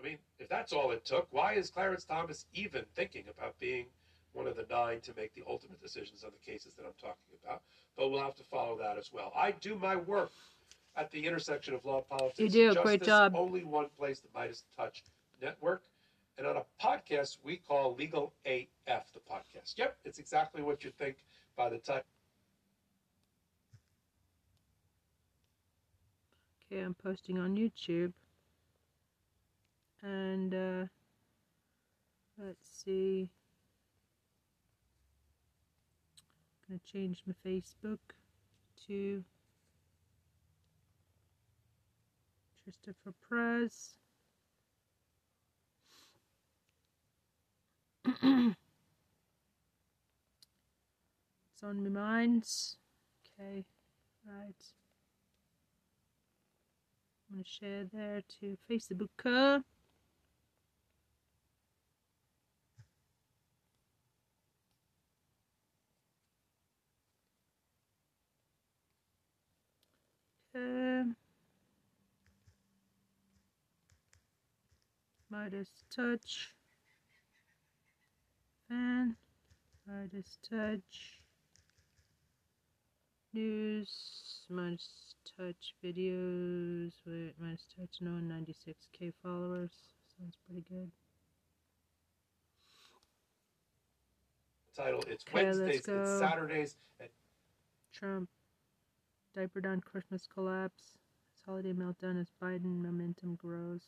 I 0.00 0.04
mean, 0.04 0.18
if 0.38 0.48
that's 0.48 0.72
all 0.72 0.90
it 0.90 1.04
took, 1.04 1.28
why 1.30 1.54
is 1.54 1.70
Clarence 1.70 2.04
Thomas 2.04 2.46
even 2.54 2.84
thinking 2.94 3.24
about 3.30 3.58
being 3.60 3.86
one 4.32 4.46
of 4.46 4.56
the 4.56 4.66
nine 4.68 5.00
to 5.02 5.12
make 5.16 5.34
the 5.34 5.44
ultimate 5.48 5.80
decisions 5.80 6.24
on 6.24 6.30
the 6.32 6.50
cases 6.50 6.74
that 6.74 6.84
I'm 6.84 6.94
talking 7.00 7.36
about? 7.44 7.62
But 7.96 8.10
we'll 8.10 8.22
have 8.22 8.34
to 8.36 8.44
follow 8.44 8.76
that 8.78 8.98
as 8.98 9.12
well. 9.12 9.32
I 9.36 9.52
do 9.52 9.76
my 9.76 9.94
work 9.94 10.32
at 10.96 11.10
the 11.10 11.24
intersection 11.24 11.74
of 11.74 11.84
law 11.84 11.98
and 11.98 12.08
politics. 12.08 12.38
You 12.38 12.48
do, 12.48 12.66
Justice, 12.68 12.82
great 12.82 13.02
job. 13.02 13.34
Only 13.36 13.64
one 13.64 13.86
place, 13.96 14.20
the 14.20 14.28
Midas 14.34 14.64
Touch 14.76 15.04
Network. 15.40 15.82
And 16.38 16.46
on 16.46 16.56
a 16.56 16.64
podcast 16.82 17.38
we 17.44 17.56
call 17.56 17.94
Legal 17.94 18.32
AF, 18.46 19.12
the 19.12 19.20
podcast. 19.20 19.74
Yep, 19.76 19.96
it's 20.04 20.18
exactly 20.18 20.62
what 20.62 20.82
you 20.82 20.90
think 20.90 21.16
by 21.56 21.68
the 21.68 21.78
time. 21.78 22.02
Okay, 26.72 26.80
I'm 26.80 26.94
posting 26.94 27.38
on 27.38 27.54
YouTube. 27.54 28.14
And 30.02 30.54
uh 30.54 30.86
let's 32.38 32.82
see. 32.82 33.28
I'm 36.70 36.78
gonna 36.78 36.80
change 36.90 37.22
my 37.26 37.34
Facebook 37.46 37.98
to 38.86 39.22
Christopher 42.64 43.12
Prez. 43.20 43.90
it's 48.06 48.22
on 51.62 51.82
my 51.82 51.90
mind. 51.90 52.46
Okay, 53.38 53.66
right. 54.26 54.81
I'm 57.32 57.38
gonna 57.38 57.44
share 57.46 57.84
there 57.94 58.22
to 58.40 58.58
Facebook. 58.70 59.08
Uh? 59.24 59.60
Okay. 70.54 71.08
Midas 75.30 75.70
touch. 75.90 76.54
Fan. 78.68 79.16
Midas 79.86 80.38
touch. 80.50 81.21
News. 83.32 83.90
Midas 84.50 85.14
touch 85.36 85.74
videos. 85.84 86.92
Wait, 87.06 87.34
minus 87.40 87.66
touch. 87.76 87.96
No, 88.00 88.10
96k 88.10 89.12
followers. 89.22 89.72
Sounds 90.18 90.36
pretty 90.46 90.64
good. 90.68 90.90
title. 94.74 95.02
It's 95.08 95.24
Okay, 95.28 95.46
let's 95.46 95.58
Wednesdays 95.58 95.88
and 95.88 96.04
go. 96.04 96.18
Saturdays 96.18 96.76
at 97.00 97.10
Trump. 97.92 98.28
Diaper 99.34 99.60
down 99.60 99.80
Christmas 99.80 100.26
collapse. 100.32 100.98
His 101.34 101.42
holiday 101.46 101.72
meltdown 101.72 102.20
as 102.20 102.28
Biden 102.42 102.82
momentum 102.82 103.34
grows. 103.36 103.82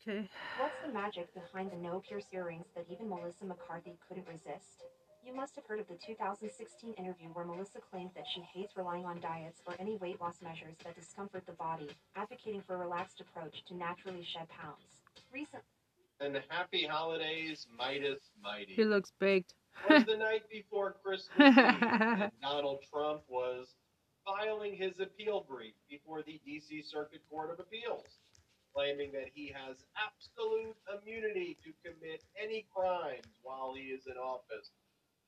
Okay. 0.00 0.28
What's 0.58 0.74
the 0.84 0.92
magic 0.92 1.32
behind 1.34 1.70
the 1.70 1.76
no 1.76 2.00
pierce 2.00 2.26
earrings 2.32 2.66
that 2.74 2.86
even 2.90 3.08
Melissa 3.08 3.44
McCarthy 3.44 3.96
couldn't 4.08 4.26
resist? 4.26 4.84
You 5.24 5.32
must 5.32 5.54
have 5.54 5.64
heard 5.66 5.78
of 5.78 5.86
the 5.86 5.94
2016 6.04 6.94
interview 6.94 7.28
where 7.28 7.44
Melissa 7.44 7.78
claimed 7.78 8.10
that 8.16 8.24
she 8.34 8.40
hates 8.40 8.76
relying 8.76 9.04
on 9.04 9.20
diets 9.20 9.62
or 9.66 9.74
any 9.78 9.96
weight 9.98 10.20
loss 10.20 10.42
measures 10.42 10.74
that 10.84 10.96
discomfort 10.96 11.46
the 11.46 11.52
body, 11.52 11.90
advocating 12.16 12.60
for 12.66 12.74
a 12.74 12.78
relaxed 12.78 13.20
approach 13.20 13.62
to 13.68 13.76
naturally 13.76 14.24
shed 14.24 14.48
pounds. 14.48 14.82
Recent 15.32 15.62
And 16.20 16.36
happy 16.48 16.86
holidays, 16.90 17.68
Meidas 17.78 18.30
Mighty. 18.42 18.72
He 18.74 18.84
looks 18.84 19.12
baked. 19.20 19.54
was 19.88 20.04
the 20.06 20.16
night 20.18 20.42
before 20.50 20.96
Christmas 21.04 21.56
Eve, 21.56 22.30
Donald 22.42 22.80
Trump 22.92 23.22
was 23.28 23.76
filing 24.26 24.74
his 24.74 24.98
appeal 24.98 25.46
brief 25.48 25.74
before 25.88 26.22
the 26.22 26.40
DC 26.46 26.84
Circuit 26.84 27.22
Court 27.30 27.50
of 27.50 27.60
Appeals, 27.60 28.18
claiming 28.74 29.12
that 29.12 29.30
he 29.32 29.54
has 29.54 29.76
absolute 29.94 30.74
immunity 30.90 31.56
to 31.62 31.70
commit 31.88 32.24
any 32.36 32.66
crimes 32.74 33.38
while 33.42 33.72
he 33.76 33.84
is 33.94 34.06
in 34.06 34.14
office. 34.18 34.70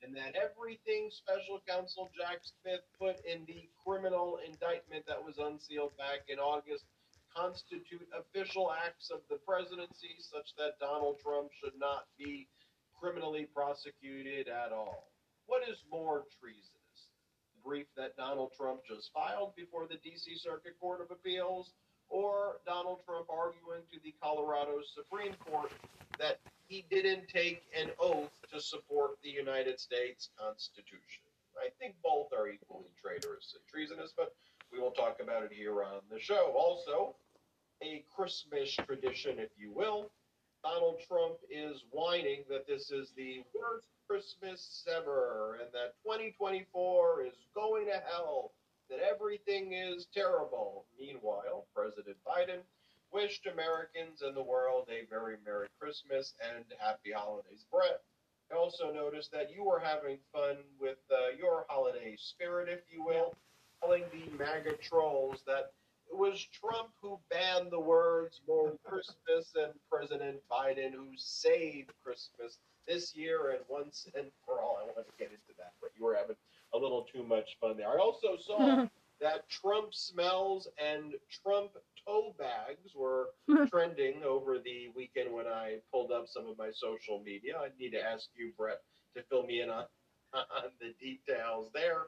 And 0.05 0.13
that 0.13 0.37
everything 0.37 1.09
special 1.09 1.57
counsel 1.65 2.13
Jack 2.13 2.45
Smith 2.45 2.85
put 3.01 3.17
in 3.25 3.41
the 3.49 3.65
criminal 3.81 4.37
indictment 4.45 5.01
that 5.09 5.17
was 5.17 5.41
unsealed 5.41 5.97
back 5.97 6.29
in 6.29 6.37
August 6.37 6.85
constitute 7.33 8.05
official 8.13 8.71
acts 8.71 9.09
of 9.09 9.19
the 9.33 9.41
presidency 9.41 10.13
such 10.21 10.53
that 10.61 10.77
Donald 10.79 11.17
Trump 11.19 11.49
should 11.57 11.73
not 11.81 12.05
be 12.21 12.47
criminally 12.93 13.49
prosecuted 13.49 14.47
at 14.47 14.71
all. 14.71 15.09
What 15.47 15.67
is 15.67 15.81
more 15.89 16.23
treasonous? 16.39 16.99
The 17.57 17.61
brief 17.65 17.89
that 17.97 18.15
Donald 18.15 18.53
Trump 18.55 18.85
just 18.87 19.09
filed 19.11 19.57
before 19.57 19.89
the 19.89 19.99
DC 19.99 20.37
Circuit 20.37 20.77
Court 20.79 21.01
of 21.01 21.09
Appeals 21.09 21.73
or 22.07 22.61
Donald 22.65 23.01
Trump 23.05 23.25
arguing 23.27 23.81
to 23.91 23.97
the 24.05 24.13
Colorado 24.21 24.79
Supreme 24.93 25.33
Court 25.49 25.73
that 26.19 26.39
he 26.67 26.85
didn't 26.89 27.27
take 27.27 27.63
an 27.79 27.89
oath 27.99 28.33
to 28.51 28.59
support 28.59 29.17
the 29.23 29.29
United 29.29 29.79
States 29.79 30.29
Constitution. 30.39 31.23
I 31.57 31.69
think 31.79 31.95
both 32.03 32.27
are 32.33 32.49
equally 32.49 32.91
traitorous 33.01 33.55
and 33.55 33.63
treasonous, 33.67 34.13
but 34.15 34.33
we 34.71 34.79
will 34.79 34.91
talk 34.91 35.19
about 35.21 35.43
it 35.43 35.51
here 35.53 35.83
on 35.83 36.01
the 36.11 36.19
show. 36.19 36.53
Also, 36.57 37.15
a 37.81 38.03
Christmas 38.13 38.73
tradition, 38.73 39.39
if 39.39 39.49
you 39.57 39.71
will. 39.71 40.11
Donald 40.63 40.97
Trump 41.07 41.35
is 41.49 41.83
whining 41.91 42.43
that 42.49 42.65
this 42.67 42.89
is 42.89 43.11
the 43.15 43.43
worst 43.53 43.87
Christmas 44.09 44.83
ever 44.95 45.59
and 45.61 45.71
that 45.73 45.93
2024 46.03 47.25
is 47.27 47.33
going 47.53 47.85
to 47.85 48.01
hell, 48.11 48.51
that 48.89 48.99
everything 48.99 49.73
is 49.73 50.07
terrible. 50.13 50.85
Meanwhile, 50.99 51.67
President 51.75 52.17
Biden 52.27 52.61
wished 53.11 53.47
Americans 53.47 54.21
and 54.21 54.35
the 54.35 54.43
world 54.43 54.89
a 54.89 55.05
very 55.09 55.37
Merry 55.45 55.67
Christmas 55.79 56.33
and 56.55 56.65
Happy 56.79 57.11
Holidays. 57.11 57.65
Brett, 57.71 58.01
I 58.51 58.55
also 58.55 58.91
noticed 58.91 59.31
that 59.31 59.51
you 59.53 59.63
were 59.63 59.79
having 59.79 60.17
fun 60.31 60.57
with 60.79 60.99
uh, 61.11 61.35
your 61.37 61.65
holiday 61.67 62.15
spirit, 62.17 62.69
if 62.69 62.81
you 62.91 63.03
will, 63.03 63.33
telling 63.81 64.03
the 64.11 64.37
MAGA 64.37 64.77
trolls 64.77 65.41
that 65.47 65.71
it 66.09 66.17
was 66.17 66.47
Trump 66.53 66.89
who 67.01 67.19
banned 67.29 67.71
the 67.71 67.79
words 67.79 68.41
Merry 68.47 68.77
Christmas 68.83 69.53
and 69.55 69.73
President 69.89 70.37
Biden 70.51 70.93
who 70.93 71.07
saved 71.17 71.91
Christmas 72.03 72.59
this 72.87 73.15
year 73.15 73.51
and 73.51 73.61
once 73.67 74.07
and 74.15 74.27
for 74.45 74.61
all. 74.61 74.77
I 74.79 74.85
want 74.85 75.07
to 75.07 75.13
get 75.17 75.31
into 75.31 75.57
that, 75.57 75.73
but 75.81 75.91
you 75.97 76.05
were 76.05 76.15
having 76.15 76.35
a 76.73 76.77
little 76.77 77.03
too 77.03 77.23
much 77.23 77.57
fun 77.59 77.77
there. 77.77 77.89
I 77.89 77.97
also 77.97 78.37
saw 78.37 78.85
that 79.21 79.49
Trump 79.49 79.93
smells 79.93 80.67
and 80.77 81.15
Trump 81.43 81.71
toe 82.05 82.35
bags 82.37 82.95
were 82.95 83.29
trending 83.69 84.23
over 84.23 84.59
the 84.59 84.89
weekend 84.95 85.33
when 85.33 85.47
I 85.47 85.77
pulled 85.91 86.11
up 86.11 86.27
some 86.27 86.47
of 86.47 86.57
my 86.57 86.71
social 86.73 87.21
media. 87.23 87.57
I 87.57 87.69
need 87.79 87.91
to 87.91 88.01
ask 88.01 88.29
you, 88.35 88.51
Brett, 88.57 88.81
to 89.15 89.23
fill 89.23 89.43
me 89.43 89.61
in 89.61 89.69
on, 89.69 89.85
on 90.33 90.71
the 90.79 90.93
details 90.99 91.69
there. 91.73 92.07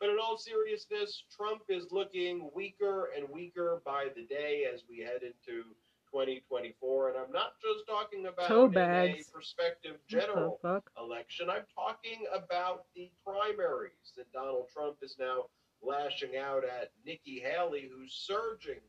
But 0.00 0.10
in 0.10 0.16
all 0.22 0.38
seriousness, 0.38 1.24
Trump 1.34 1.62
is 1.68 1.90
looking 1.90 2.50
weaker 2.54 3.10
and 3.16 3.28
weaker 3.28 3.82
by 3.84 4.06
the 4.14 4.22
day 4.22 4.64
as 4.72 4.84
we 4.88 4.98
head 4.98 5.22
into 5.22 5.64
2024. 6.12 7.08
And 7.10 7.18
I'm 7.18 7.32
not 7.32 7.54
just 7.60 7.86
talking 7.86 8.26
about 8.26 8.48
Toe 8.48 8.70
a 8.74 9.16
prospective 9.32 9.96
general 10.06 10.60
election. 10.96 11.50
I'm 11.50 11.64
talking 11.74 12.26
about 12.32 12.84
the 12.94 13.10
primaries. 13.26 14.12
And 14.16 14.26
Donald 14.32 14.66
Trump 14.72 14.98
is 15.02 15.16
now 15.18 15.46
lashing 15.82 16.36
out 16.36 16.64
at 16.64 16.92
Nikki 17.04 17.40
Haley, 17.40 17.90
who's 17.92 18.12
surging 18.12 18.80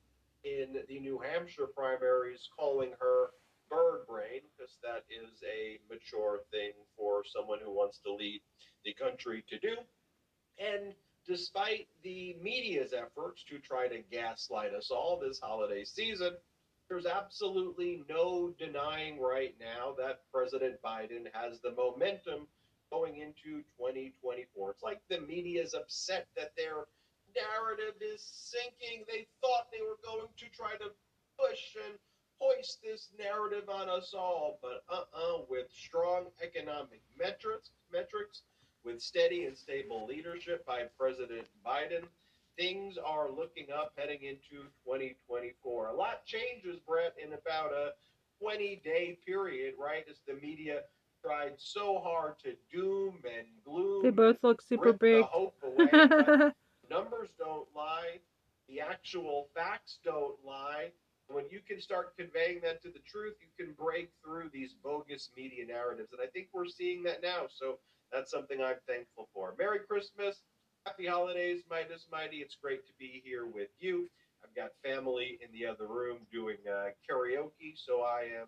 in 0.43 0.77
the 0.87 0.99
New 0.99 1.19
Hampshire 1.19 1.67
primaries, 1.67 2.49
calling 2.57 2.91
her 2.99 3.31
bird 3.69 4.07
brain, 4.07 4.41
because 4.57 4.77
that 4.83 5.03
is 5.09 5.43
a 5.43 5.79
mature 5.91 6.41
thing 6.51 6.71
for 6.97 7.23
someone 7.25 7.59
who 7.63 7.71
wants 7.71 7.99
to 7.99 8.13
lead 8.13 8.41
the 8.85 8.93
country 8.93 9.43
to 9.49 9.59
do. 9.59 9.75
And 10.57 10.93
despite 11.27 11.87
the 12.03 12.35
media's 12.41 12.93
efforts 12.93 13.43
to 13.49 13.59
try 13.59 13.87
to 13.87 14.01
gaslight 14.11 14.73
us 14.73 14.89
all 14.91 15.19
this 15.19 15.39
holiday 15.39 15.83
season, 15.83 16.33
there's 16.89 17.05
absolutely 17.05 18.03
no 18.09 18.51
denying 18.57 19.21
right 19.21 19.55
now 19.59 19.93
that 19.99 20.21
President 20.33 20.81
Biden 20.83 21.27
has 21.33 21.59
the 21.59 21.71
momentum 21.71 22.47
going 22.91 23.17
into 23.17 23.61
2024. 23.77 24.71
It's 24.71 24.83
like 24.83 24.99
the 25.07 25.19
media 25.19 25.61
is 25.61 25.75
upset 25.75 26.27
that 26.35 26.53
their 26.57 26.87
narrative 27.35 27.95
is 28.01 28.21
sinking. 28.21 29.05
They 29.07 29.27
thought 29.41 29.71
they 29.71 29.81
were 29.81 29.99
going 30.03 30.29
to 30.37 30.45
try 30.49 30.73
to 30.77 30.91
push 31.37 31.75
and 31.85 31.97
hoist 32.39 32.79
this 32.83 33.09
narrative 33.19 33.69
on 33.69 33.89
us 33.89 34.13
all, 34.17 34.59
but 34.61 34.83
uh-uh, 34.89 35.43
with 35.49 35.67
strong 35.71 36.25
economic 36.41 37.01
metrics, 37.17 37.71
metrics, 37.91 38.43
with 38.85 39.01
steady 39.01 39.45
and 39.45 39.57
stable 39.57 40.05
leadership 40.05 40.65
by 40.65 40.83
President 40.97 41.45
Biden, 41.65 42.03
things 42.57 42.97
are 42.97 43.29
looking 43.29 43.67
up 43.73 43.91
heading 43.97 44.23
into 44.23 44.63
2024. 44.85 45.87
A 45.89 45.93
lot 45.93 46.25
changes, 46.25 46.79
Brett, 46.87 47.13
in 47.21 47.33
about 47.33 47.71
a 47.73 47.91
20 48.41 48.81
day 48.83 49.17
period, 49.25 49.73
right? 49.77 50.05
As 50.09 50.17
the 50.27 50.33
media 50.41 50.81
tried 51.23 51.53
so 51.57 51.99
hard 51.99 52.35
to 52.39 52.53
doom 52.71 53.15
and 53.25 53.47
gloom. 53.65 54.03
They 54.03 54.09
both 54.11 54.37
look 54.43 54.61
super 54.61 54.93
big. 54.93 55.23
The 55.23 55.27
hope 55.27 55.55
away, 55.63 56.51
numbers 56.89 57.29
don't 57.37 57.67
lie. 57.75 58.19
The 58.67 58.81
actual 58.81 59.47
facts 59.55 59.99
don't 60.03 60.35
lie. 60.45 60.91
When 61.27 61.45
you 61.51 61.59
can 61.67 61.79
start 61.79 62.17
conveying 62.17 62.59
that 62.63 62.81
to 62.83 62.89
the 62.89 62.99
truth, 63.07 63.35
you 63.39 63.63
can 63.63 63.73
break 63.73 64.09
through 64.23 64.49
these 64.51 64.73
bogus 64.83 65.29
media 65.37 65.65
narratives. 65.65 66.11
And 66.11 66.21
I 66.21 66.27
think 66.27 66.47
we're 66.53 66.65
seeing 66.65 67.03
that 67.03 67.21
now. 67.21 67.45
So 67.49 67.77
that's 68.11 68.31
something 68.31 68.61
I'm 68.61 68.81
thankful 68.87 69.29
for. 69.33 69.53
Merry 69.57 69.79
Christmas. 69.79 70.41
Happy 70.85 71.05
holidays, 71.05 71.61
Meidas 71.69 72.07
Mighty. 72.11 72.37
It's 72.37 72.55
great 72.55 72.85
to 72.87 72.93
be 72.97 73.21
here 73.23 73.45
with 73.45 73.69
you. 73.79 74.09
I've 74.43 74.55
got 74.55 74.71
family 74.83 75.37
in 75.43 75.51
the 75.51 75.67
other 75.67 75.87
room 75.87 76.19
doing 76.31 76.57
uh, 76.67 76.89
karaoke, 77.07 77.75
so 77.75 78.01
I 78.01 78.21
am 78.41 78.47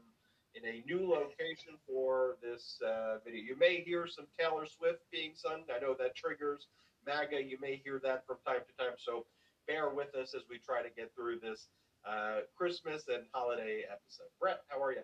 in 0.56 0.66
a 0.66 0.84
new 0.86 1.08
location 1.08 1.76
for 1.86 2.38
this 2.42 2.80
uh, 2.86 3.18
video. 3.24 3.42
You 3.42 3.58
may 3.60 3.82
hear 3.82 4.08
some 4.08 4.26
Taylor 4.40 4.66
Swift 4.66 5.02
being 5.12 5.32
sung. 5.36 5.64
I 5.74 5.80
know 5.82 5.96
that 6.00 6.16
triggers 6.16 6.68
MAGA. 7.06 7.44
You 7.44 7.58
may 7.62 7.82
hear 7.84 8.00
that 8.04 8.26
from 8.26 8.38
time 8.46 8.62
to 8.68 8.74
time, 8.84 8.96
so 8.98 9.26
bear 9.68 9.90
with 9.90 10.14
us 10.16 10.34
as 10.36 10.44
we 10.50 10.60
try 10.60 10.82
to 10.82 10.90
get 10.90 11.12
through 11.16 11.40
this 11.40 11.68
uh, 12.06 12.42
Christmas 12.58 13.04
and 13.08 13.24
holiday 13.32 13.84
episode. 13.90 14.30
Brett, 14.40 14.62
how 14.68 14.82
are 14.82 14.92
you? 14.92 15.02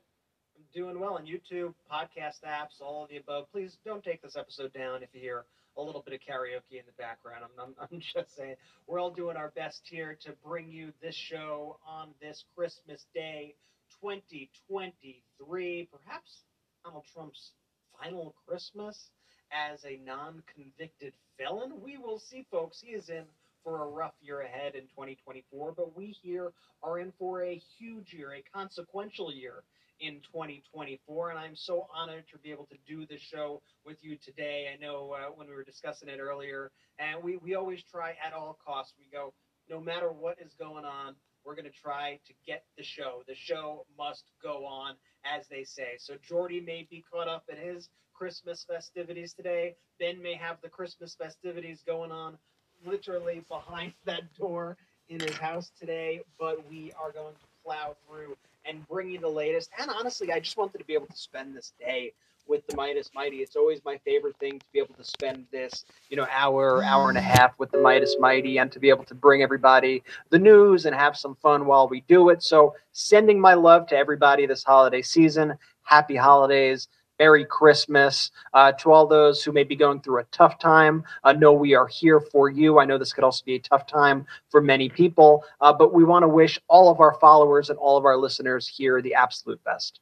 I'm 0.58 0.64
doing 0.74 1.00
well 1.00 1.14
on 1.14 1.26
YouTube, 1.26 1.74
podcast 1.91 2.41
apps, 2.45 2.82
all 2.82 3.04
of 3.04 3.10
the 3.10 3.18
above. 3.18 3.52
Please 3.52 3.78
don't 3.86 4.04
take 4.04 4.22
this 4.22 4.36
episode 4.36 4.74
down 4.74 5.04
if 5.04 5.10
you 5.14 5.22
hear 5.22 5.45
a 5.78 5.82
little 5.82 6.02
bit 6.02 6.16
of 6.16 6.20
karaoke 6.22 6.80
in 6.80 6.86
the 6.88 6.91
background. 6.98 7.43
I'm, 7.43 7.52
I'm, 7.64 7.76
I'm 7.91 8.00
just 8.00 8.36
saying 8.36 8.56
we're 8.88 9.00
all 9.00 9.12
doing 9.12 9.38
our 9.38 9.52
best 9.56 9.82
here 9.84 10.18
to 10.26 10.34
bring 10.43 10.72
you 10.72 10.91
this 11.02 11.16
show 11.16 11.78
on 11.88 12.10
this 12.20 12.43
Christmas 12.56 13.06
Day 13.14 13.56
2023. 14.02 15.89
Perhaps 15.91 16.43
Donald 16.84 17.06
Trump's 17.14 17.52
final 18.02 18.36
Christmas 18.48 19.12
as 19.52 19.84
a 19.86 20.00
non 20.06 20.43
convicted 20.54 21.14
felon. 21.38 21.82
We 21.84 21.98
will 21.98 22.20
see, 22.20 22.45
folks. 22.52 22.82
He 22.82 22.91
is 22.91 23.10
in 23.10 23.24
for 23.64 23.84
a 23.84 23.88
rough 23.88 24.14
year 24.22 24.41
ahead 24.41 24.76
in 24.76 24.84
2024, 24.84 25.74
but 25.76 25.95
we 25.95 26.16
here 26.22 26.54
are 26.84 27.00
in 27.00 27.12
for 27.20 27.43
a 27.43 27.62
huge 27.78 28.14
year, 28.14 28.34
a 28.34 28.43
consequential 28.58 29.34
year 29.34 29.64
in 30.00 30.22
2024. 30.32 31.32
And 31.32 31.39
I'm 31.39 31.56
so 31.56 31.88
honored 31.93 32.26
to 32.32 32.38
be 32.39 32.52
able 32.52 32.68
to 32.68 32.78
do 32.88 33.06
this 33.06 33.22
show 33.22 33.62
with 33.86 33.98
you 34.02 34.18
today. 34.24 34.68
I 34.74 34.82
know 34.82 35.14
uh, 35.14 35.32
when 35.36 35.48
we 35.48 35.54
were 35.54 35.64
discussing 35.64 36.10
it 36.10 36.20
earlier, 36.20 36.72
and 37.00 37.24
we, 37.24 37.38
we 37.38 37.56
always 37.56 37.84
try 37.91 38.16
at 38.26 38.34
all 38.34 38.58
costs, 38.66 38.93
we 38.98 39.06
go, 39.12 39.34
no 39.70 39.82
matter 39.82 40.12
what 40.12 40.38
is 40.39 40.54
going 40.58 40.86
on, 40.86 41.16
we're 41.45 41.56
going 41.56 41.66
to 41.66 41.82
try 41.82 42.20
to 42.28 42.34
get 42.45 42.64
the 42.78 42.84
show. 42.84 43.24
The 43.28 43.36
show 43.36 43.86
must 43.98 44.24
go 44.43 44.66
on, 44.66 44.95
as 45.26 45.48
they 45.50 45.64
say. 45.64 45.95
So 45.98 46.16
Jordy 46.22 46.62
may 46.62 46.88
be 46.89 47.04
caught 47.12 47.28
up 47.28 47.45
in 47.50 47.58
his 47.58 47.89
Christmas 48.18 48.65
festivities 48.68 49.34
today. 49.34 49.76
Ben 49.99 50.22
may 50.22 50.34
have 50.34 50.57
the 50.61 50.70
Christmas 50.70 51.15
festivities 51.15 51.84
going 51.86 52.11
on 52.11 52.38
literally 52.86 53.43
behind 53.47 53.93
that 54.05 54.34
door 54.36 54.78
in 55.09 55.20
his 55.20 55.38
house 55.38 55.72
today, 55.80 56.22
but 56.39 56.68
we 56.70 56.91
are 56.99 57.11
going 57.11 57.34
to 57.34 57.45
plow 57.63 57.95
through 58.07 58.36
and 58.65 58.86
bring 58.88 59.11
you 59.11 59.20
the 59.20 59.28
latest. 59.28 59.70
And 59.80 59.89
honestly, 59.89 60.32
I 60.32 60.39
just 60.39 60.57
wanted 60.57 60.80
to 60.80 60.84
be 60.84 60.93
able 60.93 61.07
to 61.07 61.18
spend 61.18 61.55
this 61.55 61.74
day 61.80 62.13
with 62.47 62.65
the 62.68 62.76
Meidas 62.76 63.13
Mighty. 63.13 63.38
It's 63.38 63.55
always 63.55 63.82
my 63.86 63.97
favorite 64.03 64.38
thing 64.39 64.59
to 64.59 64.65
be 64.74 64.80
able 64.80 64.95
to 64.95 65.03
spend 65.03 65.45
this, 65.51 65.86
you 66.09 66.18
know, 66.18 66.28
hour, 66.32 66.84
hour 66.84 67.09
and 67.09 67.18
a 67.18 67.22
half 67.22 67.51
with 67.59 67.72
the 67.72 67.78
Meidas 67.78 68.20
Mighty 68.20 68.57
and 68.57 68.72
to 68.72 68.80
be 68.80 68.89
able 68.89 69.03
to 69.05 69.15
bring 69.15 69.43
everybody 69.43 70.03
the 70.30 70.39
news 70.39 70.86
and 70.86 70.95
have 70.95 71.15
some 71.18 71.36
fun 71.36 71.65
while 71.65 71.88
we 71.88 72.01
do 72.07 72.30
it. 72.30 72.41
So, 72.43 72.74
sending 72.93 73.39
my 73.39 73.53
love 73.53 73.88
to 73.88 73.97
everybody 73.97 74.45
this 74.45 74.63
holiday 74.63 75.01
season. 75.01 75.57
Happy 75.84 76.15
holidays. 76.15 76.88
Merry 77.20 77.45
Christmas. 77.45 78.32
Uh, 78.53 78.72
to 78.74 78.91
all 78.91 79.07
those 79.07 79.43
who 79.43 79.51
may 79.51 79.63
be 79.63 79.76
going 79.76 80.01
through 80.01 80.20
a 80.20 80.26
tough 80.26 80.59
time, 80.59 81.03
uh, 81.24 81.34
know 81.34 81.53
we 81.53 81.74
are 81.74 81.88
here 81.88 82.20
for 82.20 82.49
you. 82.49 82.80
I 82.80 82.86
know 82.86 82.97
this 82.97 83.13
could 83.13 83.24
also 83.24 83.43
be 83.45 83.55
a 83.55 83.59
tough 83.59 83.88
time 83.88 84.26
for 84.49 84.61
many 84.61 84.89
people, 84.89 85.43
uh, 85.61 85.74
but 85.74 85.93
we 85.93 86.03
want 86.03 86.24
to 86.24 86.28
wish 86.28 86.59
all 86.68 86.89
of 86.89 86.99
our 86.99 87.15
followers 87.20 87.70
and 87.70 87.80
all 87.80 87.97
of 87.97 88.05
our 88.05 88.18
listeners 88.18 88.68
here 88.68 89.01
the 89.01 89.13
absolute 89.13 89.63
best. 89.63 89.99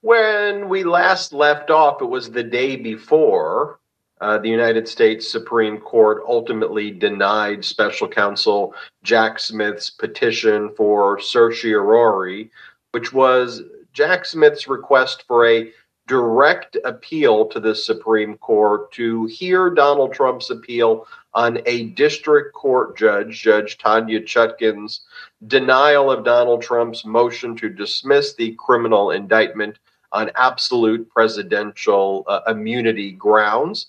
When 0.00 0.68
we 0.68 0.82
last 0.84 1.32
left 1.32 1.70
off, 1.70 2.02
it 2.02 2.06
was 2.06 2.30
the 2.30 2.42
day 2.42 2.76
before 2.76 3.78
uh, 4.20 4.38
the 4.38 4.48
United 4.48 4.88
States 4.88 5.30
Supreme 5.30 5.78
Court 5.78 6.22
ultimately 6.26 6.90
denied 6.90 7.64
special 7.64 8.08
counsel 8.08 8.74
Jack 9.02 9.38
Smith's 9.38 9.90
petition 9.90 10.70
for 10.76 11.20
certiorari, 11.20 12.50
which 12.92 13.12
was 13.12 13.62
Jack 13.92 14.24
Smith's 14.24 14.68
request 14.68 15.24
for 15.26 15.46
a 15.46 15.72
direct 16.12 16.76
appeal 16.84 17.46
to 17.46 17.58
the 17.58 17.74
Supreme 17.74 18.36
Court 18.36 18.92
to 18.92 19.24
hear 19.24 19.70
Donald 19.70 20.12
Trump's 20.12 20.50
appeal 20.50 21.06
on 21.32 21.60
a 21.64 21.84
district 21.84 22.54
court 22.54 22.98
judge, 22.98 23.40
Judge 23.40 23.78
Tanya 23.78 24.20
Chutkan's 24.20 25.06
denial 25.46 26.10
of 26.10 26.22
Donald 26.22 26.60
Trump's 26.60 27.06
motion 27.06 27.56
to 27.56 27.70
dismiss 27.70 28.34
the 28.34 28.54
criminal 28.58 29.12
indictment 29.12 29.78
on 30.12 30.30
absolute 30.34 31.08
presidential 31.08 32.24
uh, 32.26 32.40
immunity 32.46 33.12
grounds. 33.12 33.86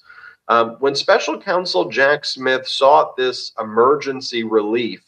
Um, 0.48 0.78
when 0.80 0.96
special 0.96 1.38
counsel 1.42 1.90
Jack 1.90 2.24
Smith 2.24 2.66
sought 2.66 3.18
this 3.18 3.52
emergency 3.60 4.46
relief 4.46 5.04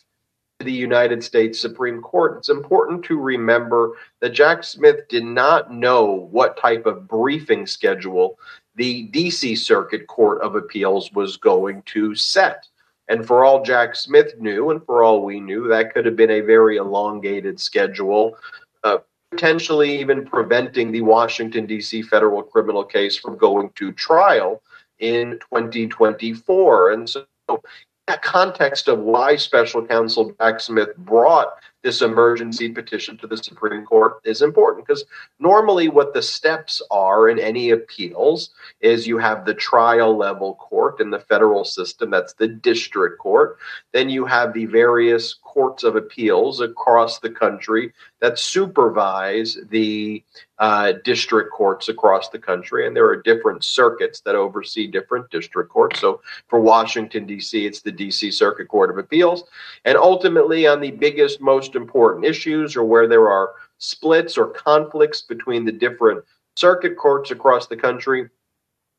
the 0.60 0.72
United 0.72 1.24
States 1.24 1.60
Supreme 1.60 2.02
Court, 2.02 2.38
it's 2.38 2.50
important 2.50 3.04
to 3.06 3.20
remember 3.20 3.94
that 4.22 4.30
Jack 4.30 4.64
Smith 4.64 5.08
did 5.10 5.24
not 5.24 5.72
know 5.72 6.28
what 6.32 6.58
type 6.58 6.86
of 6.86 7.08
briefing 7.08 7.66
schedule 7.66 8.40
the 8.76 9.10
DC 9.10 9.58
Circuit 9.58 10.08
Court 10.08 10.42
of 10.42 10.56
Appeals 10.56 11.12
was 11.12 11.38
going 11.38 11.82
to 11.84 12.16
set. 12.16 12.68
And 13.08 13.26
for 13.26 13.46
all 13.46 13.64
Jack 13.64 13.96
Smith 13.96 14.40
knew, 14.40 14.72
and 14.72 14.84
for 14.86 15.04
all 15.04 15.24
we 15.24 15.40
knew, 15.40 15.68
that 15.68 15.94
could 15.94 16.06
have 16.06 16.16
been 16.16 16.32
a 16.32 16.42
very 16.42 16.78
elongated 16.78 17.60
schedule, 17.60 18.38
uh, 18.84 18.98
potentially 19.32 20.00
even 20.00 20.26
preventing 20.26 20.92
the 20.92 21.02
Washington, 21.02 21.66
D.C. 21.66 22.02
federal 22.02 22.42
criminal 22.42 22.84
case 22.84 23.18
from 23.18 23.38
going 23.38 23.70
to 23.76 23.92
trial 23.92 24.62
in 25.00 25.40
2024. 25.52 26.92
And 26.92 27.10
so, 27.10 27.26
context 28.14 28.88
of 28.88 29.00
why 29.00 29.36
special 29.36 29.86
counsel 29.86 30.34
Jack 30.40 30.60
Smith 30.60 30.96
brought 30.98 31.56
this 31.84 32.02
emergency 32.02 32.70
petition 32.70 33.16
to 33.18 33.28
the 33.28 33.38
Supreme 33.38 33.86
Court 33.86 34.16
is 34.24 34.42
important 34.42 34.86
because 34.86 35.06
normally 35.40 35.88
what 35.88 36.14
the 36.14 36.22
steps 36.22 36.82
are 36.90 37.30
in 37.30 37.40
any 37.40 37.70
appeals 37.70 38.50
is 38.82 39.06
you 39.08 39.20
have 39.20 39.46
the 39.46 39.54
trial 39.54 40.18
level 40.18 40.56
court 40.56 41.00
in 41.00 41.12
the 41.12 41.20
federal 41.20 41.64
system, 41.64 42.10
that's 42.10 42.34
the 42.34 42.48
district 42.48 43.20
court. 43.20 43.58
Then 43.94 44.10
you 44.10 44.26
have 44.26 44.54
the 44.54 44.66
various 44.66 45.36
courts 45.56 45.86
of 45.86 45.96
appeals 45.96 46.60
across 46.60 47.20
the 47.20 47.30
country 47.30 47.94
that 48.20 48.38
supervise 48.38 49.58
the 49.70 50.22
uh, 50.60 50.92
district 51.06 51.54
courts 51.54 51.88
across 51.88 52.28
the 52.28 52.38
country. 52.38 52.86
And 52.86 52.94
there 52.94 53.08
are 53.08 53.22
different 53.22 53.64
circuits 53.64 54.20
that 54.22 54.36
oversee 54.36 54.86
different 54.86 55.32
district 55.32 55.72
courts. 55.72 56.02
So 56.02 56.22
for 56.50 56.60
Washington, 56.60 57.26
D.C., 57.26 57.66
it's 57.66 57.82
the 57.82 57.92
D.C. 57.92 58.32
Circuit 58.32 58.68
Court 58.68 58.90
of 58.90 58.98
Appeals. 58.98 59.46
And 59.86 59.98
ultimately, 59.98 60.68
on 60.68 60.82
the 60.82 60.92
biggest, 60.92 61.40
most 61.40 61.76
important 61.76 62.26
issues 62.26 62.76
or 62.76 62.84
where 62.84 63.08
there 63.08 63.30
are 63.30 63.54
splits 63.78 64.38
or 64.38 64.48
conflicts 64.48 65.22
between 65.22 65.64
the 65.64 65.72
different 65.72 66.22
circuit 66.58 66.98
courts 66.98 67.32
across 67.32 67.68
the 67.68 67.78
country, 67.78 68.30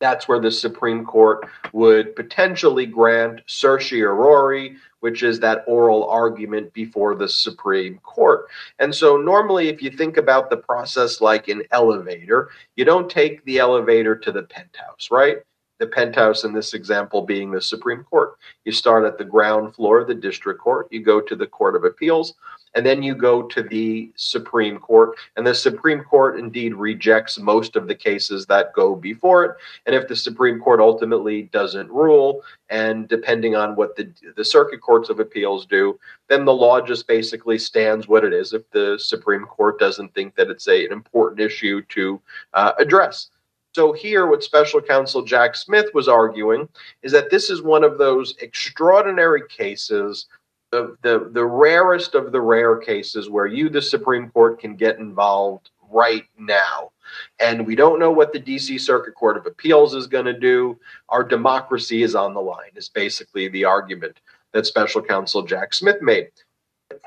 that's 0.00 0.28
where 0.28 0.40
the 0.40 0.50
Supreme 0.50 1.04
Court 1.04 1.46
would 1.72 2.16
potentially 2.16 2.86
grant 2.86 3.40
certiorari, 3.46 4.76
which 5.06 5.22
is 5.22 5.38
that 5.38 5.62
oral 5.68 6.10
argument 6.10 6.72
before 6.72 7.14
the 7.14 7.28
Supreme 7.28 7.98
Court. 7.98 8.46
And 8.80 8.92
so, 8.92 9.16
normally, 9.16 9.68
if 9.68 9.80
you 9.80 9.88
think 9.88 10.16
about 10.16 10.50
the 10.50 10.56
process 10.56 11.20
like 11.20 11.46
an 11.46 11.62
elevator, 11.70 12.48
you 12.74 12.84
don't 12.84 13.08
take 13.08 13.44
the 13.44 13.60
elevator 13.60 14.16
to 14.16 14.32
the 14.32 14.42
penthouse, 14.42 15.12
right? 15.12 15.36
The 15.78 15.86
penthouse 15.86 16.44
in 16.44 16.54
this 16.54 16.72
example 16.72 17.20
being 17.20 17.50
the 17.50 17.60
Supreme 17.60 18.02
Court. 18.04 18.36
You 18.64 18.72
start 18.72 19.04
at 19.04 19.18
the 19.18 19.24
ground 19.24 19.74
floor 19.74 20.04
the 20.04 20.14
district 20.14 20.60
court, 20.60 20.88
you 20.90 21.02
go 21.02 21.20
to 21.20 21.36
the 21.36 21.46
Court 21.46 21.76
of 21.76 21.84
Appeals, 21.84 22.34
and 22.74 22.84
then 22.84 23.02
you 23.02 23.14
go 23.14 23.42
to 23.42 23.62
the 23.62 24.10
Supreme 24.16 24.78
Court. 24.78 25.16
And 25.36 25.46
the 25.46 25.54
Supreme 25.54 26.02
Court 26.02 26.38
indeed 26.38 26.74
rejects 26.74 27.38
most 27.38 27.74
of 27.74 27.88
the 27.88 27.94
cases 27.94 28.46
that 28.46 28.74
go 28.74 28.94
before 28.94 29.44
it. 29.44 29.56
And 29.86 29.94
if 29.94 30.08
the 30.08 30.16
Supreme 30.16 30.60
Court 30.60 30.80
ultimately 30.80 31.42
doesn't 31.42 31.90
rule, 31.90 32.42
and 32.68 33.08
depending 33.08 33.56
on 33.56 33.76
what 33.76 33.96
the, 33.96 34.10
the 34.36 34.44
circuit 34.44 34.80
courts 34.80 35.08
of 35.08 35.20
appeals 35.20 35.66
do, 35.66 35.98
then 36.28 36.44
the 36.44 36.52
law 36.52 36.80
just 36.80 37.06
basically 37.06 37.58
stands 37.58 38.08
what 38.08 38.24
it 38.24 38.32
is 38.32 38.52
if 38.52 38.70
the 38.70 38.98
Supreme 38.98 39.46
Court 39.46 39.78
doesn't 39.78 40.14
think 40.14 40.36
that 40.36 40.50
it's 40.50 40.68
a, 40.68 40.84
an 40.86 40.92
important 40.92 41.40
issue 41.40 41.82
to 41.82 42.20
uh, 42.54 42.72
address. 42.78 43.28
So, 43.76 43.92
here, 43.92 44.26
what 44.26 44.42
special 44.42 44.80
counsel 44.80 45.20
Jack 45.20 45.54
Smith 45.54 45.90
was 45.92 46.08
arguing 46.08 46.66
is 47.02 47.12
that 47.12 47.28
this 47.28 47.50
is 47.50 47.60
one 47.60 47.84
of 47.84 47.98
those 47.98 48.34
extraordinary 48.40 49.42
cases 49.48 50.28
the, 50.70 50.96
the, 51.02 51.28
the 51.32 51.44
rarest 51.44 52.14
of 52.14 52.32
the 52.32 52.40
rare 52.40 52.78
cases 52.78 53.28
where 53.28 53.44
you, 53.44 53.68
the 53.68 53.82
Supreme 53.82 54.30
Court, 54.30 54.58
can 54.58 54.76
get 54.76 54.98
involved 54.98 55.68
right 55.90 56.24
now. 56.38 56.90
And 57.38 57.66
we 57.66 57.74
don't 57.76 58.00
know 58.00 58.10
what 58.10 58.32
the 58.32 58.40
DC 58.40 58.80
Circuit 58.80 59.14
Court 59.14 59.36
of 59.36 59.44
Appeals 59.44 59.94
is 59.94 60.06
going 60.06 60.24
to 60.24 60.32
do. 60.32 60.78
Our 61.10 61.22
democracy 61.22 62.02
is 62.02 62.14
on 62.14 62.32
the 62.32 62.40
line, 62.40 62.72
is 62.76 62.88
basically 62.88 63.48
the 63.48 63.66
argument 63.66 64.20
that 64.52 64.64
special 64.64 65.02
counsel 65.02 65.42
Jack 65.42 65.74
Smith 65.74 66.00
made. 66.00 66.30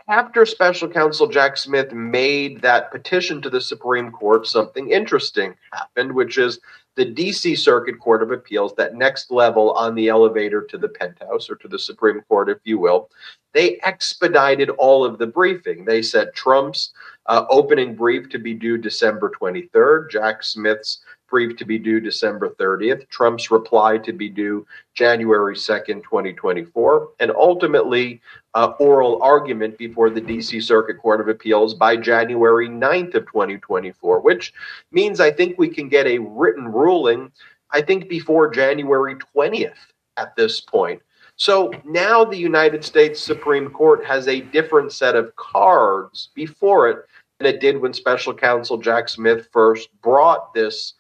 After 0.10 0.43
special 0.43 0.89
counsel 0.89 1.28
Jack 1.28 1.55
Smith 1.55 1.93
made 1.93 2.62
that 2.62 2.89
petition 2.89 3.43
to 3.43 3.49
the 3.49 3.62
Supreme 3.62 4.12
Court, 4.12 4.47
something 4.47 4.89
interesting 4.89 5.53
happened, 5.72 6.12
which 6.12 6.39
is 6.39 6.60
the 6.95 7.05
DC 7.05 7.55
Circuit 7.55 7.99
Court 7.99 8.24
of 8.24 8.32
Appeals, 8.32 8.74
that 8.74 8.95
next 8.95 9.30
level 9.30 9.72
on 9.74 9.93
the 9.93 10.07
elevator 10.07 10.64
to 10.64 10.80
the 10.80 10.89
penthouse 10.89 11.47
or 11.47 11.55
to 11.57 11.68
the 11.68 11.78
Supreme 11.78 12.22
Court, 12.22 12.49
if 12.49 12.57
you 12.64 12.80
will, 12.80 13.12
they 13.53 13.78
expedited 13.84 14.72
all 14.72 15.05
of 15.05 15.20
the 15.20 15.28
briefing. 15.28 15.86
They 15.86 16.01
said 16.01 16.34
Trump's 16.34 16.91
uh, 17.28 17.45
opening 17.51 17.93
brief 17.93 18.30
to 18.30 18.39
be 18.39 18.55
due 18.55 18.80
December 18.80 19.32
23rd, 19.39 20.10
Jack 20.10 20.41
Smith's 20.41 21.03
brief 21.30 21.57
to 21.57 21.65
be 21.65 21.77
due 21.77 21.99
December 21.99 22.49
30th, 22.59 23.07
Trump's 23.09 23.51
reply 23.51 23.97
to 23.99 24.13
be 24.13 24.30
due 24.30 24.65
January 24.93 25.55
2nd, 25.55 26.03
2024, 26.03 27.09
and 27.19 27.32
ultimately 27.32 28.21
uh, 28.53 28.73
oral 28.80 29.21
argument 29.21 29.77
before 29.77 30.09
the 30.09 30.21
DC 30.21 30.61
Circuit 30.63 30.97
Court 30.99 31.21
of 31.21 31.27
Appeals 31.27 31.73
by 31.73 31.95
January 31.95 32.67
9th 32.67 33.15
of 33.15 33.25
2024, 33.27 34.19
which 34.21 34.53
means 34.91 35.19
I 35.19 35.32
think 35.32 35.57
we 35.57 35.69
can 35.69 35.89
get 35.89 36.07
a 36.07 36.19
written 36.19 36.67
ruling, 36.67 37.32
I 37.71 37.82
think, 37.82 38.09
before 38.09 38.49
January 38.49 39.15
20th 39.36 39.73
at 40.17 40.36
this 40.36 40.59
point. 40.59 41.01
So 41.36 41.71
now 41.86 42.25
the 42.25 42.38
United 42.38 42.84
States 42.84 43.23
Supreme 43.23 43.69
Court 43.69 44.03
has 44.03 44.27
a 44.27 44.41
different 44.41 44.91
set 44.91 45.15
of 45.15 45.34
cards 45.38 46.32
before 46.36 46.89
it 46.89 47.05
than 47.39 47.47
it 47.47 47.61
did 47.61 47.80
when 47.80 47.93
special 47.93 48.34
counsel 48.34 48.77
Jack 48.77 49.07
Smith 49.07 49.47
first 49.53 49.89
brought 50.01 50.53
this. 50.53 50.95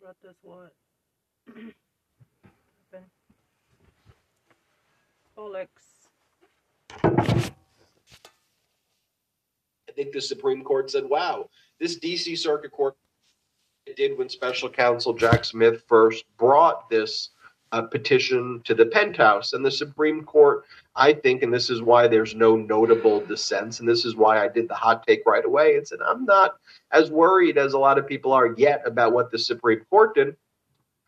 Brought 0.00 0.16
this 0.22 0.36
what? 0.42 0.72
I 9.88 9.92
think 9.94 10.12
the 10.12 10.20
Supreme 10.20 10.64
Court 10.64 10.90
said, 10.90 11.04
wow, 11.04 11.48
this 11.78 11.98
DC 11.98 12.36
Circuit 12.38 12.72
Court 12.72 12.96
did 13.96 14.18
when 14.18 14.28
special 14.28 14.68
counsel 14.68 15.12
Jack 15.12 15.44
Smith 15.44 15.84
first 15.86 16.24
brought 16.36 16.88
this 16.88 17.30
uh, 17.74 17.82
petition 17.82 18.60
to 18.64 18.74
the 18.74 18.86
penthouse. 18.86 19.52
And 19.52 19.64
the 19.64 19.70
Supreme 19.70 20.24
Court, 20.24 20.64
I 20.94 21.12
think, 21.12 21.42
and 21.42 21.52
this 21.52 21.70
is 21.70 21.82
why 21.82 22.06
there's 22.06 22.34
no 22.34 22.56
notable 22.56 23.20
dissents, 23.26 23.80
and 23.80 23.88
this 23.88 24.04
is 24.04 24.14
why 24.14 24.44
I 24.44 24.48
did 24.48 24.68
the 24.68 24.74
hot 24.74 25.04
take 25.06 25.26
right 25.26 25.44
away, 25.44 25.76
and 25.76 25.86
said, 25.86 25.98
I'm 26.06 26.24
not 26.24 26.54
as 26.92 27.10
worried 27.10 27.58
as 27.58 27.72
a 27.72 27.78
lot 27.78 27.98
of 27.98 28.06
people 28.06 28.32
are 28.32 28.54
yet 28.56 28.82
about 28.86 29.12
what 29.12 29.30
the 29.30 29.38
Supreme 29.38 29.84
Court 29.90 30.14
did. 30.14 30.36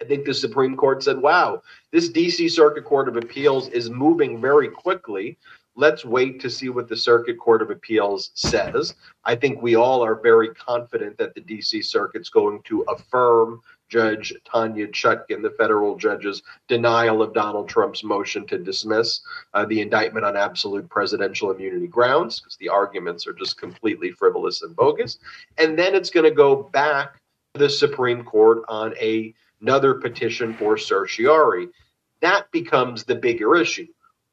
I 0.00 0.04
think 0.04 0.24
the 0.24 0.34
Supreme 0.34 0.76
Court 0.76 1.02
said, 1.02 1.18
wow, 1.18 1.62
this 1.90 2.10
DC 2.10 2.50
Circuit 2.50 2.84
Court 2.84 3.08
of 3.08 3.16
Appeals 3.16 3.68
is 3.68 3.90
moving 3.90 4.40
very 4.40 4.68
quickly 4.68 5.38
let's 5.76 6.04
wait 6.04 6.40
to 6.40 6.50
see 6.50 6.70
what 6.70 6.88
the 6.88 6.96
Circuit 6.96 7.38
Court 7.38 7.62
of 7.62 7.70
Appeals 7.70 8.30
says. 8.34 8.94
I 9.24 9.36
think 9.36 9.60
we 9.60 9.76
all 9.76 10.02
are 10.02 10.14
very 10.14 10.48
confident 10.54 11.18
that 11.18 11.34
the 11.34 11.42
DC 11.42 11.84
Circuit's 11.84 12.30
going 12.30 12.62
to 12.64 12.82
affirm 12.82 13.60
Judge 13.88 14.34
Tanya 14.44 14.88
Chutkan, 14.88 15.42
the 15.42 15.54
federal 15.56 15.96
judge's 15.96 16.42
denial 16.66 17.22
of 17.22 17.34
Donald 17.34 17.68
Trump's 17.68 18.02
motion 18.02 18.44
to 18.48 18.58
dismiss 18.58 19.20
uh, 19.54 19.64
the 19.64 19.80
indictment 19.80 20.26
on 20.26 20.36
absolute 20.36 20.88
presidential 20.88 21.52
immunity 21.52 21.86
grounds, 21.86 22.40
because 22.40 22.56
the 22.56 22.68
arguments 22.68 23.26
are 23.28 23.32
just 23.32 23.60
completely 23.60 24.10
frivolous 24.10 24.62
and 24.62 24.74
bogus. 24.74 25.18
And 25.58 25.78
then 25.78 25.94
it's 25.94 26.10
going 26.10 26.24
to 26.24 26.34
go 26.34 26.64
back 26.64 27.20
to 27.54 27.60
the 27.60 27.70
Supreme 27.70 28.24
Court 28.24 28.62
on 28.68 28.94
a, 29.00 29.32
another 29.66 29.94
petition 29.94 30.54
for 30.54 30.76
certiorari. 30.76 31.68
That 32.20 32.50
becomes 32.52 33.04
the 33.04 33.16
bigger 33.16 33.56
issue 33.56 33.86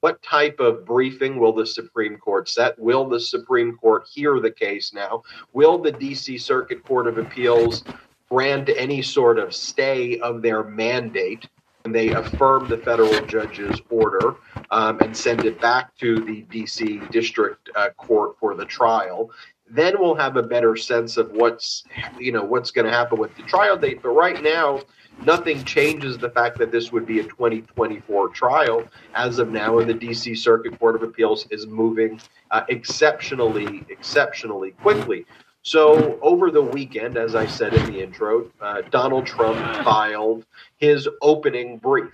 what 0.04 0.22
type 0.22 0.60
of 0.60 0.86
briefing 0.86 1.40
will 1.40 1.54
the 1.54 1.66
Supreme 1.66 2.18
Court 2.18 2.50
set? 2.50 2.78
Will 2.78 3.08
the 3.08 3.22
Supreme 3.22 3.78
Court 3.78 4.06
hear 4.06 4.42
the 4.42 4.52
case 4.52 4.94
now? 4.94 5.24
Will 5.54 5.78
the 5.78 5.94
DC 5.94 6.42
Circuit 6.42 6.84
Court 6.84 7.08
of 7.08 7.18
Appeals 7.18 7.86
grant 8.30 8.70
any 8.76 9.02
sort 9.02 9.40
of 9.40 9.56
stay 9.56 10.20
of 10.20 10.42
their 10.42 10.62
mandate 10.66 11.48
and 11.86 11.96
they 11.96 12.10
affirm 12.10 12.68
the 12.68 12.80
federal 12.80 13.26
judge's 13.28 13.80
order 13.90 14.36
um, 14.72 15.00
and 15.00 15.16
send 15.16 15.46
it 15.46 15.62
back 15.62 15.96
to 16.00 16.16
the 16.26 16.44
DC 16.52 17.10
District 17.10 17.70
uh, 17.78 17.88
Court 17.92 18.38
for 18.42 18.56
the 18.56 18.66
trial. 18.66 19.32
Then 19.70 19.94
we'll 19.98 20.16
have 20.16 20.36
a 20.36 20.44
better 20.44 20.76
sense 20.76 21.16
of 21.16 21.32
what's 21.32 21.86
you 22.20 22.34
know 22.34 22.44
what's 22.44 22.72
going 22.72 22.86
to 22.86 22.92
happen 22.92 23.18
with 23.18 23.34
the 23.38 23.44
trial 23.44 23.78
date. 23.78 24.02
But 24.04 24.10
right 24.10 24.44
now, 24.44 24.82
nothing 25.26 25.64
changes 25.64 26.18
the 26.18 26.30
fact 26.30 26.58
that 26.60 26.72
this 26.72 26.92
would 26.92 27.06
be 27.06 27.20
a 27.20 27.24
2024 27.24 28.30
trial 28.30 28.88
as 29.14 29.40
of 29.40 29.50
now, 29.50 29.80
and 29.80 29.90
the 29.90 29.94
DC 29.94 30.38
Circuit 30.38 30.78
Court 30.80 30.96
of 30.96 31.04
Appeals 31.04 31.48
is 31.50 31.68
moving 31.68 32.20
uh, 32.52 32.64
exceptionally, 32.70 33.86
exceptionally 33.90 34.72
quickly. 34.72 35.26
So, 35.66 36.20
over 36.22 36.52
the 36.52 36.62
weekend, 36.62 37.18
as 37.18 37.36
I 37.36 37.46
said 37.46 37.74
in 37.74 37.86
the 37.86 38.04
intro, 38.04 38.52
uh, 38.60 38.82
Donald 38.92 39.26
Trump 39.26 39.58
filed 39.86 40.46
his 40.78 41.08
opening 41.22 41.78
brief, 41.78 42.14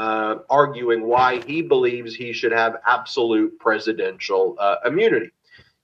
uh, 0.00 0.38
arguing 0.50 1.02
why 1.02 1.40
he 1.46 1.62
believes 1.62 2.16
he 2.16 2.32
should 2.32 2.50
have 2.50 2.78
absolute 2.86 3.56
presidential 3.60 4.56
uh, 4.58 4.76
immunity. 4.84 5.30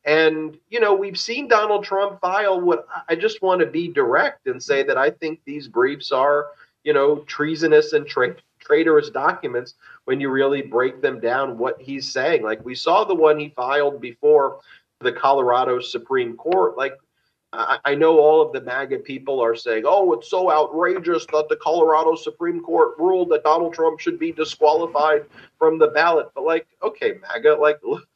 And, 0.07 0.57
you 0.71 0.79
know, 0.79 0.95
we've 0.95 1.19
seen 1.19 1.49
Donald 1.49 1.85
Trump 1.85 2.21
file 2.21 2.61
what 2.61 2.87
I 3.09 3.17
just 3.17 3.43
want 3.43 3.61
to 3.61 3.67
be 3.67 3.89
direct 3.89 4.47
and 4.47 4.63
say 4.63 4.85
that 4.85 4.97
I 4.97 5.11
think 5.11 5.41
these 5.45 5.67
briefs 5.67 6.13
are, 6.13 6.47
you 6.85 6.93
know, 6.93 7.19
treasonous 7.27 7.93
and 7.93 8.07
tra- 8.07 8.37
traitorous 8.61 9.11
documents 9.11 9.75
when 10.05 10.21
you 10.21 10.31
really 10.31 10.63
break 10.63 11.03
them 11.03 11.19
down 11.19 11.59
what 11.59 11.81
he's 11.81 12.13
saying. 12.13 12.45
Like 12.45 12.65
we 12.65 12.77
saw 12.77 13.03
the 13.03 13.17
one 13.17 13.41
he 13.41 13.49
filed 13.49 14.01
before 14.01 14.61
the 15.01 15.13
Colorado 15.13 15.81
Supreme 15.81 16.37
Court. 16.37 16.79
Like 16.79 16.95
I, 17.53 17.79
I 17.85 17.95
know 17.97 18.21
all 18.21 18.41
of 18.41 18.53
the 18.53 18.61
MAGA 18.61 18.99
people 19.01 19.41
are 19.41 19.57
saying, 19.57 19.83
"Oh, 19.87 20.13
it's 20.13 20.31
so 20.31 20.53
outrageous 20.53 21.27
that 21.33 21.49
the 21.49 21.57
Colorado 21.57 22.15
Supreme 22.15 22.61
Court 22.61 22.95
ruled 22.97 23.31
that 23.31 23.43
Donald 23.43 23.75
Trump 23.75 23.99
should 23.99 24.21
be 24.21 24.31
disqualified 24.31 25.25
from 25.59 25.79
the 25.79 25.89
ballot." 25.89 26.29
But 26.33 26.45
like, 26.45 26.69
okay, 26.81 27.15
MAGA, 27.23 27.55
like. 27.57 27.81
Look 27.83 28.07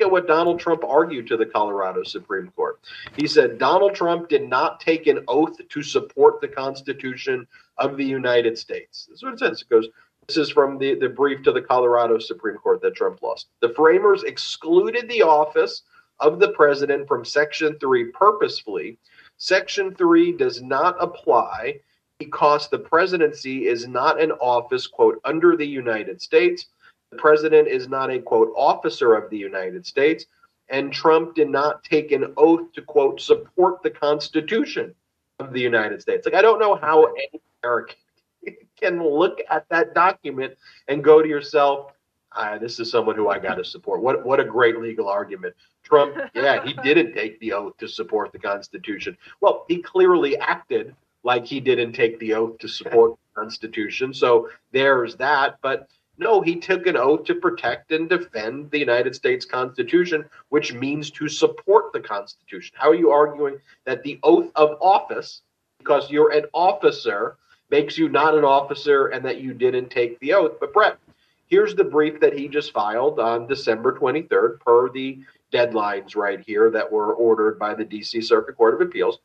at 0.00 0.10
what 0.10 0.26
Donald 0.26 0.60
Trump 0.60 0.84
argued 0.84 1.26
to 1.26 1.36
the 1.36 1.46
Colorado 1.46 2.02
Supreme 2.04 2.52
Court. 2.54 2.80
He 3.16 3.26
said 3.26 3.58
Donald 3.58 3.94
Trump 3.94 4.28
did 4.28 4.48
not 4.48 4.80
take 4.80 5.06
an 5.06 5.24
oath 5.28 5.56
to 5.68 5.82
support 5.82 6.40
the 6.40 6.48
Constitution 6.48 7.46
of 7.78 7.96
the 7.96 8.04
United 8.04 8.56
States. 8.56 9.06
That's 9.08 9.22
what 9.22 9.34
it 9.34 9.38
says. 9.38 9.62
It 9.62 9.68
goes, 9.68 9.88
this 10.28 10.36
is 10.36 10.50
from 10.50 10.78
the, 10.78 10.94
the 10.94 11.08
brief 11.08 11.42
to 11.42 11.52
the 11.52 11.62
Colorado 11.62 12.18
Supreme 12.18 12.56
Court 12.56 12.80
that 12.82 12.94
Trump 12.94 13.20
lost. 13.22 13.48
The 13.60 13.70
framers 13.70 14.22
excluded 14.22 15.08
the 15.08 15.22
office 15.22 15.82
of 16.20 16.38
the 16.38 16.50
president 16.50 17.08
from 17.08 17.24
Section 17.24 17.76
3 17.80 18.12
purposefully. 18.12 18.98
Section 19.36 19.94
3 19.94 20.32
does 20.32 20.62
not 20.62 20.96
apply 21.00 21.80
because 22.18 22.68
the 22.68 22.78
presidency 22.78 23.66
is 23.66 23.88
not 23.88 24.20
an 24.20 24.30
office, 24.32 24.86
quote, 24.86 25.20
under 25.24 25.56
the 25.56 25.66
United 25.66 26.22
States. 26.22 26.66
The 27.12 27.18
president 27.18 27.68
is 27.68 27.88
not 27.88 28.10
a, 28.10 28.18
quote, 28.18 28.52
officer 28.56 29.14
of 29.14 29.28
the 29.30 29.36
United 29.36 29.86
States. 29.86 30.24
And 30.70 30.90
Trump 30.90 31.34
did 31.34 31.50
not 31.50 31.84
take 31.84 32.10
an 32.10 32.32
oath 32.38 32.72
to, 32.72 32.82
quote, 32.82 33.20
support 33.20 33.82
the 33.82 33.90
Constitution 33.90 34.94
of 35.38 35.52
the 35.52 35.60
United 35.60 36.00
States. 36.00 36.24
Like, 36.24 36.34
I 36.34 36.40
don't 36.40 36.58
know 36.58 36.74
how 36.74 37.04
any 37.04 37.42
American 37.62 37.96
can 38.80 39.02
look 39.04 39.40
at 39.50 39.68
that 39.68 39.94
document 39.94 40.54
and 40.88 41.04
go 41.04 41.20
to 41.20 41.28
yourself, 41.28 41.92
ah, 42.34 42.56
this 42.56 42.80
is 42.80 42.90
someone 42.90 43.14
who 43.14 43.28
I 43.28 43.38
got 43.38 43.56
to 43.56 43.64
support. 43.64 44.00
What 44.00 44.24
what 44.24 44.40
a 44.40 44.44
great 44.44 44.78
legal 44.78 45.08
argument. 45.08 45.54
Trump, 45.82 46.16
yeah, 46.34 46.64
he 46.64 46.72
didn't 46.82 47.12
take 47.12 47.38
the 47.40 47.52
oath 47.52 47.76
to 47.76 47.86
support 47.86 48.32
the 48.32 48.38
Constitution. 48.38 49.18
Well, 49.42 49.66
he 49.68 49.82
clearly 49.82 50.38
acted 50.38 50.96
like 51.24 51.44
he 51.44 51.60
didn't 51.60 51.92
take 51.92 52.18
the 52.20 52.32
oath 52.32 52.58
to 52.58 52.68
support 52.68 53.12
the 53.12 53.40
Constitution. 53.42 54.14
So 54.14 54.48
there's 54.72 55.16
that. 55.16 55.58
But 55.60 55.88
no, 56.22 56.40
he 56.40 56.56
took 56.56 56.86
an 56.86 56.96
oath 56.96 57.24
to 57.24 57.34
protect 57.34 57.92
and 57.92 58.08
defend 58.08 58.70
the 58.70 58.78
United 58.78 59.14
States 59.14 59.44
Constitution, 59.44 60.24
which 60.48 60.72
means 60.72 61.10
to 61.10 61.28
support 61.28 61.92
the 61.92 62.00
Constitution. 62.00 62.74
How 62.78 62.90
are 62.90 62.94
you 62.94 63.10
arguing 63.10 63.58
that 63.84 64.02
the 64.02 64.18
oath 64.22 64.50
of 64.54 64.78
office, 64.80 65.42
because 65.78 66.10
you're 66.10 66.32
an 66.32 66.44
officer, 66.52 67.36
makes 67.70 67.98
you 67.98 68.08
not 68.08 68.36
an 68.36 68.44
officer 68.44 69.08
and 69.08 69.24
that 69.24 69.40
you 69.40 69.52
didn't 69.52 69.90
take 69.90 70.18
the 70.20 70.32
oath? 70.34 70.58
But 70.60 70.72
Brett, 70.72 70.98
here's 71.46 71.74
the 71.74 71.84
brief 71.84 72.20
that 72.20 72.38
he 72.38 72.48
just 72.48 72.72
filed 72.72 73.18
on 73.18 73.46
December 73.46 73.98
23rd, 73.98 74.60
per 74.60 74.90
the 74.90 75.20
deadlines 75.52 76.16
right 76.16 76.40
here 76.40 76.70
that 76.70 76.90
were 76.90 77.14
ordered 77.14 77.58
by 77.58 77.74
the 77.74 77.84
DC 77.84 78.24
Circuit 78.24 78.56
Court 78.56 78.74
of 78.74 78.80
Appeals. 78.80 79.18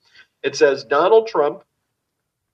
It 0.44 0.56
says 0.56 0.84
Donald 0.84 1.28
Trump 1.28 1.64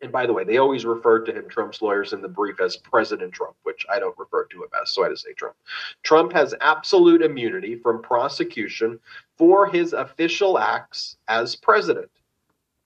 and 0.04 0.12
by 0.12 0.26
the 0.26 0.34
way, 0.34 0.44
they 0.44 0.58
always 0.58 0.86
referred 0.86 1.26
to 1.26 1.34
him, 1.34 1.48
Trump's 1.48 1.82
lawyers, 1.82 2.12
in 2.12 2.22
the 2.22 2.28
brief 2.28 2.60
as 2.60 2.76
President 2.76 3.32
Trump, 3.32 3.56
which 3.64 3.86
I 3.90 4.00
don't 4.00 4.18
refer 4.20 4.46
to 4.46 4.64
him 4.64 4.70
as, 4.80 4.92
so 4.92 5.06
I 5.06 5.10
just 5.10 5.24
say 5.24 5.34
Trump. 5.34 5.56
Trump 6.04 6.34
has 6.34 6.54
absolute 6.60 7.22
immunity 7.22 7.78
from 7.78 8.02
prosecution 8.02 9.00
for 9.38 9.66
his 9.66 9.94
official 9.94 10.60
acts 10.60 11.16
as 11.30 11.56
president. 11.56 12.12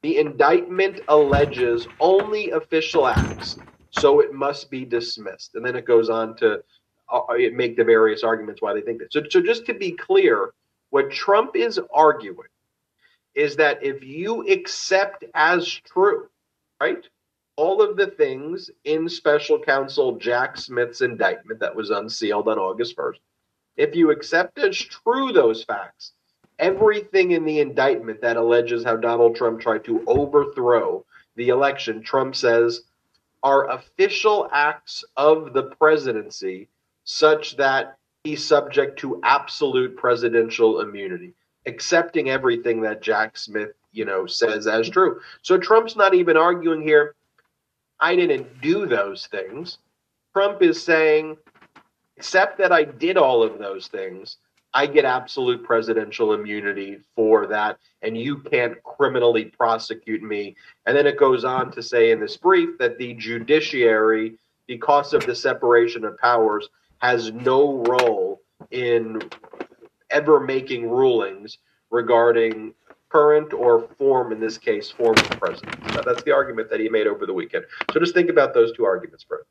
The 0.04 0.20
indictment 0.20 1.02
alleges 1.08 1.88
only 2.00 2.52
official 2.52 3.08
acts, 3.08 3.58
so 3.90 4.20
it 4.20 4.32
must 4.32 4.70
be 4.70 4.86
dismissed. 4.86 5.56
And 5.56 5.66
then 5.66 5.76
it 5.76 5.86
goes 5.86 6.12
on 6.12 6.36
to 6.38 6.64
uh, 7.12 7.22
make 7.52 7.78
the 7.78 7.84
various 7.84 8.24
arguments 8.24 8.62
why 8.62 8.76
they 8.76 8.82
think 8.82 9.00
that. 9.00 9.12
So, 9.12 9.24
so 9.28 9.42
just 9.42 9.66
to 9.66 9.74
be 9.74 9.92
clear, 9.92 10.52
what 10.92 11.12
Trump 11.12 11.56
is 11.56 11.80
arguing 11.92 12.48
is 13.34 13.56
that 13.56 13.84
if 13.84 14.04
you 14.04 14.48
accept 14.48 15.24
as 15.34 15.68
true 15.68 16.28
right? 16.80 17.06
All 17.56 17.82
of 17.82 17.98
the 17.98 18.08
things 18.08 18.70
in 18.84 19.10
special 19.10 19.60
counsel 19.60 20.18
Jack 20.18 20.58
Smith's 20.58 21.02
indictment 21.02 21.60
that 21.60 21.76
was 21.76 21.90
unsealed 21.90 22.48
on 22.48 22.60
August 22.60 22.96
1st, 22.96 23.18
if 23.78 23.96
you 23.96 24.12
accept 24.12 24.58
as 24.60 24.78
true 24.78 25.32
those 25.32 25.64
facts, 25.64 26.14
everything 26.60 27.32
in 27.32 27.46
the 27.46 27.60
indictment 27.60 28.22
that 28.22 28.38
alleges 28.38 28.84
how 28.84 28.96
Donald 28.96 29.36
Trump 29.36 29.62
tried 29.62 29.86
to 29.86 30.04
overthrow 30.08 31.06
the 31.36 31.50
election, 31.50 32.02
Trump 32.02 32.36
says, 32.36 32.82
are 33.44 33.70
official 33.70 34.50
acts 34.52 35.04
of 35.16 35.54
the 35.54 35.64
presidency 35.64 36.68
such 37.04 37.56
that 37.58 37.98
he's 38.24 38.44
subject 38.44 39.00
to 39.00 39.22
absolute 39.24 39.96
presidential 39.96 40.82
immunity, 40.82 41.34
accepting 41.66 42.30
everything 42.30 42.82
that 42.82 43.02
Jack 43.02 43.38
Smith 43.38 43.72
you 43.98 44.06
know, 44.06 44.28
says 44.28 44.68
as 44.68 44.90
true. 44.90 45.20
So 45.42 45.58
Trump's 45.58 45.96
not 45.96 46.14
even 46.14 46.38
arguing 46.38 46.82
here, 46.82 47.16
I 48.00 48.16
didn't 48.16 48.62
do 48.62 48.86
those 48.86 49.28
things. 49.28 49.80
Trump 50.34 50.62
is 50.62 50.82
saying, 50.82 51.36
except 52.16 52.60
that 52.60 52.72
I 52.72 52.84
did 52.84 53.18
all 53.18 53.42
of 53.42 53.58
those 53.58 53.88
things, 53.88 54.38
I 54.74 54.86
get 54.86 55.06
absolute 55.06 55.64
presidential 55.64 56.34
immunity 56.34 57.00
for 57.16 57.48
that, 57.48 57.80
and 58.04 58.16
you 58.16 58.38
can't 58.38 58.82
criminally 58.84 59.46
prosecute 59.46 60.22
me. 60.22 60.56
And 60.86 60.96
then 60.96 61.08
it 61.08 61.18
goes 61.18 61.44
on 61.44 61.72
to 61.72 61.82
say 61.82 62.12
in 62.12 62.20
this 62.20 62.38
brief 62.38 62.78
that 62.78 63.00
the 63.00 63.16
judiciary, 63.16 64.38
because 64.68 65.14
of 65.14 65.26
the 65.26 65.34
separation 65.34 66.06
of 66.06 66.20
powers, 66.20 66.70
has 67.00 67.32
no 67.32 67.84
role 67.84 68.42
in 68.70 69.22
ever 70.12 70.40
making 70.40 70.88
rulings 70.88 71.58
regarding 71.90 72.74
current 73.10 73.54
or 73.54 73.88
form, 73.98 74.32
in 74.32 74.40
this 74.40 74.58
case, 74.58 74.90
former 74.90 75.16
president. 75.16 75.76
So 75.94 76.02
that's 76.06 76.24
the 76.24 76.32
argument 76.32 76.70
that 76.70 76.80
he 76.80 76.90
made 76.90 77.08
over 77.08 77.26
the 77.26 77.34
weekend. 77.34 77.66
So 77.94 78.00
just 78.00 78.14
think 78.14 78.30
about 78.30 78.54
those 78.54 78.72
two 78.74 78.86
arguments, 78.86 79.24
Brett. 79.24 79.42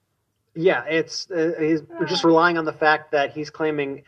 Yeah, 0.54 0.84
it's 0.84 1.30
uh, 1.30 1.52
he's 1.58 1.82
just 2.06 2.24
relying 2.24 2.56
on 2.56 2.64
the 2.64 2.72
fact 2.72 3.12
that 3.12 3.32
he's 3.32 3.50
claiming 3.50 4.02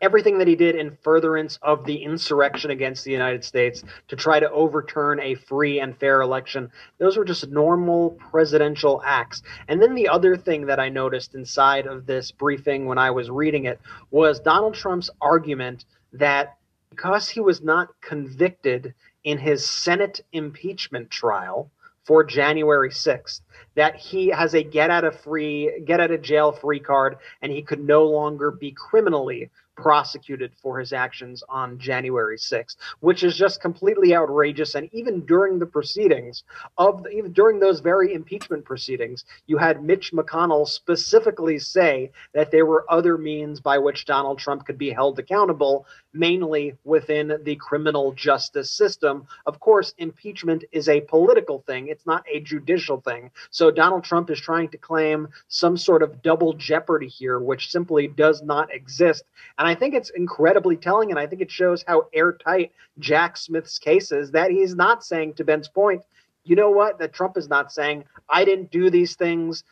everything 0.00 0.38
that 0.38 0.48
he 0.48 0.56
did 0.56 0.74
in 0.74 0.96
furtherance 1.02 1.58
of 1.60 1.84
the 1.84 2.02
insurrection 2.02 2.70
against 2.70 3.04
the 3.04 3.10
United 3.10 3.44
States 3.44 3.84
to 4.08 4.16
try 4.16 4.40
to 4.40 4.50
overturn 4.50 5.20
a 5.20 5.34
free 5.34 5.80
and 5.80 5.98
fair 5.98 6.22
election. 6.22 6.70
Those 6.98 7.16
were 7.18 7.26
just 7.26 7.48
normal 7.48 8.12
presidential 8.30 9.02
acts. 9.04 9.42
And 9.68 9.82
then 9.82 9.94
the 9.94 10.08
other 10.08 10.36
thing 10.36 10.66
that 10.66 10.80
I 10.80 10.88
noticed 10.88 11.34
inside 11.34 11.86
of 11.86 12.06
this 12.06 12.30
briefing 12.30 12.86
when 12.86 12.96
I 12.96 13.10
was 13.10 13.30
reading 13.30 13.66
it 13.66 13.80
was 14.10 14.40
Donald 14.40 14.74
Trump's 14.74 15.10
argument 15.20 15.84
that 16.14 16.55
because 16.90 17.28
he 17.28 17.40
was 17.40 17.62
not 17.62 17.88
convicted 18.00 18.94
in 19.24 19.38
his 19.38 19.68
Senate 19.68 20.20
impeachment 20.32 21.10
trial 21.10 21.70
for 22.04 22.22
January 22.22 22.90
6th, 22.90 23.40
that 23.74 23.96
he 23.96 24.28
has 24.28 24.54
a 24.54 24.62
get 24.62 24.90
out 24.90 25.04
of 25.04 25.18
free 25.20 25.82
get 25.84 26.00
out 26.00 26.12
of 26.12 26.22
jail 26.22 26.52
free 26.52 26.78
card 26.78 27.16
and 27.42 27.50
he 27.50 27.62
could 27.62 27.80
no 27.80 28.04
longer 28.04 28.50
be 28.50 28.70
criminally 28.70 29.50
prosecuted 29.76 30.52
for 30.60 30.78
his 30.78 30.92
actions 30.92 31.42
on 31.48 31.78
January 31.78 32.36
6th, 32.36 32.76
which 33.00 33.22
is 33.22 33.36
just 33.36 33.60
completely 33.60 34.14
outrageous. 34.14 34.74
And 34.74 34.88
even 34.92 35.20
during 35.26 35.58
the 35.58 35.66
proceedings 35.66 36.42
of 36.78 37.02
the, 37.02 37.10
even 37.10 37.32
during 37.32 37.60
those 37.60 37.80
very 37.80 38.14
impeachment 38.14 38.64
proceedings, 38.64 39.24
you 39.46 39.58
had 39.58 39.84
Mitch 39.84 40.12
McConnell 40.12 40.66
specifically 40.66 41.58
say 41.58 42.10
that 42.32 42.50
there 42.50 42.66
were 42.66 42.90
other 42.90 43.18
means 43.18 43.60
by 43.60 43.78
which 43.78 44.06
Donald 44.06 44.38
Trump 44.38 44.66
could 44.66 44.78
be 44.78 44.90
held 44.90 45.18
accountable, 45.18 45.86
mainly 46.12 46.74
within 46.84 47.38
the 47.44 47.56
criminal 47.56 48.12
justice 48.12 48.70
system. 48.70 49.26
Of 49.44 49.60
course, 49.60 49.94
impeachment 49.98 50.64
is 50.72 50.88
a 50.88 51.02
political 51.02 51.60
thing, 51.66 51.88
it's 51.88 52.06
not 52.06 52.24
a 52.32 52.40
judicial 52.40 53.00
thing. 53.00 53.30
So 53.50 53.70
Donald 53.70 54.04
Trump 54.04 54.30
is 54.30 54.40
trying 54.40 54.68
to 54.70 54.78
claim 54.78 55.28
some 55.48 55.76
sort 55.76 56.02
of 56.02 56.22
double 56.22 56.54
jeopardy 56.54 57.08
here, 57.08 57.38
which 57.38 57.70
simply 57.70 58.08
does 58.08 58.42
not 58.42 58.72
exist. 58.74 59.24
And 59.58 59.65
I 59.66 59.74
think 59.74 59.94
it's 59.94 60.10
incredibly 60.10 60.76
telling, 60.76 61.10
and 61.10 61.18
I 61.18 61.26
think 61.26 61.42
it 61.42 61.50
shows 61.50 61.84
how 61.86 62.08
airtight 62.12 62.72
Jack 62.98 63.36
Smith's 63.36 63.78
case 63.78 64.12
is 64.12 64.30
that 64.32 64.50
he's 64.50 64.74
not 64.74 65.04
saying, 65.04 65.34
to 65.34 65.44
Ben's 65.44 65.68
point, 65.68 66.02
you 66.44 66.56
know 66.56 66.70
what, 66.70 66.98
that 66.98 67.12
Trump 67.12 67.36
is 67.36 67.48
not 67.48 67.72
saying, 67.72 68.04
I 68.28 68.44
didn't 68.44 68.70
do 68.70 68.90
these 68.90 69.16
things. 69.16 69.64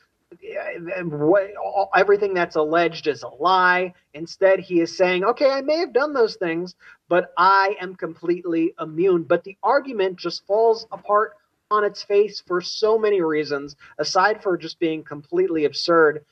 Everything 1.95 2.35
that's 2.35 2.57
alleged 2.57 3.07
is 3.07 3.23
a 3.23 3.29
lie. 3.29 3.95
Instead, 4.15 4.59
he 4.59 4.81
is 4.81 4.97
saying, 4.97 5.25
okay, 5.25 5.51
I 5.51 5.61
may 5.61 5.77
have 5.79 5.93
done 5.93 6.13
those 6.13 6.37
things, 6.37 6.75
but 7.09 7.33
I 7.37 7.77
am 7.81 7.95
completely 7.95 8.75
immune. 8.81 9.23
But 9.23 9.45
the 9.45 9.57
argument 9.63 10.17
just 10.19 10.47
falls 10.47 10.87
apart 10.91 11.37
on 11.71 11.85
its 11.85 12.03
face 12.03 12.43
for 12.45 12.61
so 12.61 12.99
many 12.99 13.21
reasons, 13.21 13.77
aside 13.99 14.43
for 14.43 14.57
just 14.57 14.81
being 14.81 15.05
completely 15.05 15.65
absurd 15.65 16.25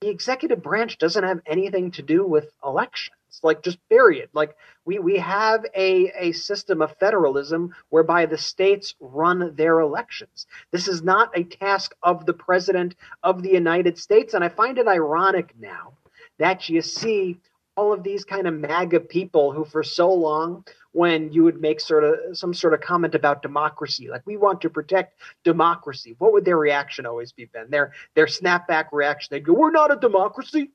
the 0.00 0.08
executive 0.08 0.62
branch 0.62 0.98
doesn't 0.98 1.24
have 1.24 1.40
anything 1.46 1.90
to 1.92 2.02
do 2.02 2.24
with 2.26 2.52
elections. 2.64 3.14
Like 3.42 3.62
just 3.62 3.78
period. 3.88 4.30
Like 4.32 4.56
we 4.84 4.98
we 4.98 5.18
have 5.18 5.64
a 5.74 6.10
a 6.18 6.32
system 6.32 6.82
of 6.82 6.96
federalism 6.98 7.74
whereby 7.90 8.26
the 8.26 8.38
states 8.38 8.94
run 9.00 9.54
their 9.54 9.78
elections. 9.80 10.46
This 10.72 10.88
is 10.88 11.02
not 11.02 11.36
a 11.38 11.44
task 11.44 11.94
of 12.02 12.26
the 12.26 12.32
president 12.32 12.96
of 13.22 13.42
the 13.42 13.50
united 13.50 13.98
states 13.98 14.34
and 14.34 14.42
i 14.44 14.48
find 14.48 14.78
it 14.78 14.88
ironic 14.88 15.54
now 15.58 15.92
that 16.38 16.68
you 16.68 16.82
see 16.82 17.38
all 17.78 17.92
of 17.92 18.02
these 18.02 18.24
kind 18.24 18.48
of 18.48 18.54
maga 18.54 18.98
people 18.98 19.52
who 19.52 19.64
for 19.64 19.84
so 19.84 20.12
long 20.12 20.64
when 20.90 21.32
you 21.32 21.44
would 21.44 21.60
make 21.60 21.78
sort 21.78 22.02
of 22.02 22.36
some 22.36 22.52
sort 22.52 22.74
of 22.74 22.80
comment 22.80 23.14
about 23.14 23.40
democracy, 23.40 24.08
like 24.08 24.22
we 24.26 24.36
want 24.36 24.60
to 24.60 24.68
protect 24.68 25.20
democracy. 25.44 26.16
What 26.18 26.32
would 26.32 26.44
their 26.44 26.58
reaction 26.58 27.06
always 27.06 27.30
be, 27.30 27.44
Ben? 27.44 27.70
Their 27.70 27.92
their 28.14 28.26
snapback 28.26 28.86
reaction, 28.90 29.28
they'd 29.30 29.46
go, 29.46 29.52
"We're 29.52 29.70
not 29.70 29.92
a 29.92 29.96
democracy. 29.96 30.72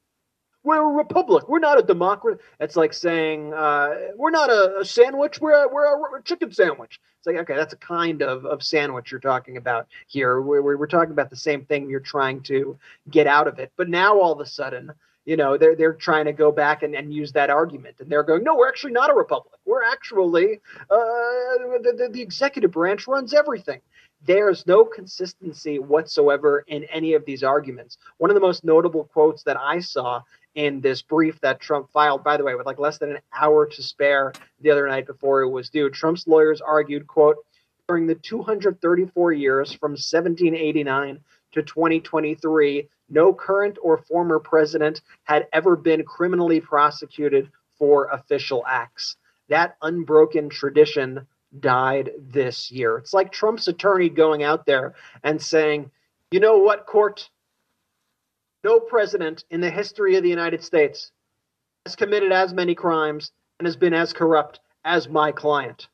We're 0.64 0.82
a 0.82 0.96
republic. 1.04 1.50
We're 1.50 1.60
not 1.60 1.78
a 1.78 1.84
democracy." 1.84 2.40
It's 2.62 2.78
like 2.78 2.94
saying, 2.94 3.54
uh, 3.54 3.96
"We're 4.16 4.32
not 4.32 4.50
a, 4.50 4.80
a, 4.80 4.86
sandwich. 4.86 5.42
We're 5.42 5.66
a, 5.66 5.68
we're, 5.68 5.86
a, 5.86 6.00
we're 6.00 6.20
a 6.20 6.24
chicken 6.24 6.54
sandwich." 6.54 7.02
It's 7.18 7.28
like, 7.28 7.36
okay, 7.38 7.56
that's 7.56 7.74
a 7.74 7.78
kind 7.78 8.22
of, 8.22 8.46
of 8.46 8.64
sandwich 8.64 9.12
you're 9.12 9.20
talking 9.20 9.58
about 9.58 9.88
here. 10.08 10.42
We're, 10.42 10.78
we're 10.78 10.88
talking 10.88 11.12
about 11.12 11.30
the 11.30 11.36
same 11.36 11.66
thing. 11.66 11.90
You're 11.90 12.00
trying 12.00 12.44
to 12.44 12.78
get 13.10 13.28
out 13.28 13.48
of 13.48 13.60
it, 13.60 13.74
but 13.76 13.90
now 13.90 14.20
all 14.20 14.32
of 14.32 14.40
a 14.40 14.46
sudden 14.46 14.94
you 15.26 15.38
know 15.38 15.58
they're 15.58 15.76
they're 15.76 15.94
trying 15.94 16.26
to 16.26 16.34
go 16.34 16.52
back 16.52 16.84
and, 16.84 16.96
and 16.96 17.14
use 17.14 17.32
that 17.34 17.50
argument. 17.50 17.96
And 18.00 18.10
they're 18.10 18.24
going 18.24 18.44
no 18.44 18.56
we're 18.56 18.70
actually 18.70 18.94
not 18.94 19.10
a 19.10 19.14
republic. 19.14 19.60
We're 19.66 19.84
actually 19.84 20.62
uh, 20.90 20.98
the, 21.82 21.94
the, 21.98 22.10
the 22.12 22.22
executive 22.22 22.72
branch 22.72 23.08
runs 23.08 23.34
everything. 23.34 23.82
There's 24.26 24.66
no 24.66 24.86
consistency 24.86 25.80
whatsoever 25.80 26.64
in 26.68 26.86
any 26.86 27.14
of 27.14 27.26
these 27.26 27.44
arguments. 27.44 27.98
One 28.18 28.30
of 28.30 28.36
the 28.36 28.42
most 28.42 28.64
notable 28.64 29.06
quotes 29.06 29.44
that 29.44 29.58
i 29.58 29.80
saw 29.80 30.22
in 30.56 30.82
this 30.82 31.02
brief 31.02 31.40
that 31.42 31.60
trump 31.60 31.90
filed 31.92 32.24
by 32.24 32.38
the 32.38 32.44
way 32.44 32.56
with 32.56 32.66
like 32.66 32.80
less 32.80 33.00
than 33.00 33.12
an 33.12 33.20
hour 33.34 33.66
to 33.66 33.82
spare 33.82 34.32
the 34.62 34.70
other 34.70 34.88
night 34.88 35.08
before 35.08 35.42
it 35.42 35.50
was 35.50 35.70
due 35.70 35.90
trump's 35.90 36.28
lawyers 36.28 36.62
argued 36.62 37.08
quote 37.08 37.38
during 37.88 38.08
the 38.08 38.16
234 38.16 39.34
years 39.34 39.74
from 39.74 39.92
1789 39.92 41.20
to 41.54 41.64
2023 41.64 42.88
no 43.14 43.34
current 43.34 43.78
or 43.82 43.98
former 43.98 44.40
president 44.40 45.02
had 45.24 45.48
ever 45.54 45.76
been 45.76 46.04
criminally 46.04 46.60
prosecuted 46.60 47.52
for 47.78 48.06
official 48.06 48.64
acts. 48.68 49.16
That 49.50 49.78
unbroken 49.82 50.50
tradition 50.50 51.28
died 51.60 52.12
this 52.18 52.72
year. 52.72 52.98
It's 52.98 53.14
like 53.14 53.32
Trump's 53.32 53.68
attorney 53.68 54.10
going 54.10 54.44
out 54.44 54.66
there 54.66 54.96
and 55.24 55.42
saying, 55.42 55.92
you 56.32 56.40
know 56.40 56.58
what, 56.58 56.88
court? 56.88 57.30
No 58.64 58.80
president 58.80 59.44
in 59.50 59.62
the 59.62 59.70
history 59.70 60.16
of 60.16 60.24
the 60.24 60.30
United 60.30 60.64
States 60.64 61.12
has 61.86 61.96
committed 61.96 62.32
as 62.32 62.54
many 62.54 62.76
crimes 62.76 63.32
and 63.60 63.68
has 63.68 63.76
been 63.76 63.94
as 63.94 64.14
corrupt 64.14 64.60
as 64.86 65.08
my 65.10 65.32
client. 65.32 65.88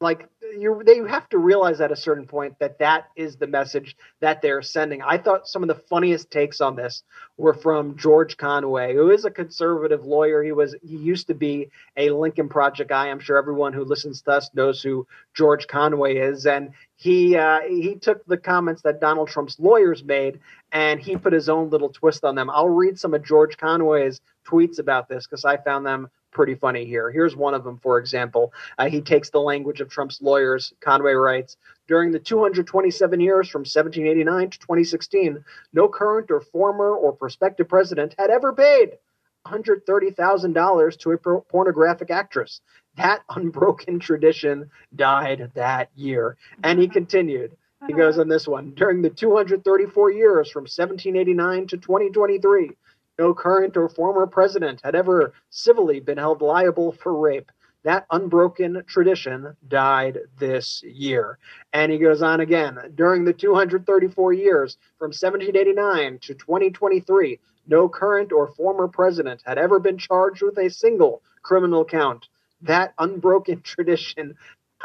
Like 0.00 0.28
you 0.58 0.82
they 0.84 0.98
have 0.98 1.28
to 1.30 1.38
realize 1.38 1.80
at 1.80 1.92
a 1.92 1.96
certain 1.96 2.26
point 2.26 2.58
that 2.58 2.78
that 2.78 3.08
is 3.16 3.36
the 3.36 3.46
message 3.46 3.96
that 4.20 4.42
they're 4.42 4.62
sending. 4.62 5.02
I 5.02 5.18
thought 5.18 5.48
some 5.48 5.62
of 5.62 5.68
the 5.68 5.74
funniest 5.74 6.30
takes 6.30 6.60
on 6.60 6.76
this 6.76 7.02
were 7.36 7.54
from 7.54 7.96
George 7.96 8.36
Conway, 8.36 8.94
who 8.94 9.10
is 9.10 9.24
a 9.24 9.30
conservative 9.30 10.04
lawyer. 10.04 10.42
He 10.42 10.52
was 10.52 10.74
he 10.82 10.96
used 10.96 11.26
to 11.28 11.34
be 11.34 11.70
a 11.96 12.10
Lincoln 12.10 12.48
Project 12.48 12.90
guy. 12.90 13.08
I'm 13.08 13.20
sure 13.20 13.36
everyone 13.36 13.72
who 13.72 13.84
listens 13.84 14.22
to 14.22 14.32
us 14.32 14.50
knows 14.54 14.82
who 14.82 15.06
George 15.34 15.66
Conway 15.66 16.16
is, 16.16 16.46
and 16.46 16.70
he 16.96 17.36
uh, 17.36 17.60
he 17.68 17.96
took 17.96 18.24
the 18.26 18.36
comments 18.36 18.82
that 18.82 19.00
Donald 19.00 19.28
Trump's 19.28 19.58
lawyers 19.58 20.04
made 20.04 20.40
and 20.72 21.00
he 21.00 21.16
put 21.16 21.32
his 21.32 21.48
own 21.48 21.70
little 21.70 21.88
twist 21.88 22.24
on 22.24 22.34
them. 22.34 22.50
I'll 22.50 22.68
read 22.68 22.98
some 22.98 23.14
of 23.14 23.24
George 23.24 23.56
Conway's 23.56 24.20
tweets 24.46 24.78
about 24.78 25.08
this 25.08 25.26
because 25.26 25.44
I 25.44 25.56
found 25.56 25.86
them 25.86 26.08
pretty 26.34 26.54
funny 26.54 26.84
here. 26.84 27.10
Here's 27.10 27.34
one 27.34 27.54
of 27.54 27.64
them, 27.64 27.78
for 27.78 27.98
example. 27.98 28.52
Uh, 28.76 28.90
he 28.90 29.00
takes 29.00 29.30
the 29.30 29.40
language 29.40 29.80
of 29.80 29.88
Trump's 29.88 30.20
lawyers. 30.20 30.74
Conway 30.80 31.14
writes 31.14 31.56
During 31.88 32.12
the 32.12 32.18
227 32.18 33.20
years 33.20 33.48
from 33.48 33.60
1789 33.60 34.50
to 34.50 34.58
2016, 34.58 35.44
no 35.72 35.88
current 35.88 36.30
or 36.30 36.40
former 36.40 36.94
or 36.94 37.12
prospective 37.12 37.68
president 37.68 38.14
had 38.18 38.30
ever 38.30 38.52
paid 38.52 38.98
$130,000 39.46 40.98
to 40.98 41.10
a 41.12 41.40
pornographic 41.42 42.10
actress. 42.10 42.60
That 42.96 43.22
unbroken 43.30 44.00
tradition 44.00 44.70
died 44.94 45.52
that 45.54 45.90
year. 45.94 46.36
And 46.62 46.78
he 46.78 46.88
continued. 46.88 47.56
He 47.86 47.92
goes 47.92 48.18
on 48.18 48.28
this 48.28 48.48
one. 48.48 48.72
During 48.74 49.02
the 49.02 49.10
234 49.10 50.10
years 50.10 50.50
from 50.50 50.62
1789 50.62 51.66
to 51.68 51.76
2023, 51.76 52.70
no 53.18 53.34
current 53.34 53.76
or 53.76 53.88
former 53.88 54.26
president 54.26 54.80
had 54.82 54.94
ever 54.94 55.32
civilly 55.50 56.00
been 56.00 56.18
held 56.18 56.42
liable 56.42 56.92
for 56.92 57.16
rape. 57.16 57.50
That 57.84 58.06
unbroken 58.10 58.82
tradition 58.86 59.56
died 59.68 60.18
this 60.38 60.82
year. 60.82 61.38
And 61.72 61.92
he 61.92 61.98
goes 61.98 62.22
on 62.22 62.40
again. 62.40 62.78
During 62.94 63.24
the 63.24 63.34
234 63.34 64.32
years 64.32 64.78
from 64.98 65.08
1789 65.08 66.18
to 66.20 66.34
2023, 66.34 67.38
no 67.66 67.88
current 67.88 68.32
or 68.32 68.48
former 68.48 68.88
president 68.88 69.42
had 69.44 69.58
ever 69.58 69.78
been 69.78 69.98
charged 69.98 70.42
with 70.42 70.58
a 70.58 70.70
single 70.70 71.22
criminal 71.42 71.84
count. 71.84 72.28
That 72.62 72.94
unbroken 72.98 73.60
tradition 73.64 74.36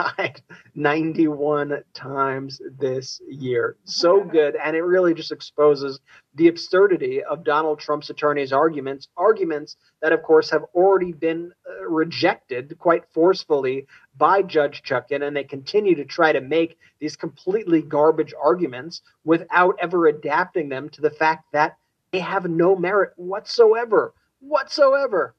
91 0.75 1.83
times 1.93 2.61
this 2.77 3.21
year. 3.27 3.75
So 3.83 4.23
good. 4.23 4.55
And 4.55 4.75
it 4.75 4.81
really 4.81 5.13
just 5.13 5.31
exposes 5.31 5.99
the 6.35 6.47
absurdity 6.47 7.23
of 7.23 7.43
Donald 7.43 7.79
Trump's 7.79 8.09
attorney's 8.09 8.53
arguments, 8.53 9.07
arguments 9.17 9.75
that, 10.01 10.13
of 10.13 10.23
course, 10.23 10.49
have 10.51 10.63
already 10.73 11.11
been 11.11 11.51
uh, 11.67 11.85
rejected 11.87 12.77
quite 12.79 13.03
forcefully 13.13 13.87
by 14.17 14.41
Judge 14.41 14.83
Chutkan. 14.83 15.25
And 15.25 15.35
they 15.35 15.43
continue 15.43 15.95
to 15.95 16.05
try 16.05 16.31
to 16.31 16.41
make 16.41 16.77
these 16.99 17.15
completely 17.15 17.81
garbage 17.81 18.33
arguments 18.41 19.01
without 19.23 19.75
ever 19.79 20.07
adapting 20.07 20.69
them 20.69 20.89
to 20.89 21.01
the 21.01 21.11
fact 21.11 21.45
that 21.53 21.77
they 22.11 22.19
have 22.19 22.49
no 22.49 22.75
merit 22.75 23.13
whatsoever. 23.17 24.13
Whatsoever. 24.39 25.35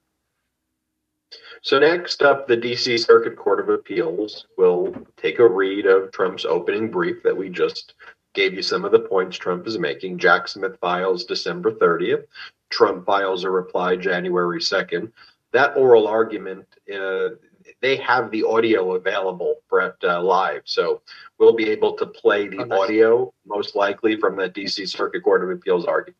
So 1.62 1.78
next 1.78 2.22
up, 2.22 2.48
the 2.48 2.56
D.C. 2.56 2.98
Circuit 2.98 3.36
Court 3.36 3.60
of 3.60 3.68
Appeals 3.68 4.46
will 4.56 4.94
take 5.16 5.38
a 5.38 5.48
read 5.48 5.86
of 5.86 6.10
Trump's 6.12 6.44
opening 6.44 6.90
brief 6.90 7.22
that 7.22 7.36
we 7.36 7.48
just 7.50 7.94
gave 8.32 8.54
you 8.54 8.62
some 8.62 8.84
of 8.84 8.92
the 8.92 9.00
points 9.00 9.36
Trump 9.36 9.66
is 9.66 9.78
making. 9.78 10.18
Jack 10.18 10.48
Smith 10.48 10.78
files 10.80 11.24
December 11.24 11.72
30th. 11.72 12.24
Trump 12.70 13.04
files 13.04 13.44
a 13.44 13.50
reply 13.50 13.96
January 13.96 14.60
2nd. 14.60 15.12
That 15.52 15.76
oral 15.76 16.06
argument, 16.06 16.66
uh, 16.92 17.30
they 17.80 17.96
have 17.96 18.30
the 18.30 18.44
audio 18.44 18.94
available, 18.94 19.56
Brett, 19.68 19.96
uh, 20.04 20.22
live. 20.22 20.62
So 20.64 21.02
we'll 21.38 21.54
be 21.54 21.68
able 21.70 21.96
to 21.96 22.06
play 22.06 22.48
the 22.48 22.58
oh, 22.58 22.64
nice. 22.64 22.78
audio, 22.78 23.34
most 23.46 23.74
likely, 23.74 24.16
from 24.16 24.36
the 24.36 24.48
D.C. 24.48 24.86
Circuit 24.86 25.22
Court 25.22 25.42
of 25.42 25.50
Appeals 25.50 25.86
argument. 25.86 26.16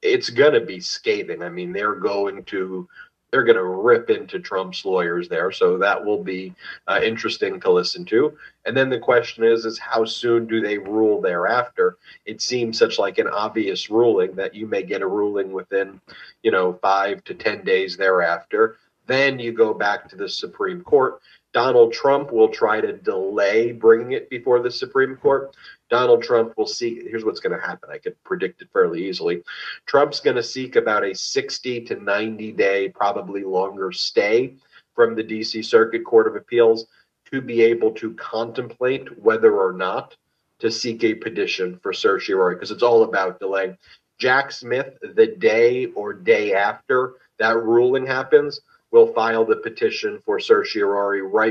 It's 0.00 0.30
going 0.30 0.54
to 0.54 0.60
be 0.60 0.80
scathing. 0.80 1.42
I 1.42 1.48
mean, 1.48 1.72
they're 1.72 1.94
going 1.94 2.44
to 2.46 2.88
they're 3.32 3.44
going 3.44 3.56
to 3.56 3.64
rip 3.64 4.10
into 4.10 4.38
Trump's 4.38 4.84
lawyers 4.84 5.28
there. 5.28 5.50
So 5.50 5.78
that 5.78 6.04
will 6.04 6.22
be 6.22 6.54
uh, 6.86 7.00
interesting 7.02 7.58
to 7.60 7.72
listen 7.72 8.04
to. 8.06 8.36
And 8.66 8.76
then 8.76 8.90
the 8.90 8.98
question 8.98 9.42
is, 9.42 9.64
is 9.64 9.78
how 9.78 10.04
soon 10.04 10.46
do 10.46 10.60
they 10.60 10.76
rule 10.76 11.20
thereafter? 11.20 11.96
It 12.26 12.42
seems 12.42 12.78
such 12.78 12.98
like 12.98 13.18
an 13.18 13.28
obvious 13.28 13.90
ruling 13.90 14.34
that 14.34 14.54
you 14.54 14.66
may 14.66 14.82
get 14.82 15.00
a 15.00 15.06
ruling 15.06 15.52
within, 15.52 16.00
you 16.42 16.50
know, 16.50 16.74
five 16.74 17.24
to 17.24 17.34
ten 17.34 17.64
days 17.64 17.96
thereafter. 17.96 18.76
Then 19.06 19.38
you 19.38 19.52
go 19.52 19.72
back 19.74 20.08
to 20.10 20.16
the 20.16 20.28
Supreme 20.28 20.82
Court. 20.82 21.20
Donald 21.52 21.92
Trump 21.92 22.32
will 22.32 22.48
try 22.48 22.80
to 22.80 22.92
delay 22.92 23.72
bringing 23.72 24.12
it 24.12 24.30
before 24.30 24.60
the 24.60 24.70
Supreme 24.70 25.16
Court. 25.16 25.54
Donald 25.92 26.22
Trump 26.22 26.56
will 26.56 26.66
seek, 26.66 27.02
here's 27.02 27.22
what's 27.22 27.40
going 27.40 27.54
to 27.54 27.64
happen. 27.64 27.90
I 27.92 27.98
could 27.98 28.16
predict 28.24 28.62
it 28.62 28.68
fairly 28.72 29.06
easily. 29.06 29.42
Trump's 29.84 30.20
going 30.20 30.36
to 30.36 30.42
seek 30.42 30.76
about 30.76 31.04
a 31.04 31.14
60 31.14 31.82
to 31.82 32.02
90 32.02 32.52
day, 32.52 32.88
probably 32.88 33.44
longer 33.44 33.92
stay 33.92 34.54
from 34.94 35.14
the 35.14 35.22
DC 35.22 35.62
Circuit 35.62 36.02
Court 36.06 36.26
of 36.26 36.34
Appeals 36.34 36.86
to 37.30 37.42
be 37.42 37.60
able 37.60 37.90
to 37.92 38.14
contemplate 38.14 39.22
whether 39.22 39.54
or 39.54 39.74
not 39.74 40.16
to 40.60 40.70
seek 40.70 41.04
a 41.04 41.12
petition 41.12 41.78
for 41.82 41.92
certiorari 41.92 42.54
because 42.54 42.70
it's 42.70 42.82
all 42.82 43.02
about 43.02 43.38
delay. 43.38 43.76
Jack 44.18 44.50
Smith, 44.50 44.96
the 45.02 45.26
day 45.26 45.86
or 45.88 46.14
day 46.14 46.54
after 46.54 47.16
that 47.38 47.62
ruling 47.62 48.06
happens, 48.06 48.62
will 48.92 49.12
file 49.12 49.44
the 49.44 49.56
petition 49.56 50.22
for 50.24 50.40
certiorari 50.40 51.20
right 51.20 51.50